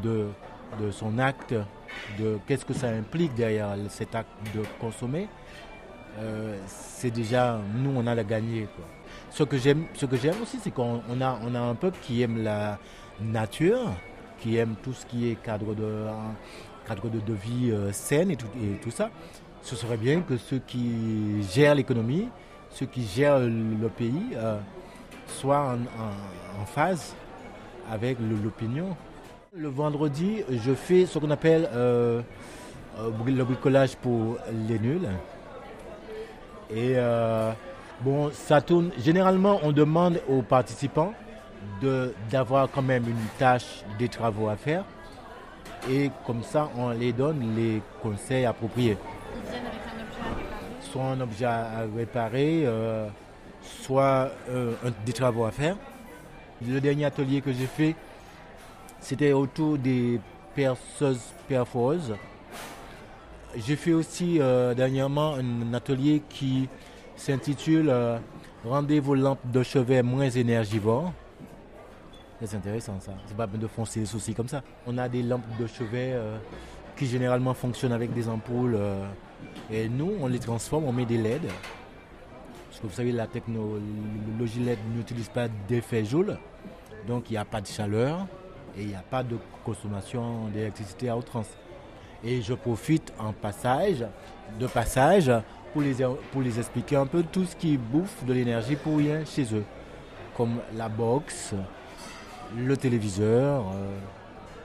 de, 0.03 0.27
de 0.81 0.91
son 0.91 1.19
acte, 1.19 1.55
de 2.19 2.39
qu'est-ce 2.47 2.65
que 2.65 2.75
ça 2.75 2.89
implique 2.89 3.35
derrière 3.35 3.75
cet 3.89 4.15
acte 4.15 4.31
de 4.55 4.63
consommer, 4.81 5.29
euh, 6.19 6.57
c'est 6.67 7.11
déjà, 7.11 7.59
nous, 7.75 7.93
on 7.95 8.07
a 8.07 8.15
la 8.15 8.25
gagner. 8.25 8.69
Quoi. 8.75 8.85
Ce 9.31 9.43
que 9.43 9.57
j'aime, 9.59 9.87
aussi, 10.43 10.59
c'est 10.63 10.71
qu'on 10.71 11.03
on 11.09 11.21
a, 11.21 11.39
on 11.45 11.55
a 11.55 11.61
un 11.61 11.75
peuple 11.75 11.99
qui 12.03 12.23
aime 12.23 12.43
la 12.43 12.79
nature, 13.21 13.93
qui 14.41 14.57
aime 14.57 14.77
tout 14.83 14.93
ce 14.93 15.05
qui 15.07 15.31
est 15.31 15.35
cadre 15.37 15.75
de, 15.75 16.07
cadre 16.87 17.09
de, 17.11 17.33
vie 17.33 17.71
euh, 17.71 17.93
saine 17.93 18.31
et 18.31 18.37
tout, 18.37 18.91
ça. 18.91 19.11
Ce 19.63 19.77
serait 19.77 19.97
bien 19.97 20.21
que 20.21 20.37
ceux 20.37 20.61
qui 20.67 21.43
gèrent 21.53 21.75
l'économie, 21.75 22.29
ceux 22.71 22.87
qui 22.87 23.05
gèrent 23.05 23.41
le 23.41 23.89
pays, 23.89 24.35
euh, 24.37 24.59
soient 25.27 25.77
en, 26.59 26.65
phase 26.67 27.15
avec 27.91 28.19
l'opinion. 28.21 28.97
Le 29.59 29.69
vendredi, 29.69 30.43
je 30.51 30.75
fais 30.75 31.07
ce 31.07 31.19
qu'on 31.19 31.31
appelle 31.31 31.67
euh, 31.73 32.21
euh, 32.99 33.11
le 33.25 33.43
bricolage 33.43 33.97
pour 33.97 34.37
les 34.69 34.79
nuls. 34.79 35.09
Et 36.71 36.93
euh, 36.97 37.53
bon, 38.03 38.31
ça 38.33 38.61
tourne. 38.61 38.91
Généralement, 38.99 39.59
on 39.63 39.73
demande 39.73 40.21
aux 40.29 40.43
participants 40.43 41.15
d'avoir 42.31 42.71
quand 42.71 42.83
même 42.83 43.09
une 43.09 43.27
tâche 43.39 43.83
des 43.99 44.09
travaux 44.09 44.51
à 44.51 44.57
faire. 44.57 44.85
Et 45.91 46.11
comme 46.27 46.43
ça, 46.43 46.69
on 46.77 46.91
les 46.91 47.15
donne 47.15 47.55
les 47.57 47.81
conseils 48.03 48.45
appropriés. 48.45 48.99
Ils 49.35 49.63
objet 49.63 49.87
à 49.87 49.87
réparer. 49.87 50.59
Soit 50.83 51.05
un 51.05 51.21
objet 51.21 51.47
à 51.47 51.87
réparer, 51.97 52.67
soit 53.63 54.31
des 55.07 55.13
travaux 55.15 55.47
à 55.47 55.51
faire. 55.51 55.77
Le 56.67 56.79
dernier 56.79 57.07
atelier 57.07 57.41
que 57.41 57.53
j'ai 57.53 57.67
fait, 57.67 57.95
c'était 59.07 59.33
autour 59.33 59.79
des 59.79 60.19
perceuses 60.57 61.33
perforeuses. 61.47 62.17
J'ai 63.57 63.77
fait 63.77 63.93
aussi 63.93 64.41
euh, 64.41 64.75
dernièrement 64.75 65.35
un 65.35 65.73
atelier 65.75 66.23
qui 66.29 66.69
s'intitule 67.15 67.89
euh, 67.89 68.19
Rendez 68.65 68.99
vos 68.99 69.15
lampes 69.15 69.39
de 69.45 69.63
chevet 69.63 70.03
moins 70.03 70.29
énergivores. 70.29 71.13
C'est 72.43 72.57
intéressant 72.57 72.99
ça. 72.99 73.13
C'est 73.27 73.37
pas 73.37 73.47
bien 73.47 73.61
de 73.61 73.69
foncer 73.69 74.01
les 74.01 74.07
soucis 74.07 74.35
comme 74.35 74.49
ça. 74.49 74.65
On 74.89 74.99
a 74.99 75.09
des 75.09 75.23
lampes 75.23 75.57
de 75.57 75.69
chevet 75.69 76.11
euh, 76.13 76.37
qui 76.97 77.07
généralement 77.07 77.55
fonctionnent 77.55 77.93
avec 77.93 78.13
des 78.13 78.29
ampoules. 78.29 78.77
et 79.71 79.89
nous, 79.89 80.15
on 80.21 80.27
les 80.27 80.41
transforme, 80.41 80.83
on 80.85 80.93
met 80.93 81.07
des 81.07 81.19
LED. 81.19 81.43
Parce 81.43 82.81
que 82.81 82.87
vous 82.89 82.93
savez, 82.93 83.13
la 83.13 83.29
technologie 83.29 84.65
LED 84.65 84.81
n'utilise 84.97 85.29
pas 85.29 85.47
d'effet 85.69 86.05
Joule. 86.05 86.37
Donc 87.07 87.31
il 87.31 87.35
n'y 87.35 87.39
a 87.39 87.45
pas 87.45 87.61
de 87.61 87.69
chaleur 87.69 88.27
et 88.77 88.83
il 88.83 88.89
n'y 88.89 88.95
a 88.95 89.05
pas 89.11 89.23
de 89.23 89.37
consommation 89.65 90.49
d'électricité 90.53 91.09
à 91.09 91.17
outrance. 91.17 91.49
Et 92.25 92.43
je 92.43 92.55
profite 92.55 93.13
en 93.19 93.33
passage, 93.33 94.05
de 94.59 94.67
passage 94.67 95.31
pour 95.73 95.83
les, 95.83 95.95
pour 96.33 96.43
les 96.43 96.59
expliquer 96.59 96.97
un 96.97 97.07
peu 97.07 97.23
tout 97.23 97.45
ce 97.45 97.57
qui 97.57 97.77
bouffe 97.77 98.25
de 98.25 98.33
l'énergie 98.33 98.77
pour 98.77 98.99
rien 98.99 99.25
chez 99.25 99.45
eux. 99.55 99.65
Comme 100.37 100.59
la 100.77 100.89
box, 100.89 101.55
le 102.57 102.77
téléviseur. 102.77 103.65
euh. 103.75 103.97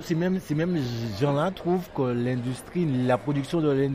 Ces 0.02 0.16
mêmes, 0.16 0.40
ces 0.40 0.56
mêmes 0.56 0.80
gens-là 1.20 1.52
trouvent 1.52 1.88
que 1.96 2.02
l'industrie, 2.02 2.86
la 3.06 3.20
production 3.20 3.62
de 3.62 3.92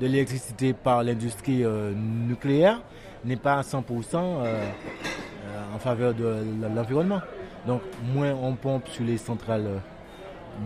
l'électricité 0.00 0.72
par 0.72 1.02
l'industrie 1.02 1.64
euh, 1.64 1.92
nucléaire 1.94 2.80
n'est 3.24 3.36
pas 3.36 3.54
à 3.54 3.62
100% 3.62 3.82
euh, 4.14 4.44
euh, 4.44 5.74
en 5.74 5.78
faveur 5.80 6.14
de 6.14 6.44
l'environnement. 6.74 7.20
Donc, 7.68 7.82
moins 8.14 8.32
on 8.32 8.54
pompe 8.54 8.88
sur 8.88 9.04
les 9.04 9.18
centrales 9.18 9.66
euh, 9.66 9.78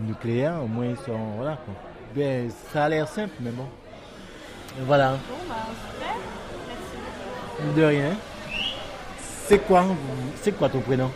nucléaires, 0.07 0.53
moins 0.67 0.85
ils 0.85 0.95
sont. 0.97 1.19
Voilà. 1.35 1.57
quoi. 1.65 1.73
Ben, 2.15 2.49
ça 2.71 2.85
a 2.85 2.89
l'air 2.89 3.07
simple, 3.09 3.33
mais 3.41 3.51
bon. 3.51 3.65
Voilà. 4.87 5.11
Bon, 5.11 5.35
bah, 5.49 5.55
super. 5.91 6.15
Merci. 7.59 7.75
De 7.79 7.83
rien. 7.83 8.11
C'est 9.45 9.59
quoi, 9.67 9.83
c'est 10.41 10.53
quoi 10.57 10.69
ton 10.69 10.79
prénom? 10.79 11.11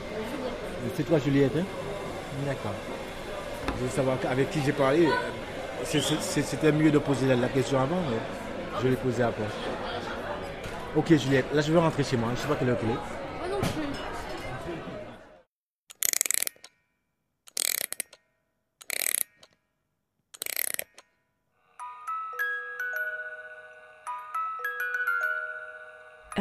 C'est 0.95 1.03
toi 1.03 1.17
Juliette, 1.19 1.53
hein? 1.57 1.63
D'accord. 2.45 2.73
Je 3.79 3.83
veux 3.85 3.89
savoir 3.89 4.17
avec 4.29 4.49
qui 4.51 4.59
j'ai 4.65 4.73
parlé. 4.73 5.07
C'était 5.85 6.71
mieux 6.73 6.91
de 6.91 6.97
poser 6.99 7.27
la- 7.27 7.35
la 7.35 7.47
question 7.47 7.79
avant, 7.79 8.01
mais 8.09 8.17
je 8.83 8.87
l'ai 8.89 8.95
posée 8.97 9.23
après. 9.23 9.45
Ok 10.97 11.13
Juliette, 11.15 11.45
là 11.53 11.61
je 11.61 11.71
veux 11.71 11.79
rentrer 11.79 12.03
chez 12.03 12.17
moi. 12.17 12.29
Je 12.35 12.41
sais 12.41 12.47
pas 12.47 12.55
quelle 12.55 12.69
heure 12.69 12.77
il 12.83 12.89
est. 12.89 13.16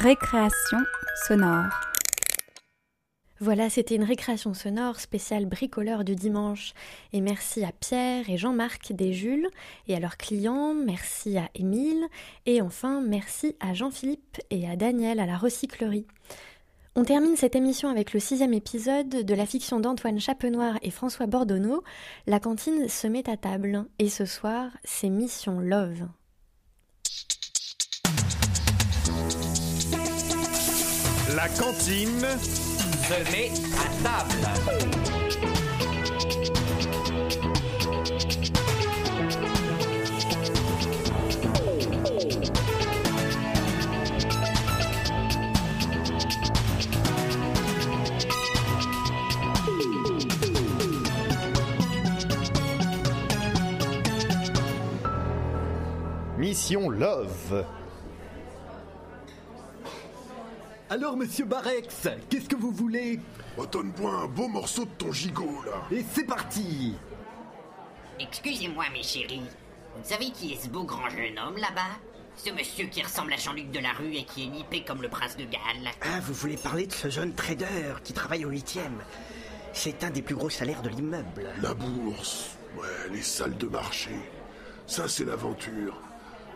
Récréation 0.06 0.78
sonore. 1.26 1.64
Voilà, 3.40 3.68
c'était 3.68 3.96
une 3.96 4.04
récréation 4.04 4.54
sonore 4.54 5.00
spéciale 5.00 5.46
bricoleur 5.46 6.04
du 6.04 6.14
dimanche. 6.14 6.74
Et 7.12 7.20
merci 7.20 7.64
à 7.64 7.72
Pierre 7.72 8.30
et 8.30 8.36
Jean-Marc 8.36 8.92
des 8.92 9.12
Jules 9.12 9.48
et 9.88 9.96
à 9.96 9.98
leurs 9.98 10.16
clients, 10.16 10.74
merci 10.74 11.36
à 11.38 11.50
Émile 11.56 12.06
et 12.46 12.62
enfin 12.62 13.00
merci 13.00 13.56
à 13.58 13.74
Jean-Philippe 13.74 14.40
et 14.50 14.70
à 14.70 14.76
Daniel 14.76 15.18
à 15.18 15.26
la 15.26 15.36
recyclerie. 15.36 16.06
On 16.94 17.02
termine 17.02 17.34
cette 17.34 17.56
émission 17.56 17.88
avec 17.88 18.12
le 18.12 18.20
sixième 18.20 18.54
épisode 18.54 19.08
de 19.08 19.34
la 19.34 19.44
fiction 19.44 19.80
d'Antoine 19.80 20.20
Chapenoir 20.20 20.78
et 20.82 20.92
François 20.92 21.26
Bordonneau. 21.26 21.82
La 22.28 22.38
cantine 22.38 22.88
se 22.88 23.08
met 23.08 23.28
à 23.28 23.36
table 23.36 23.86
et 23.98 24.08
ce 24.08 24.24
soir, 24.24 24.70
c'est 24.84 25.10
Mission 25.10 25.58
Love. 25.58 26.06
La 31.36 31.50
cantine 31.50 32.24
se 32.40 33.30
met 33.30 33.50
à 33.76 33.88
table. 34.02 34.48
Mission 56.38 56.88
Love. 56.88 57.66
Alors, 60.96 61.14
monsieur 61.14 61.44
Barex, 61.44 62.08
qu'est-ce 62.30 62.48
que 62.48 62.56
vous 62.56 62.70
voulez? 62.70 63.20
Donne-moi 63.70 64.10
un 64.10 64.26
beau 64.28 64.48
morceau 64.48 64.86
de 64.86 64.90
ton 64.96 65.12
gigot, 65.12 65.62
là. 65.66 65.86
Et 65.90 66.02
c'est 66.10 66.24
parti 66.24 66.94
Excusez-moi, 68.18 68.86
mes 68.94 69.02
chéris. 69.02 69.42
Vous 69.94 70.08
savez 70.08 70.30
qui 70.30 70.54
est 70.54 70.56
ce 70.56 70.68
beau 70.68 70.84
grand 70.84 71.10
jeune 71.10 71.38
homme 71.38 71.58
là-bas? 71.58 71.98
Ce 72.36 72.48
monsieur 72.48 72.86
qui 72.86 73.02
ressemble 73.02 73.34
à 73.34 73.36
Jean-Luc 73.36 73.70
Delarue 73.72 74.14
et 74.14 74.24
qui 74.24 74.44
est 74.44 74.46
nippé 74.46 74.84
comme 74.84 75.02
le 75.02 75.10
prince 75.10 75.36
de 75.36 75.44
Galles. 75.44 75.92
Ah, 76.00 76.20
vous 76.22 76.32
voulez 76.32 76.56
parler 76.56 76.86
de 76.86 76.94
ce 76.94 77.10
jeune 77.10 77.34
trader 77.34 77.96
qui 78.02 78.14
travaille 78.14 78.46
au 78.46 78.48
huitième? 78.48 79.02
C'est 79.74 80.02
un 80.02 80.08
des 80.08 80.22
plus 80.22 80.34
gros 80.34 80.48
salaires 80.48 80.80
de 80.80 80.88
l'immeuble. 80.88 81.50
La 81.60 81.74
bourse, 81.74 82.56
ouais, 82.74 83.12
les 83.12 83.20
salles 83.20 83.58
de 83.58 83.66
marché. 83.66 84.12
Ça, 84.86 85.08
c'est 85.08 85.26
l'aventure. 85.26 86.00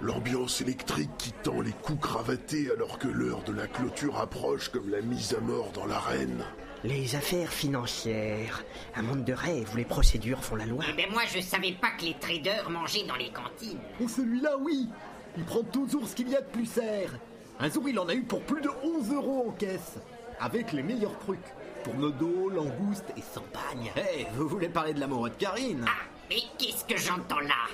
L'ambiance 0.02 0.62
électrique 0.62 1.10
qui 1.18 1.32
tend 1.32 1.60
les 1.60 1.72
coups 1.72 2.00
cravatés 2.00 2.70
alors 2.74 2.98
que 2.98 3.08
l'heure 3.08 3.42
de 3.42 3.52
la 3.52 3.66
clôture 3.66 4.18
approche 4.18 4.70
comme 4.70 4.88
la 4.88 5.02
mise 5.02 5.34
à 5.34 5.40
mort 5.40 5.70
dans 5.74 5.84
l'arène. 5.84 6.42
Les 6.84 7.14
affaires 7.14 7.52
financières, 7.52 8.64
un 8.96 9.02
monde 9.02 9.24
de 9.24 9.34
rêve 9.34 9.68
où 9.74 9.76
les 9.76 9.84
procédures 9.84 10.42
font 10.42 10.56
la 10.56 10.64
loi. 10.64 10.82
Eh 10.88 10.94
ben 10.94 11.10
moi, 11.12 11.22
je 11.26 11.40
savais 11.40 11.72
pas 11.72 11.90
que 11.90 12.04
les 12.04 12.14
traders 12.18 12.70
mangeaient 12.70 13.04
dans 13.06 13.16
les 13.16 13.30
cantines. 13.30 13.78
Oh, 14.02 14.08
celui-là, 14.08 14.56
oui 14.58 14.88
Il 15.36 15.44
prend 15.44 15.62
toujours 15.62 16.08
ce 16.08 16.14
qu'il 16.16 16.30
y 16.30 16.36
a 16.36 16.40
de 16.40 16.46
plus 16.46 16.64
serre. 16.64 17.18
Un 17.58 17.68
jour, 17.68 17.86
il 17.86 17.98
en 17.98 18.08
a 18.08 18.14
eu 18.14 18.22
pour 18.22 18.40
plus 18.40 18.62
de 18.62 18.70
11 18.82 19.12
euros 19.12 19.48
en 19.48 19.52
caisse. 19.52 19.98
Avec 20.40 20.72
les 20.72 20.82
meilleurs 20.82 21.18
trucs. 21.18 21.38
Tournedos, 21.84 22.48
langoustes 22.48 23.12
et 23.18 23.22
champagne. 23.34 23.92
Hé, 23.96 24.26
vous 24.34 24.48
voulez 24.48 24.70
parler 24.70 24.94
de 24.94 25.00
l'amoureux 25.00 25.28
de 25.28 25.34
Karine? 25.34 25.84
Ah, 25.86 26.06
mais 26.30 26.40
qu'est-ce 26.58 26.86
que 26.86 26.96
j'entends 26.96 27.40
là? 27.40 27.68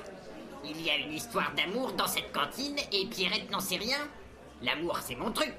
Il 0.68 0.84
y 0.84 0.90
a 0.90 0.96
une 0.96 1.12
histoire 1.12 1.52
d'amour 1.56 1.92
dans 1.92 2.06
cette 2.06 2.32
cantine 2.32 2.76
et 2.92 3.06
Pierrette 3.06 3.50
n'en 3.50 3.60
sait 3.60 3.76
rien 3.76 3.98
L'amour, 4.62 4.98
c'est 5.02 5.16
mon 5.16 5.30
truc. 5.30 5.52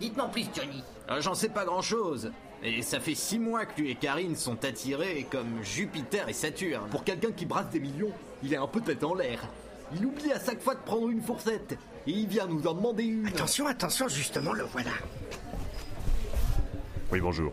Dites-moi 0.00 0.28
plus, 0.28 0.44
Johnny. 0.54 0.82
Euh, 1.08 1.20
J'en 1.20 1.34
sais 1.34 1.48
pas 1.50 1.64
grand-chose. 1.64 2.32
Et 2.62 2.82
ça 2.82 3.00
fait 3.00 3.14
six 3.14 3.38
mois 3.38 3.64
que 3.64 3.80
lui 3.80 3.90
et 3.90 3.94
Karine 3.94 4.36
sont 4.36 4.64
attirés 4.64 5.26
comme 5.30 5.62
Jupiter 5.62 6.28
et 6.28 6.32
Saturne. 6.32 6.88
Pour 6.90 7.04
quelqu'un 7.04 7.32
qui 7.32 7.46
brasse 7.46 7.70
des 7.70 7.80
millions, 7.80 8.12
il 8.42 8.52
est 8.52 8.56
un 8.56 8.66
peu 8.66 8.80
tête 8.80 9.02
en 9.04 9.14
l'air. 9.14 9.40
Il 9.94 10.04
oublie 10.04 10.32
à 10.32 10.44
chaque 10.44 10.60
fois 10.60 10.74
de 10.74 10.80
prendre 10.80 11.08
une 11.08 11.22
fourchette. 11.22 11.78
Et 12.06 12.10
il 12.10 12.26
vient 12.26 12.46
nous 12.46 12.66
en 12.66 12.74
demander 12.74 13.04
une. 13.04 13.26
Attention, 13.26 13.66
attention, 13.66 14.08
justement, 14.08 14.52
le 14.52 14.64
voilà. 14.64 14.90
Oui, 17.12 17.20
bonjour. 17.20 17.52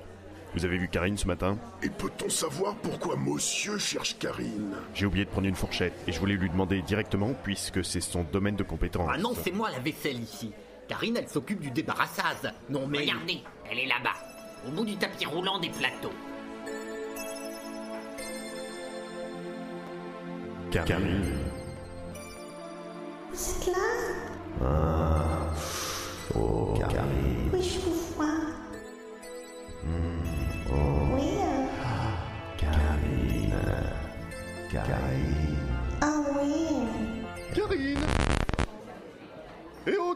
Vous 0.58 0.66
avez 0.66 0.80
vu 0.80 0.88
Karine 0.88 1.18
ce 1.18 1.28
matin 1.28 1.56
Et 1.84 1.90
peut-on 1.90 2.30
savoir 2.30 2.74
pourquoi 2.78 3.16
monsieur 3.16 3.78
cherche 3.78 4.18
Karine? 4.18 4.74
J'ai 4.96 5.06
oublié 5.06 5.24
de 5.24 5.30
prendre 5.30 5.46
une 5.46 5.54
fourchette 5.54 5.94
et 6.08 6.12
je 6.12 6.20
voulais 6.20 6.34
lui 6.34 6.50
demander 6.50 6.82
directement 6.82 7.36
puisque 7.44 7.86
c'est 7.86 8.02
son 8.02 8.24
domaine 8.24 8.56
de 8.56 8.64
compétence. 8.64 9.08
Ah 9.14 9.20
non, 9.20 9.34
c'est 9.40 9.52
moi 9.52 9.70
la 9.70 9.78
vaisselle 9.78 10.20
ici. 10.20 10.52
Karine, 10.88 11.16
elle 11.18 11.30
s'occupe 11.30 11.60
du 11.60 11.70
débarrassage. 11.70 12.52
Non 12.72 12.88
mais... 12.88 13.02
Regardez, 13.02 13.44
elle 13.70 13.78
est 13.78 13.86
là-bas, 13.86 14.16
au 14.68 14.72
bout 14.72 14.84
du 14.84 14.98
tapis 14.98 15.28
roulant 15.28 15.60
des 15.60 15.70
plateaux. 15.70 16.10
Karine. 20.72 21.24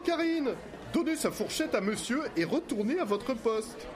Karine 0.04 0.50
Donnez 0.92 1.16
sa 1.16 1.30
fourchette 1.30 1.74
à 1.74 1.80
monsieur 1.80 2.22
et 2.36 2.44
retournez 2.44 2.98
à 2.98 3.04
votre 3.04 3.32
poste. 3.32 3.86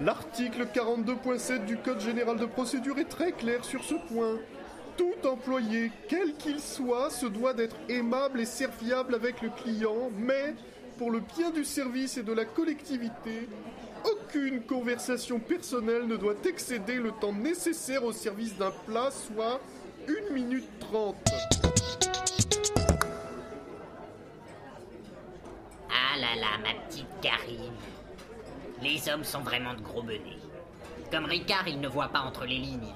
L'article 0.00 0.66
42.7 0.74 1.64
du 1.64 1.76
Code 1.76 2.00
général 2.00 2.38
de 2.38 2.46
procédure 2.46 2.98
est 2.98 3.08
très 3.08 3.30
clair 3.30 3.64
sur 3.64 3.84
ce 3.84 3.94
point. 3.94 4.40
Tout 4.96 5.28
employé, 5.28 5.92
quel 6.08 6.34
qu'il 6.34 6.58
soit, 6.58 7.10
se 7.10 7.26
doit 7.26 7.54
d'être 7.54 7.76
aimable 7.88 8.40
et 8.40 8.46
serviable 8.46 9.14
avec 9.14 9.42
le 9.42 9.50
client, 9.50 10.10
mais 10.16 10.54
pour 10.98 11.12
le 11.12 11.20
bien 11.20 11.50
du 11.50 11.64
service 11.64 12.18
et 12.18 12.24
de 12.24 12.32
la 12.32 12.44
collectivité, 12.44 13.48
aucune 14.04 14.62
conversation 14.62 15.38
personnelle 15.38 16.08
ne 16.08 16.16
doit 16.16 16.34
excéder 16.48 16.96
le 16.96 17.12
temps 17.12 17.32
nécessaire 17.32 18.04
au 18.04 18.12
service 18.12 18.56
d'un 18.56 18.72
plat, 18.86 19.10
soit 19.12 19.60
1 20.08 20.34
minute 20.34 20.68
30. 20.80 21.14
Ah 26.12 26.18
là 26.18 26.34
là, 26.40 26.58
ma 26.62 26.74
petite 26.86 27.06
Karine. 27.22 27.72
Les 28.82 29.08
hommes 29.08 29.24
sont 29.24 29.40
vraiment 29.40 29.74
de 29.74 29.80
gros 29.80 30.02
benets. 30.02 30.38
Comme 31.10 31.24
Ricard, 31.26 31.68
il 31.68 31.80
ne 31.80 31.88
voit 31.88 32.08
pas 32.08 32.20
entre 32.20 32.44
les 32.44 32.58
lignes. 32.58 32.92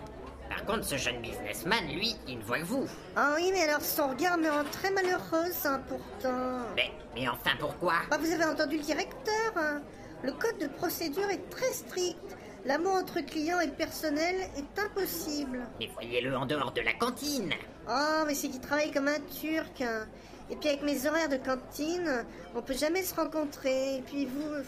Par 0.49 0.65
contre, 0.65 0.85
ce 0.85 0.97
jeune 0.97 1.21
businessman, 1.21 1.87
lui, 1.89 2.15
il 2.29 2.39
ne 2.39 2.45
voit 2.45 2.59
que 2.59 2.65
vous. 2.65 2.87
Ah 3.17 3.33
oui, 3.37 3.51
mais 3.53 3.63
alors 3.63 3.81
son 3.81 4.09
regard 4.09 4.39
me 4.39 4.49
rend 4.51 4.65
très 4.71 4.91
malheureuse, 4.91 5.65
hein, 5.67 5.81
pourtant. 5.89 6.59
Mais, 6.77 6.91
mais 7.15 7.29
enfin, 7.29 7.53
pourquoi? 7.59 7.95
Bah, 8.11 8.19
vous 8.19 8.31
avez 8.33 8.45
entendu 8.45 8.77
le 8.79 8.83
directeur. 8.83 9.53
hein. 9.57 9.81
Le 10.23 10.33
code 10.33 10.59
de 10.59 10.67
procédure 10.69 11.29
est 11.31 11.49
très 11.51 11.73
strict. 11.73 12.37
L'amour 12.65 12.95
entre 12.95 13.21
client 13.21 13.61
et 13.61 13.69
personnel 13.69 14.37
est 14.57 14.79
impossible. 14.81 15.67
Mais 15.79 15.89
voyez-le 15.95 16.37
en 16.37 16.47
dehors 16.47 16.73
de 16.73 16.81
la 16.81 16.93
cantine. 16.95 17.53
Oh, 17.89 18.25
mais 18.27 18.35
c'est 18.35 18.49
qu'il 18.49 18.61
travaille 18.61 18.91
comme 18.91 19.09
un 19.09 19.21
turc. 19.41 19.81
hein. 19.83 20.07
Et 20.51 20.57
puis 20.57 20.69
avec 20.69 20.83
mes 20.83 21.07
horaires 21.07 21.29
de 21.29 21.37
cantine, 21.37 22.25
on 22.55 22.63
peut 22.63 22.77
jamais 22.77 23.03
se 23.03 23.15
rencontrer. 23.15 23.97
Et 23.97 24.03
puis 24.03 24.27
vous... 24.27 24.63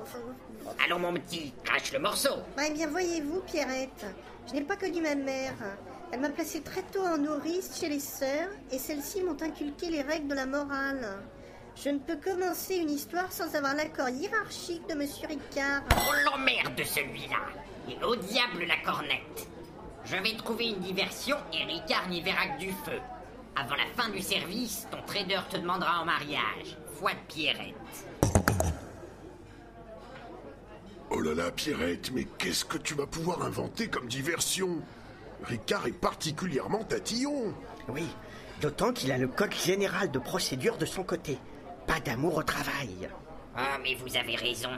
Enfin... 0.00 0.18
Allons, 0.84 0.98
mon 0.98 1.14
petit, 1.14 1.52
crache 1.64 1.92
le 1.92 1.98
morceau. 1.98 2.36
Bah, 2.56 2.64
eh 2.68 2.72
bien, 2.72 2.86
voyez-vous, 2.86 3.40
Pierrette, 3.40 4.06
je 4.48 4.52
n'ai 4.54 4.62
pas 4.62 4.76
connu 4.76 5.00
ma 5.00 5.14
mère. 5.14 5.54
Elle 6.12 6.20
m'a 6.20 6.28
placée 6.28 6.60
très 6.60 6.82
tôt 6.82 7.04
en 7.04 7.18
nourrice 7.18 7.78
chez 7.80 7.88
les 7.88 8.00
sœurs, 8.00 8.48
et 8.70 8.78
celles-ci 8.78 9.22
m'ont 9.22 9.36
inculqué 9.42 9.90
les 9.90 10.02
règles 10.02 10.28
de 10.28 10.34
la 10.34 10.46
morale. 10.46 11.18
Je 11.74 11.90
ne 11.90 11.98
peux 11.98 12.16
commencer 12.16 12.76
une 12.76 12.90
histoire 12.90 13.30
sans 13.32 13.54
avoir 13.54 13.74
l'accord 13.74 14.08
hiérarchique 14.08 14.88
de 14.88 14.94
Monsieur 14.94 15.26
Ricard. 15.26 15.82
Oh 15.90 16.12
l'emmerde, 16.24 16.80
celui-là. 16.84 17.36
Et 17.88 18.02
au 18.04 18.16
diable 18.16 18.64
la 18.66 18.76
cornette. 18.84 19.46
Je 20.04 20.16
vais 20.16 20.36
trouver 20.36 20.68
une 20.68 20.80
diversion 20.80 21.36
et 21.52 21.64
Ricard 21.64 22.08
n'y 22.08 22.22
verra 22.22 22.46
que 22.46 22.60
du 22.60 22.70
feu. 22.70 23.00
Avant 23.58 23.74
la 23.76 23.86
fin 23.96 24.10
du 24.10 24.20
service, 24.20 24.86
ton 24.90 25.00
trader 25.06 25.40
te 25.48 25.56
demandera 25.56 26.02
en 26.02 26.04
mariage. 26.04 26.76
Foi 26.98 27.12
de 27.12 27.18
Pierrette. 27.26 27.74
Oh 31.10 31.20
là 31.20 31.34
là, 31.34 31.50
Pierrette, 31.50 32.10
mais 32.12 32.24
qu'est-ce 32.38 32.66
que 32.66 32.76
tu 32.76 32.94
vas 32.94 33.06
pouvoir 33.06 33.42
inventer 33.42 33.88
comme 33.88 34.08
diversion? 34.08 34.82
Ricard 35.44 35.86
est 35.86 35.92
particulièrement 35.92 36.84
tatillon. 36.84 37.54
Oui, 37.88 38.04
d'autant 38.60 38.92
qu'il 38.92 39.10
a 39.10 39.16
le 39.16 39.28
code 39.28 39.54
général 39.54 40.10
de 40.10 40.18
procédure 40.18 40.76
de 40.76 40.84
son 40.84 41.02
côté. 41.02 41.38
Pas 41.86 42.00
d'amour 42.00 42.36
au 42.36 42.42
travail. 42.42 43.08
Ah, 43.56 43.78
mais 43.82 43.94
vous 43.94 44.16
avez 44.16 44.36
raison. 44.36 44.70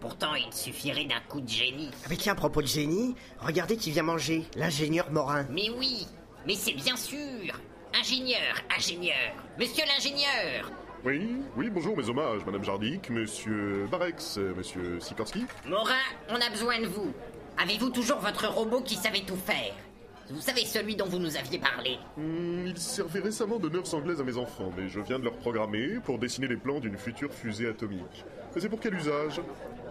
Pourtant, 0.00 0.34
il 0.34 0.52
suffirait 0.52 1.06
d'un 1.06 1.20
coup 1.28 1.40
de 1.40 1.48
génie. 1.48 1.90
Ah 2.04 2.08
mais 2.10 2.16
tiens, 2.16 2.32
à 2.32 2.36
propos 2.36 2.60
de 2.60 2.66
génie, 2.66 3.14
regardez 3.38 3.76
qui 3.76 3.90
vient 3.92 4.02
manger, 4.02 4.44
l'ingénieur 4.56 5.10
Morin. 5.10 5.46
Mais 5.50 5.70
oui, 5.70 6.06
mais 6.46 6.54
c'est 6.54 6.74
bien 6.74 6.96
sûr. 6.96 7.58
Ingénieur, 7.98 8.54
ingénieur. 8.76 9.34
Monsieur 9.58 9.84
l'ingénieur. 9.86 10.70
Oui, 11.04 11.38
oui, 11.56 11.68
bonjour, 11.68 11.96
mes 11.96 12.08
hommages, 12.08 12.44
Madame 12.46 12.62
Jardic, 12.62 13.10
Monsieur 13.10 13.88
Barex, 13.90 14.38
euh, 14.38 14.54
Monsieur 14.56 15.00
Sikorski. 15.00 15.44
Morin, 15.66 15.94
on 16.28 16.36
a 16.36 16.48
besoin 16.48 16.80
de 16.80 16.86
vous. 16.86 17.12
Avez-vous 17.60 17.90
toujours 17.90 18.18
votre 18.18 18.46
robot 18.46 18.82
qui 18.82 18.94
savait 18.94 19.22
tout 19.26 19.36
faire? 19.36 19.74
Vous 20.30 20.40
savez, 20.40 20.64
celui 20.64 20.94
dont 20.94 21.06
vous 21.06 21.18
nous 21.18 21.36
aviez 21.36 21.58
parlé. 21.58 21.98
Hmm, 22.16 22.66
il 22.66 22.78
servait 22.78 23.20
récemment 23.20 23.58
de 23.58 23.68
nurse 23.68 23.92
anglaise 23.94 24.20
à 24.20 24.24
mes 24.24 24.36
enfants, 24.36 24.70
mais 24.76 24.88
je 24.88 25.00
viens 25.00 25.18
de 25.18 25.24
leur 25.24 25.34
programmer 25.34 25.98
pour 26.04 26.18
dessiner 26.20 26.46
les 26.46 26.56
plans 26.56 26.78
d'une 26.78 26.98
future 26.98 27.32
fusée 27.32 27.68
atomique. 27.68 28.24
Mais 28.54 28.60
c'est 28.60 28.68
pour 28.68 28.78
quel 28.78 28.94
usage? 28.94 29.40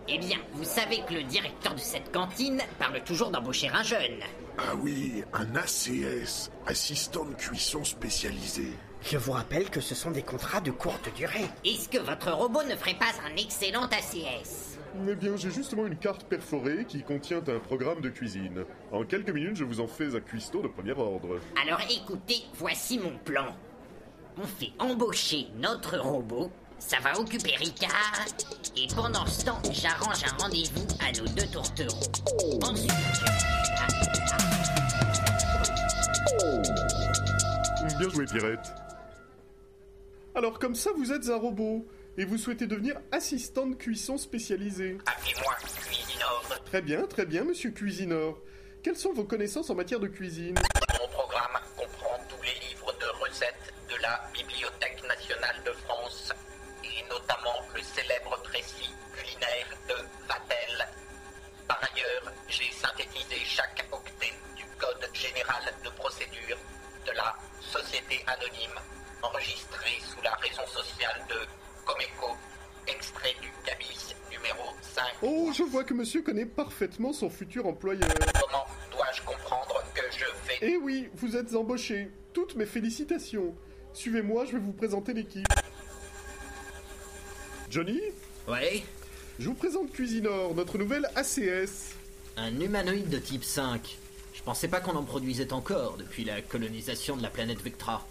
Eh 0.09 0.17
bien, 0.19 0.37
vous 0.53 0.63
savez 0.63 1.01
que 1.07 1.13
le 1.13 1.23
directeur 1.23 1.73
de 1.73 1.79
cette 1.79 2.11
cantine 2.11 2.61
parle 2.79 3.03
toujours 3.03 3.29
d'embaucher 3.29 3.67
un 3.69 3.83
jeune. 3.83 4.19
Ah 4.57 4.73
oui, 4.81 5.23
un 5.33 5.55
ACS, 5.55 6.49
assistant 6.65 7.25
de 7.25 7.33
cuisson 7.33 7.83
spécialisé. 7.83 8.69
Je 9.01 9.17
vous 9.17 9.33
rappelle 9.33 9.69
que 9.69 9.81
ce 9.81 9.93
sont 9.95 10.11
des 10.11 10.23
contrats 10.23 10.61
de 10.61 10.71
courte 10.71 11.13
durée. 11.15 11.45
Est-ce 11.65 11.89
que 11.89 11.99
votre 11.99 12.31
robot 12.31 12.63
ne 12.63 12.75
ferait 12.75 12.95
pas 12.95 13.11
un 13.29 13.35
excellent 13.35 13.83
ACS 13.83 14.77
Eh 15.07 15.15
bien, 15.15 15.35
j'ai 15.35 15.51
justement 15.51 15.85
une 15.85 15.97
carte 15.97 16.23
perforée 16.23 16.85
qui 16.87 17.03
contient 17.03 17.43
un 17.47 17.59
programme 17.59 18.01
de 18.01 18.09
cuisine. 18.09 18.63
En 18.91 19.03
quelques 19.03 19.29
minutes, 19.29 19.57
je 19.57 19.65
vous 19.65 19.81
en 19.81 19.87
fais 19.87 20.15
un 20.15 20.21
cuistot 20.21 20.61
de 20.61 20.69
premier 20.69 20.93
ordre. 20.93 21.39
Alors 21.61 21.81
écoutez, 21.91 22.43
voici 22.55 22.97
mon 22.97 23.17
plan. 23.19 23.55
On 24.41 24.45
fait 24.45 24.71
embaucher 24.79 25.47
notre 25.57 25.99
robot, 25.99 26.49
ça 26.79 26.97
va 27.03 27.19
occuper 27.19 27.55
Ricard, 27.55 28.25
et 28.75 28.87
pendant 28.95 29.25
ce 29.25 29.45
temps, 29.45 29.61
j'arrange 29.71 30.23
un 30.23 30.43
rendez-vous 30.43 30.85
à 30.99 31.11
nos 31.17 31.27
deux 31.33 31.47
tourtereaux. 31.47 32.59
Ensuite, 32.63 32.91
Bien 37.99 38.09
joué, 38.09 38.25
Pierrette. 38.25 38.73
Alors 40.35 40.59
comme 40.59 40.75
ça, 40.75 40.91
vous 40.95 41.11
êtes 41.11 41.29
un 41.29 41.37
robot 41.37 41.87
et 42.17 42.25
vous 42.25 42.37
souhaitez 42.37 42.67
devenir 42.67 42.99
assistant 43.11 43.65
de 43.65 43.73
cuisson 43.73 44.17
spécialisé. 44.17 44.99
Appelez-moi 45.07 45.55
Cuisinor. 45.55 46.63
Très 46.65 46.81
bien, 46.81 47.07
très 47.07 47.25
bien, 47.25 47.43
monsieur 47.43 47.71
Cuisinor. 47.71 48.39
Quelles 48.83 48.97
sont 48.97 49.13
vos 49.13 49.23
connaissances 49.23 49.71
en 49.71 49.75
matière 49.75 49.99
de 49.99 50.07
cuisine? 50.07 50.55
Monsieur 75.97 76.21
connaît 76.21 76.45
parfaitement 76.45 77.11
son 77.11 77.29
futur 77.29 77.65
employeur. 77.65 78.07
Comment 78.39 78.65
dois-je 78.91 79.21
comprendre 79.23 79.83
que 79.95 80.03
je 80.11 80.25
fais 80.45 80.59
Eh 80.61 80.77
oui, 80.77 81.09
vous 81.15 81.35
êtes 81.35 81.55
embauché. 81.55 82.11
Toutes 82.33 82.55
mes 82.55 82.67
félicitations. 82.67 83.55
Suivez-moi, 83.93 84.45
je 84.45 84.53
vais 84.53 84.59
vous 84.59 84.73
présenter 84.73 85.13
l'équipe. 85.13 85.47
Johnny 87.69 87.99
Ouais 88.47 88.83
Je 89.39 89.49
vous 89.49 89.55
présente 89.55 89.91
Cuisinor, 89.91 90.53
notre 90.53 90.77
nouvelle 90.77 91.09
ACS. 91.15 91.95
Un 92.37 92.59
humanoïde 92.59 93.09
de 93.09 93.17
type 93.17 93.43
5. 93.43 93.97
Je 94.33 94.43
pensais 94.43 94.67
pas 94.67 94.79
qu'on 94.79 94.95
en 94.95 95.03
produisait 95.03 95.51
encore 95.51 95.97
depuis 95.97 96.23
la 96.23 96.41
colonisation 96.43 97.17
de 97.17 97.23
la 97.23 97.29
planète 97.29 97.61
Vectra. 97.61 98.05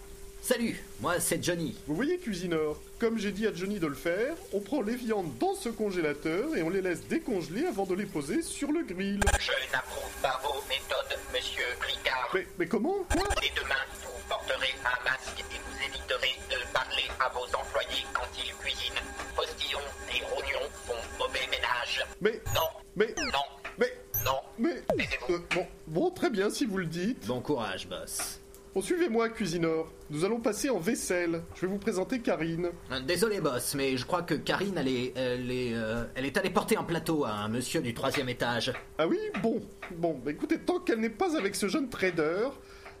Salut, 0.47 0.81
moi 1.01 1.19
c'est 1.19 1.43
Johnny. 1.43 1.75
Vous 1.87 1.95
voyez 1.95 2.17
Cuisinor, 2.19 2.79
comme 2.99 3.17
j'ai 3.17 3.33
dit 3.33 3.45
à 3.45 3.53
Johnny 3.53 3.79
de 3.79 3.87
le 3.87 3.95
faire, 3.95 4.33
on 4.53 4.61
prend 4.61 4.81
les 4.81 4.95
viandes 4.95 5.37
dans 5.39 5.53
ce 5.55 5.67
congélateur 5.67 6.55
et 6.55 6.63
on 6.63 6.69
les 6.69 6.81
laisse 6.81 7.05
décongeler 7.09 7.65
avant 7.65 7.85
de 7.85 7.93
les 7.93 8.05
poser 8.05 8.41
sur 8.41 8.71
le 8.71 8.83
grill. 8.83 9.19
Je 9.41 9.51
n'approuve 9.73 10.09
pas 10.21 10.39
vos 10.41 10.61
méthodes, 10.69 11.19
monsieur 11.33 11.65
Ricard. 11.81 12.29
Mais, 12.33 12.47
mais 12.57 12.65
comment? 12.65 12.95
Quoi? 13.11 13.27
Dès 13.41 13.51
demain, 13.61 13.75
vous 14.01 14.29
porterez 14.29 14.73
un 14.85 15.03
masque 15.03 15.37
et 15.37 15.59
vous 15.67 15.85
éviterez 15.85 16.39
de 16.49 16.73
parler 16.73 17.03
à 17.19 17.27
vos 17.27 17.43
employés 17.43 18.05
quand 18.13 18.29
ils 18.37 18.53
cuisinent. 18.53 19.03
Postillons 19.35 19.79
et 20.15 20.23
rognons 20.33 20.69
font 20.85 20.93
mauvais 21.19 21.45
ménage. 21.51 22.05
Mais... 22.21 22.41
Non. 22.55 22.69
Mais... 22.95 23.13
Non. 23.17 23.43
Mais... 23.77 23.93
Non. 24.23 24.39
Mais... 24.57 24.81
euh, 25.29 25.39
bon, 25.53 25.67
bon, 25.87 26.09
très 26.09 26.29
bien 26.29 26.49
si 26.49 26.65
vous 26.65 26.77
le 26.77 26.85
dites. 26.85 27.27
Bon 27.27 27.41
courage, 27.41 27.89
boss. 27.89 28.39
Bon, 28.77 28.83
suivez-moi, 28.83 29.29
Cuisinor. 29.29 29.91
Nous 30.11 30.23
allons 30.23 30.39
passer 30.39 30.69
en 30.69 30.77
vaisselle. 30.77 31.41
Je 31.55 31.61
vais 31.61 31.67
vous 31.67 31.79
présenter 31.79 32.19
Karine. 32.19 32.69
Euh, 32.91 32.99
Désolé, 32.99 33.41
boss, 33.41 33.73
mais 33.73 33.97
je 33.97 34.05
crois 34.05 34.21
que 34.21 34.35
Karine, 34.35 34.77
elle 34.77 34.87
est, 34.87 35.13
elle 35.17 35.49
est, 35.49 35.73
euh, 35.73 36.03
elle 36.13 36.27
est 36.27 36.37
allée 36.37 36.51
porter 36.51 36.77
un 36.77 36.83
plateau 36.83 37.25
à 37.25 37.31
un 37.31 37.47
monsieur 37.47 37.81
du 37.81 37.95
troisième 37.95 38.29
étage. 38.29 38.71
Ah 38.99 39.07
oui 39.07 39.17
Bon. 39.41 39.59
Bon, 39.95 40.21
bah 40.23 40.29
écoutez, 40.29 40.59
tant 40.59 40.77
qu'elle 40.77 40.99
n'est 40.99 41.09
pas 41.09 41.35
avec 41.35 41.55
ce 41.55 41.67
jeune 41.67 41.89
trader, 41.89 42.49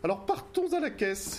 alors 0.03 0.25
partons 0.25 0.65
à 0.73 0.79
la 0.79 0.89
caisse. 0.89 1.37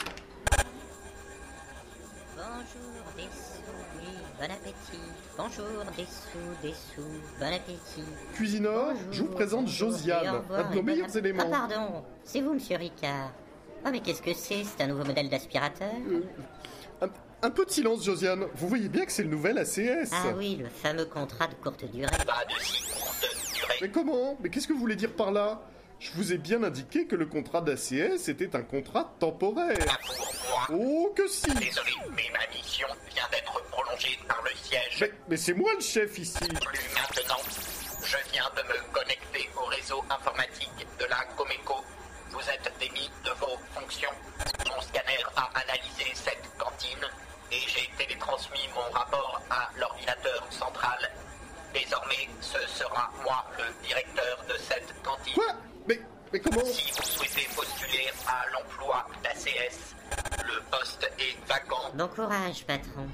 Bonjour, 2.37 3.03
des 3.17 3.23
sous, 3.23 3.99
oui, 3.99 4.07
bon 4.39 4.45
appétit. 4.45 5.03
Bonjour, 5.37 5.85
des 5.97 6.05
sous, 6.05 6.63
des 6.63 6.75
sous, 6.75 7.41
bon 7.41 7.47
appétit. 7.53 8.05
Cuisinor, 8.35 8.93
je 9.11 9.23
vous 9.25 9.31
présente 9.31 9.65
bonjour, 9.65 9.91
Josiane, 9.91 10.37
revoir, 10.37 10.61
un 10.67 10.71
de 10.71 10.77
nos 10.77 10.83
meilleurs 10.85 11.09
app- 11.09 11.17
éléments. 11.17 11.43
Ah, 11.45 11.67
pardon, 11.69 12.05
c'est 12.23 12.41
vous, 12.41 12.55
monsieur 12.55 12.77
Ricard. 12.77 13.33
Ah, 13.85 13.91
mais 13.91 14.01
qu'est-ce 14.01 14.23
que 14.23 14.35
c'est 14.35 14.65
C'est 14.65 14.83
un 14.85 14.89
nouveau 14.89 15.05
modèle 15.05 15.29
d'aspirateur 15.29 15.93
Un, 17.01 17.09
un 17.43 17.51
peu 17.51 17.65
de 17.65 17.71
silence, 17.71 18.05
Josiane. 18.05 18.47
Vous 18.55 18.69
voyez 18.69 18.89
bien 18.89 19.05
que 19.07 19.13
c'est 19.13 19.23
le 19.23 19.31
nouvel 19.31 19.59
ACS. 19.59 20.11
Ah 20.13 20.33
oui, 20.37 20.57
le 20.57 20.69
fameux 20.69 21.05
contrat 21.07 21.47
de 21.47 21.55
courte 21.55 21.85
durée. 21.91 22.11
Pas 22.27 22.45
de 22.45 22.61
si 22.63 22.83
courte 22.83 23.21
durée. 23.55 23.75
Mais 23.83 23.91
comment 23.91 24.37
Mais 24.41 24.51
qu'est-ce 24.51 24.67
que 24.69 24.73
vous 24.73 24.81
voulez 24.81 24.97
dire 24.97 25.13
par 25.15 25.31
là? 25.31 25.61
Je 26.01 26.13
vous 26.13 26.33
ai 26.33 26.39
bien 26.39 26.63
indiqué 26.63 27.07
que 27.07 27.17
le 27.17 27.27
contrat 27.27 27.61
d'ACS 27.61 28.29
était 28.29 28.55
un 28.55 28.63
contrat 28.63 29.13
temporaire. 29.19 29.79
Pas 29.79 29.99
pour 30.07 30.17
moi. 30.49 30.67
Oh 30.79 31.13
que 31.17 31.27
si 31.27 31.43
Désolé, 31.55 31.91
mais 32.15 32.23
ma 32.33 32.47
mission 32.57 32.87
vient 33.13 33.27
d'être 33.33 33.61
prolongée 33.71 34.17
par 34.29 34.41
le 34.45 34.51
siège. 34.63 34.99
Mais, 35.01 35.11
mais 35.31 35.37
c'est 35.37 35.55
moi 35.55 35.71
le 35.75 35.81
chef 35.81 36.17
ici. 36.19 36.39
Plus 36.39 36.81
maintenant. 36.95 37.43
Je 38.05 38.17
viens 38.33 38.49
de 38.57 38.63
me 38.63 38.93
connecter 38.93 39.49
au 39.61 39.67
réseau 39.67 40.05
informatique 40.09 40.71
de 41.01 41.05
la 41.07 41.25
Comeco. 41.37 41.83
Vous 42.31 42.41
êtes 42.51 42.73
démis 42.79 43.11
de 43.25 43.31
vos 43.33 43.59
fonctions. 43.73 44.11
Mon 44.67 44.81
scanner 44.83 45.23
a 45.37 45.49
analysé 45.55 46.05
cette 46.15 46.49
cantine 46.59 47.07
et 47.51 47.61
j'ai 47.67 47.91
télétransmis 47.97 48.69
mon 48.75 48.91
rapport 48.93 49.41
à 49.51 49.69
l'ordinateur 49.77 50.47
central. 50.51 51.11
Désormais, 51.73 52.29
ce 52.41 52.59
sera 52.69 53.11
moi 53.25 53.45
le 53.59 53.87
directeur 53.87 54.45
de 54.49 54.55
cette 54.59 55.03
cantine. 55.03 55.35
Quoi? 55.35 55.55
Mais, 55.87 56.01
mais 56.33 56.41
comment? 56.41 56.65
Si 56.65 56.91
vous 56.93 57.03
souhaitez 57.03 57.49
postuler 57.55 58.11
à 58.27 58.45
l'emploi 58.53 59.07
d'ACS, 59.23 59.95
le 60.45 60.61
poste 60.71 61.11
est 61.19 61.47
vacant. 61.47 61.91
Bon 61.95 62.09
courage, 62.09 62.65
patron. 62.67 63.09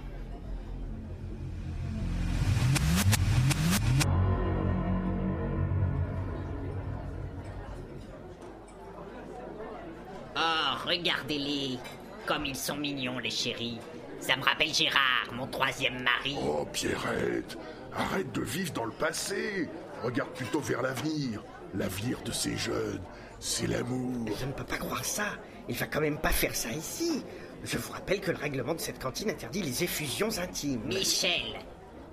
Regardez-les. 10.84 11.78
Comme 12.26 12.46
ils 12.46 12.56
sont 12.56 12.76
mignons, 12.76 13.18
les 13.18 13.30
chéris. 13.30 13.78
Ça 14.20 14.36
me 14.36 14.42
rappelle 14.42 14.72
Gérard, 14.72 15.32
mon 15.32 15.46
troisième 15.46 16.02
mari. 16.02 16.36
Oh, 16.42 16.66
Pierrette, 16.72 17.58
arrête 17.94 18.32
de 18.32 18.40
vivre 18.40 18.72
dans 18.72 18.86
le 18.86 18.92
passé. 18.92 19.68
Regarde 20.02 20.30
plutôt 20.30 20.60
vers 20.60 20.80
l'avenir. 20.80 21.42
L'avenir 21.74 22.22
de 22.22 22.32
ces 22.32 22.56
jeunes, 22.56 23.02
c'est 23.40 23.66
l'amour. 23.66 24.26
Je 24.40 24.46
ne 24.46 24.52
peux 24.52 24.64
pas 24.64 24.78
croire 24.78 25.04
ça. 25.04 25.26
Il 25.68 25.74
va 25.74 25.86
quand 25.86 26.00
même 26.00 26.18
pas 26.18 26.30
faire 26.30 26.54
ça 26.54 26.70
ici. 26.70 27.22
Je 27.64 27.78
vous 27.78 27.92
rappelle 27.92 28.20
que 28.20 28.30
le 28.30 28.36
règlement 28.36 28.74
de 28.74 28.80
cette 28.80 29.02
cantine 29.02 29.30
interdit 29.30 29.62
les 29.62 29.82
effusions 29.82 30.38
intimes. 30.38 30.82
Michel, 30.84 31.58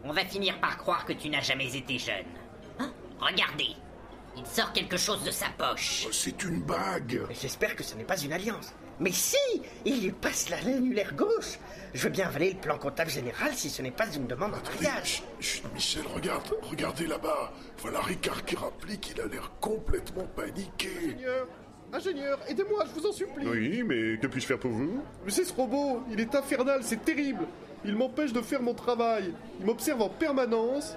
on 0.04 0.14
va 0.14 0.26
finir 0.26 0.60
par 0.60 0.78
croire 0.78 1.06
que 1.06 1.14
tu 1.14 1.30
n'as 1.30 1.42
jamais 1.42 1.76
été 1.76 2.00
jeune. 2.00 2.26
Hein? 2.80 2.92
Regardez, 3.20 3.76
il 4.42 4.48
sort 4.48 4.74
quelque 4.74 4.98
chose 4.98 5.24
de 5.24 5.32
sa 5.32 5.48
poche. 5.58 6.06
Oh, 6.08 6.12
C'est 6.12 6.44
une 6.44 6.62
bague. 6.62 7.22
J'espère 7.40 7.76
que 7.76 7.84
ce 7.84 7.96
n'est 7.96 8.04
pas 8.04 8.18
une 8.18 8.34
alliance. 8.34 8.74
Mais 9.00 9.12
si 9.12 9.38
Il 9.86 10.04
lui 10.04 10.12
passe 10.12 10.50
la 10.50 10.62
l'annulaire 10.62 11.14
gauche 11.16 11.58
Je 11.94 12.04
veux 12.04 12.10
bien 12.10 12.28
avaler 12.28 12.54
le 12.54 12.60
plan 12.60 12.78
comptable 12.78 13.10
général 13.10 13.52
si 13.56 13.70
ce 13.70 13.82
n'est 13.82 13.92
pas 13.92 14.08
une 14.14 14.28
demande 14.28 14.54
en 14.54 14.62
mariage. 14.64 15.24
Chut, 15.40 15.64
Michel, 15.74 16.04
regarde, 16.14 16.44
regardez 16.62 17.08
là-bas. 17.08 17.52
Voilà 17.78 18.00
Ricard 18.02 18.46
qui 18.46 18.56
rappelait 18.56 18.98
qu'il 18.98 19.20
a 19.22 19.26
l'air 19.26 19.52
complètement 19.60 20.26
paniqué. 20.36 20.90
Ingénieur 21.04 21.48
Ingénieur, 21.94 22.40
aidez-moi, 22.48 22.86
je 22.88 23.00
vous 23.02 23.08
en 23.08 23.12
supplie. 23.12 23.48
Oui, 23.48 23.84
mais 23.84 24.18
que 24.18 24.28
puis-je 24.28 24.46
faire 24.46 24.60
pour 24.60 24.72
vous? 24.72 25.04
Mais 25.26 25.32
c'est 25.32 25.44
ce 25.44 25.54
robot, 25.54 26.04
il 26.10 26.20
est 26.22 26.34
infernal, 26.34 26.82
c'est 26.84 27.04
terrible. 27.04 27.46
Il 27.84 27.96
m'empêche 27.96 28.34
de 28.34 28.42
faire 28.42 28.62
mon 28.62 28.74
travail. 28.74 29.34
Il 29.60 29.66
m'observe 29.66 30.02
en 30.02 30.10
permanence. 30.10 30.96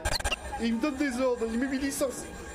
Et 0.61 0.67
il 0.67 0.77
me 0.77 0.81
donne 0.81 0.97
des 0.97 1.21
ordres, 1.21 1.47
il 1.53 1.59
m'humilie 1.59 1.91
sans... 1.91 2.07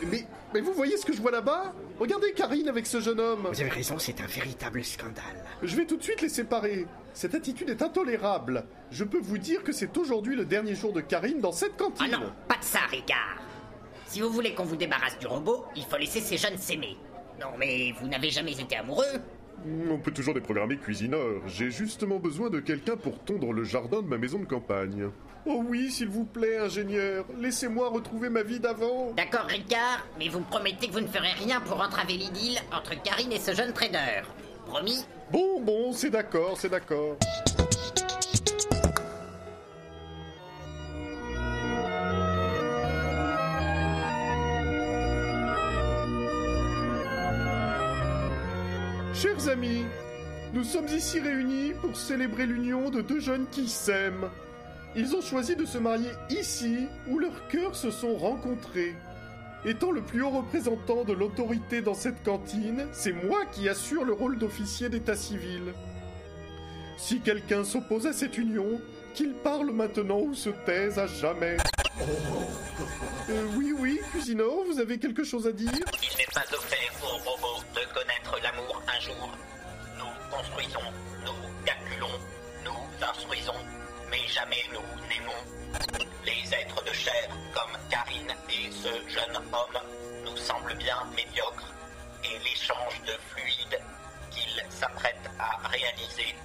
Mais, 0.09 0.25
mais 0.53 0.61
vous 0.61 0.71
voyez 0.71 0.95
ce 0.95 1.05
que 1.05 1.11
je 1.11 1.21
vois 1.21 1.31
là-bas? 1.31 1.73
Regardez 1.99 2.31
Karine 2.31 2.69
avec 2.69 2.87
ce 2.87 3.01
jeune 3.01 3.19
homme. 3.19 3.49
Vous 3.51 3.59
avez 3.59 3.69
raison, 3.69 3.99
c'est 3.99 4.21
un 4.21 4.25
véritable 4.25 4.85
scandale. 4.85 5.43
Je 5.61 5.75
vais 5.75 5.85
tout 5.85 5.97
de 5.97 6.03
suite 6.03 6.21
les 6.21 6.29
séparer. 6.29 6.87
Cette 7.13 7.35
attitude 7.35 7.69
est 7.69 7.81
intolérable. 7.81 8.65
Je 8.89 9.03
peux 9.03 9.19
vous 9.19 9.37
dire 9.37 9.63
que 9.63 9.73
c'est 9.73 9.97
aujourd'hui 9.97 10.37
le 10.37 10.45
dernier 10.45 10.75
jour 10.75 10.93
de 10.93 11.01
Karine 11.01 11.41
dans 11.41 11.51
cette 11.51 11.75
cantine. 11.75 12.07
Ah 12.13 12.17
non, 12.17 12.31
pas 12.47 12.55
de 12.55 12.63
ça, 12.63 12.79
Ricard. 12.89 13.37
Si 14.07 14.21
vous 14.21 14.29
voulez 14.29 14.55
qu'on 14.55 14.63
vous 14.63 14.77
débarrasse 14.77 15.19
du 15.19 15.27
robot, 15.27 15.65
il 15.75 15.83
faut 15.83 15.97
laisser 15.97 16.21
ces 16.21 16.37
jeunes 16.37 16.57
s'aimer. 16.57 16.95
Non, 17.41 17.47
mais 17.57 17.93
vous 17.99 18.07
n'avez 18.07 18.29
jamais 18.29 18.53
été 18.53 18.77
amoureux 18.77 19.03
On 19.89 19.97
peut 19.97 20.11
toujours 20.11 20.33
déprogrammer 20.33 20.77
cuisineur. 20.77 21.41
J'ai 21.47 21.71
justement 21.71 22.17
besoin 22.17 22.49
de 22.49 22.59
quelqu'un 22.59 22.95
pour 22.95 23.19
tondre 23.19 23.51
le 23.53 23.63
jardin 23.63 24.01
de 24.01 24.07
ma 24.07 24.17
maison 24.17 24.39
de 24.39 24.45
campagne. 24.45 25.09
Oh 25.45 25.63
oui, 25.67 25.91
s'il 25.91 26.09
vous 26.09 26.25
plaît, 26.25 26.57
ingénieur. 26.57 27.25
Laissez-moi 27.39 27.89
retrouver 27.89 28.29
ma 28.29 28.43
vie 28.43 28.59
d'avant. 28.59 29.11
D'accord, 29.15 29.45
Ricard, 29.47 30.05
mais 30.17 30.27
vous 30.29 30.39
me 30.39 30.45
promettez 30.45 30.87
que 30.87 30.93
vous 30.93 30.99
ne 31.01 31.07
ferez 31.07 31.33
rien 31.43 31.61
pour 31.61 31.81
entraver 31.81 32.13
l'idylle 32.13 32.59
entre 32.71 33.01
Karine 33.01 33.31
et 33.31 33.39
ce 33.39 33.53
jeune 33.53 33.73
trader. 33.73 34.23
Promis? 34.65 35.05
Bon, 35.31 35.61
bon, 35.61 35.93
c'est 35.93 36.09
d'accord, 36.09 36.57
c'est 36.57 36.69
d'accord. 36.69 37.17
Amis, 49.49 49.83
nous 50.53 50.63
sommes 50.63 50.87
ici 50.87 51.19
réunis 51.19 51.73
pour 51.81 51.97
célébrer 51.97 52.45
l'union 52.45 52.91
de 52.91 53.01
deux 53.01 53.19
jeunes 53.19 53.47
qui 53.51 53.67
s'aiment. 53.67 54.29
Ils 54.95 55.15
ont 55.15 55.21
choisi 55.21 55.55
de 55.55 55.65
se 55.65 55.79
marier 55.79 56.11
ici 56.29 56.87
où 57.07 57.17
leurs 57.17 57.47
cœurs 57.47 57.75
se 57.75 57.89
sont 57.89 58.15
rencontrés. 58.15 58.95
Étant 59.65 59.91
le 59.91 60.01
plus 60.01 60.21
haut 60.21 60.29
représentant 60.29 61.03
de 61.03 61.13
l'autorité 61.13 61.81
dans 61.81 61.95
cette 61.95 62.23
cantine, 62.23 62.85
c'est 62.91 63.11
moi 63.11 63.39
qui 63.51 63.67
assure 63.67 64.05
le 64.05 64.13
rôle 64.13 64.37
d'officier 64.37 64.87
d'état 64.87 65.15
civil. 65.15 65.73
Si 66.97 67.19
quelqu'un 67.19 67.63
s'oppose 67.63 68.05
à 68.05 68.13
cette 68.13 68.37
union, 68.37 68.79
Qu'il 69.15 69.33
parle 69.33 69.71
maintenant 69.71 70.19
ou 70.19 70.35
se 70.35 70.49
taise 70.49 70.99
à 70.99 71.07
jamais. 71.07 71.57
Euh, 73.29 73.45
oui, 73.57 73.73
oui, 73.77 73.99
Cuisino, 74.11 74.63
vous 74.65 74.79
avez 74.79 74.99
quelque 74.99 75.23
chose 75.23 75.47
à 75.47 75.51
dire? 75.51 75.71
Jour. 78.99 79.31
Nous 79.97 80.35
construisons, 80.35 80.91
nous 81.25 81.65
calculons, 81.65 82.19
nous 82.65 83.05
instruisons, 83.05 83.55
mais 84.11 84.27
jamais 84.27 84.63
nous 84.73 85.07
n'aimons. 85.07 85.41
Les 86.25 86.53
êtres 86.53 86.83
de 86.83 86.93
chair, 86.93 87.29
comme 87.53 87.77
Karine 87.89 88.33
et 88.49 88.71
ce 88.71 88.89
jeune 89.09 89.37
homme, 89.37 89.79
nous 90.25 90.37
semblent 90.37 90.75
bien 90.75 90.97
médiocres, 91.15 91.73
et 92.23 92.37
l'échange 92.39 93.01
de 93.07 93.13
fluides 93.29 93.81
qu'ils 94.31 94.63
s'apprêtent 94.69 95.29
à 95.39 95.67
réaliser 95.67 96.35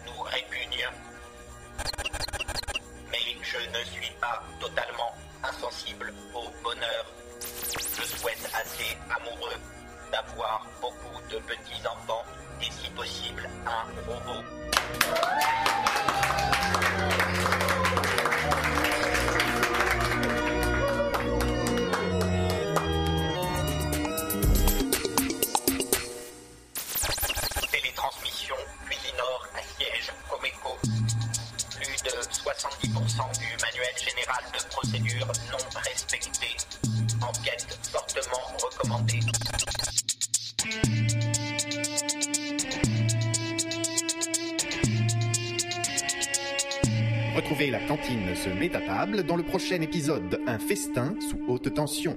se 48.34 48.48
met 48.48 48.74
à 48.74 48.80
table 48.80 49.22
dans 49.22 49.36
le 49.36 49.42
prochain 49.42 49.80
épisode 49.80 50.40
Un 50.46 50.58
festin 50.58 51.14
sous 51.20 51.38
haute 51.46 51.72
tension. 51.72 52.16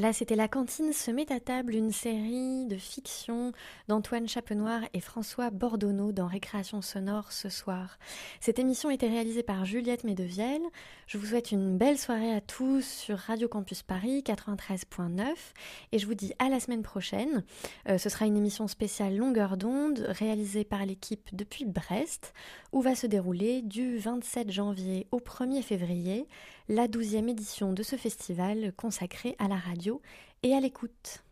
Voilà, 0.00 0.14
c'était 0.14 0.34
La 0.34 0.48
cantine 0.48 0.94
se 0.94 1.10
met 1.10 1.30
à 1.30 1.40
table, 1.40 1.74
une 1.74 1.92
série 1.92 2.64
de 2.64 2.76
fiction 2.76 3.52
d'Antoine 3.86 4.26
Chapenoir 4.26 4.80
et 4.94 5.00
François 5.00 5.50
Bordonneau 5.50 6.10
dans 6.10 6.26
Récréation 6.26 6.80
sonore 6.80 7.32
ce 7.32 7.50
soir. 7.50 7.98
Cette 8.40 8.58
émission 8.58 8.88
été 8.88 9.06
réalisée 9.08 9.42
par 9.42 9.66
Juliette 9.66 10.04
Medevielle. 10.04 10.62
Je 11.06 11.18
vous 11.18 11.26
souhaite 11.26 11.52
une 11.52 11.76
belle 11.76 11.98
soirée 11.98 12.32
à 12.32 12.40
tous 12.40 12.82
sur 12.82 13.18
Radio 13.18 13.46
Campus 13.46 13.82
Paris 13.82 14.24
93.9 14.24 15.34
et 15.92 15.98
je 15.98 16.06
vous 16.06 16.14
dis 16.14 16.32
à 16.38 16.48
la 16.48 16.60
semaine 16.60 16.80
prochaine. 16.80 17.44
Euh, 17.86 17.98
ce 17.98 18.08
sera 18.08 18.24
une 18.24 18.38
émission 18.38 18.68
spéciale 18.68 19.18
longueur 19.18 19.58
d'onde 19.58 20.06
réalisée 20.08 20.64
par 20.64 20.86
l'équipe 20.86 21.28
depuis 21.34 21.66
Brest 21.66 22.32
où 22.72 22.80
va 22.80 22.94
se 22.94 23.06
dérouler 23.06 23.60
du 23.60 23.98
27 23.98 24.50
janvier 24.50 25.06
au 25.10 25.18
1er 25.18 25.60
février 25.60 26.26
la 26.70 26.86
douzième 26.86 27.28
édition 27.28 27.72
de 27.72 27.82
ce 27.82 27.96
festival 27.96 28.72
consacré 28.76 29.34
à 29.40 29.48
la 29.48 29.56
radio 29.56 30.00
et 30.44 30.54
à 30.54 30.60
l'écoute. 30.60 31.24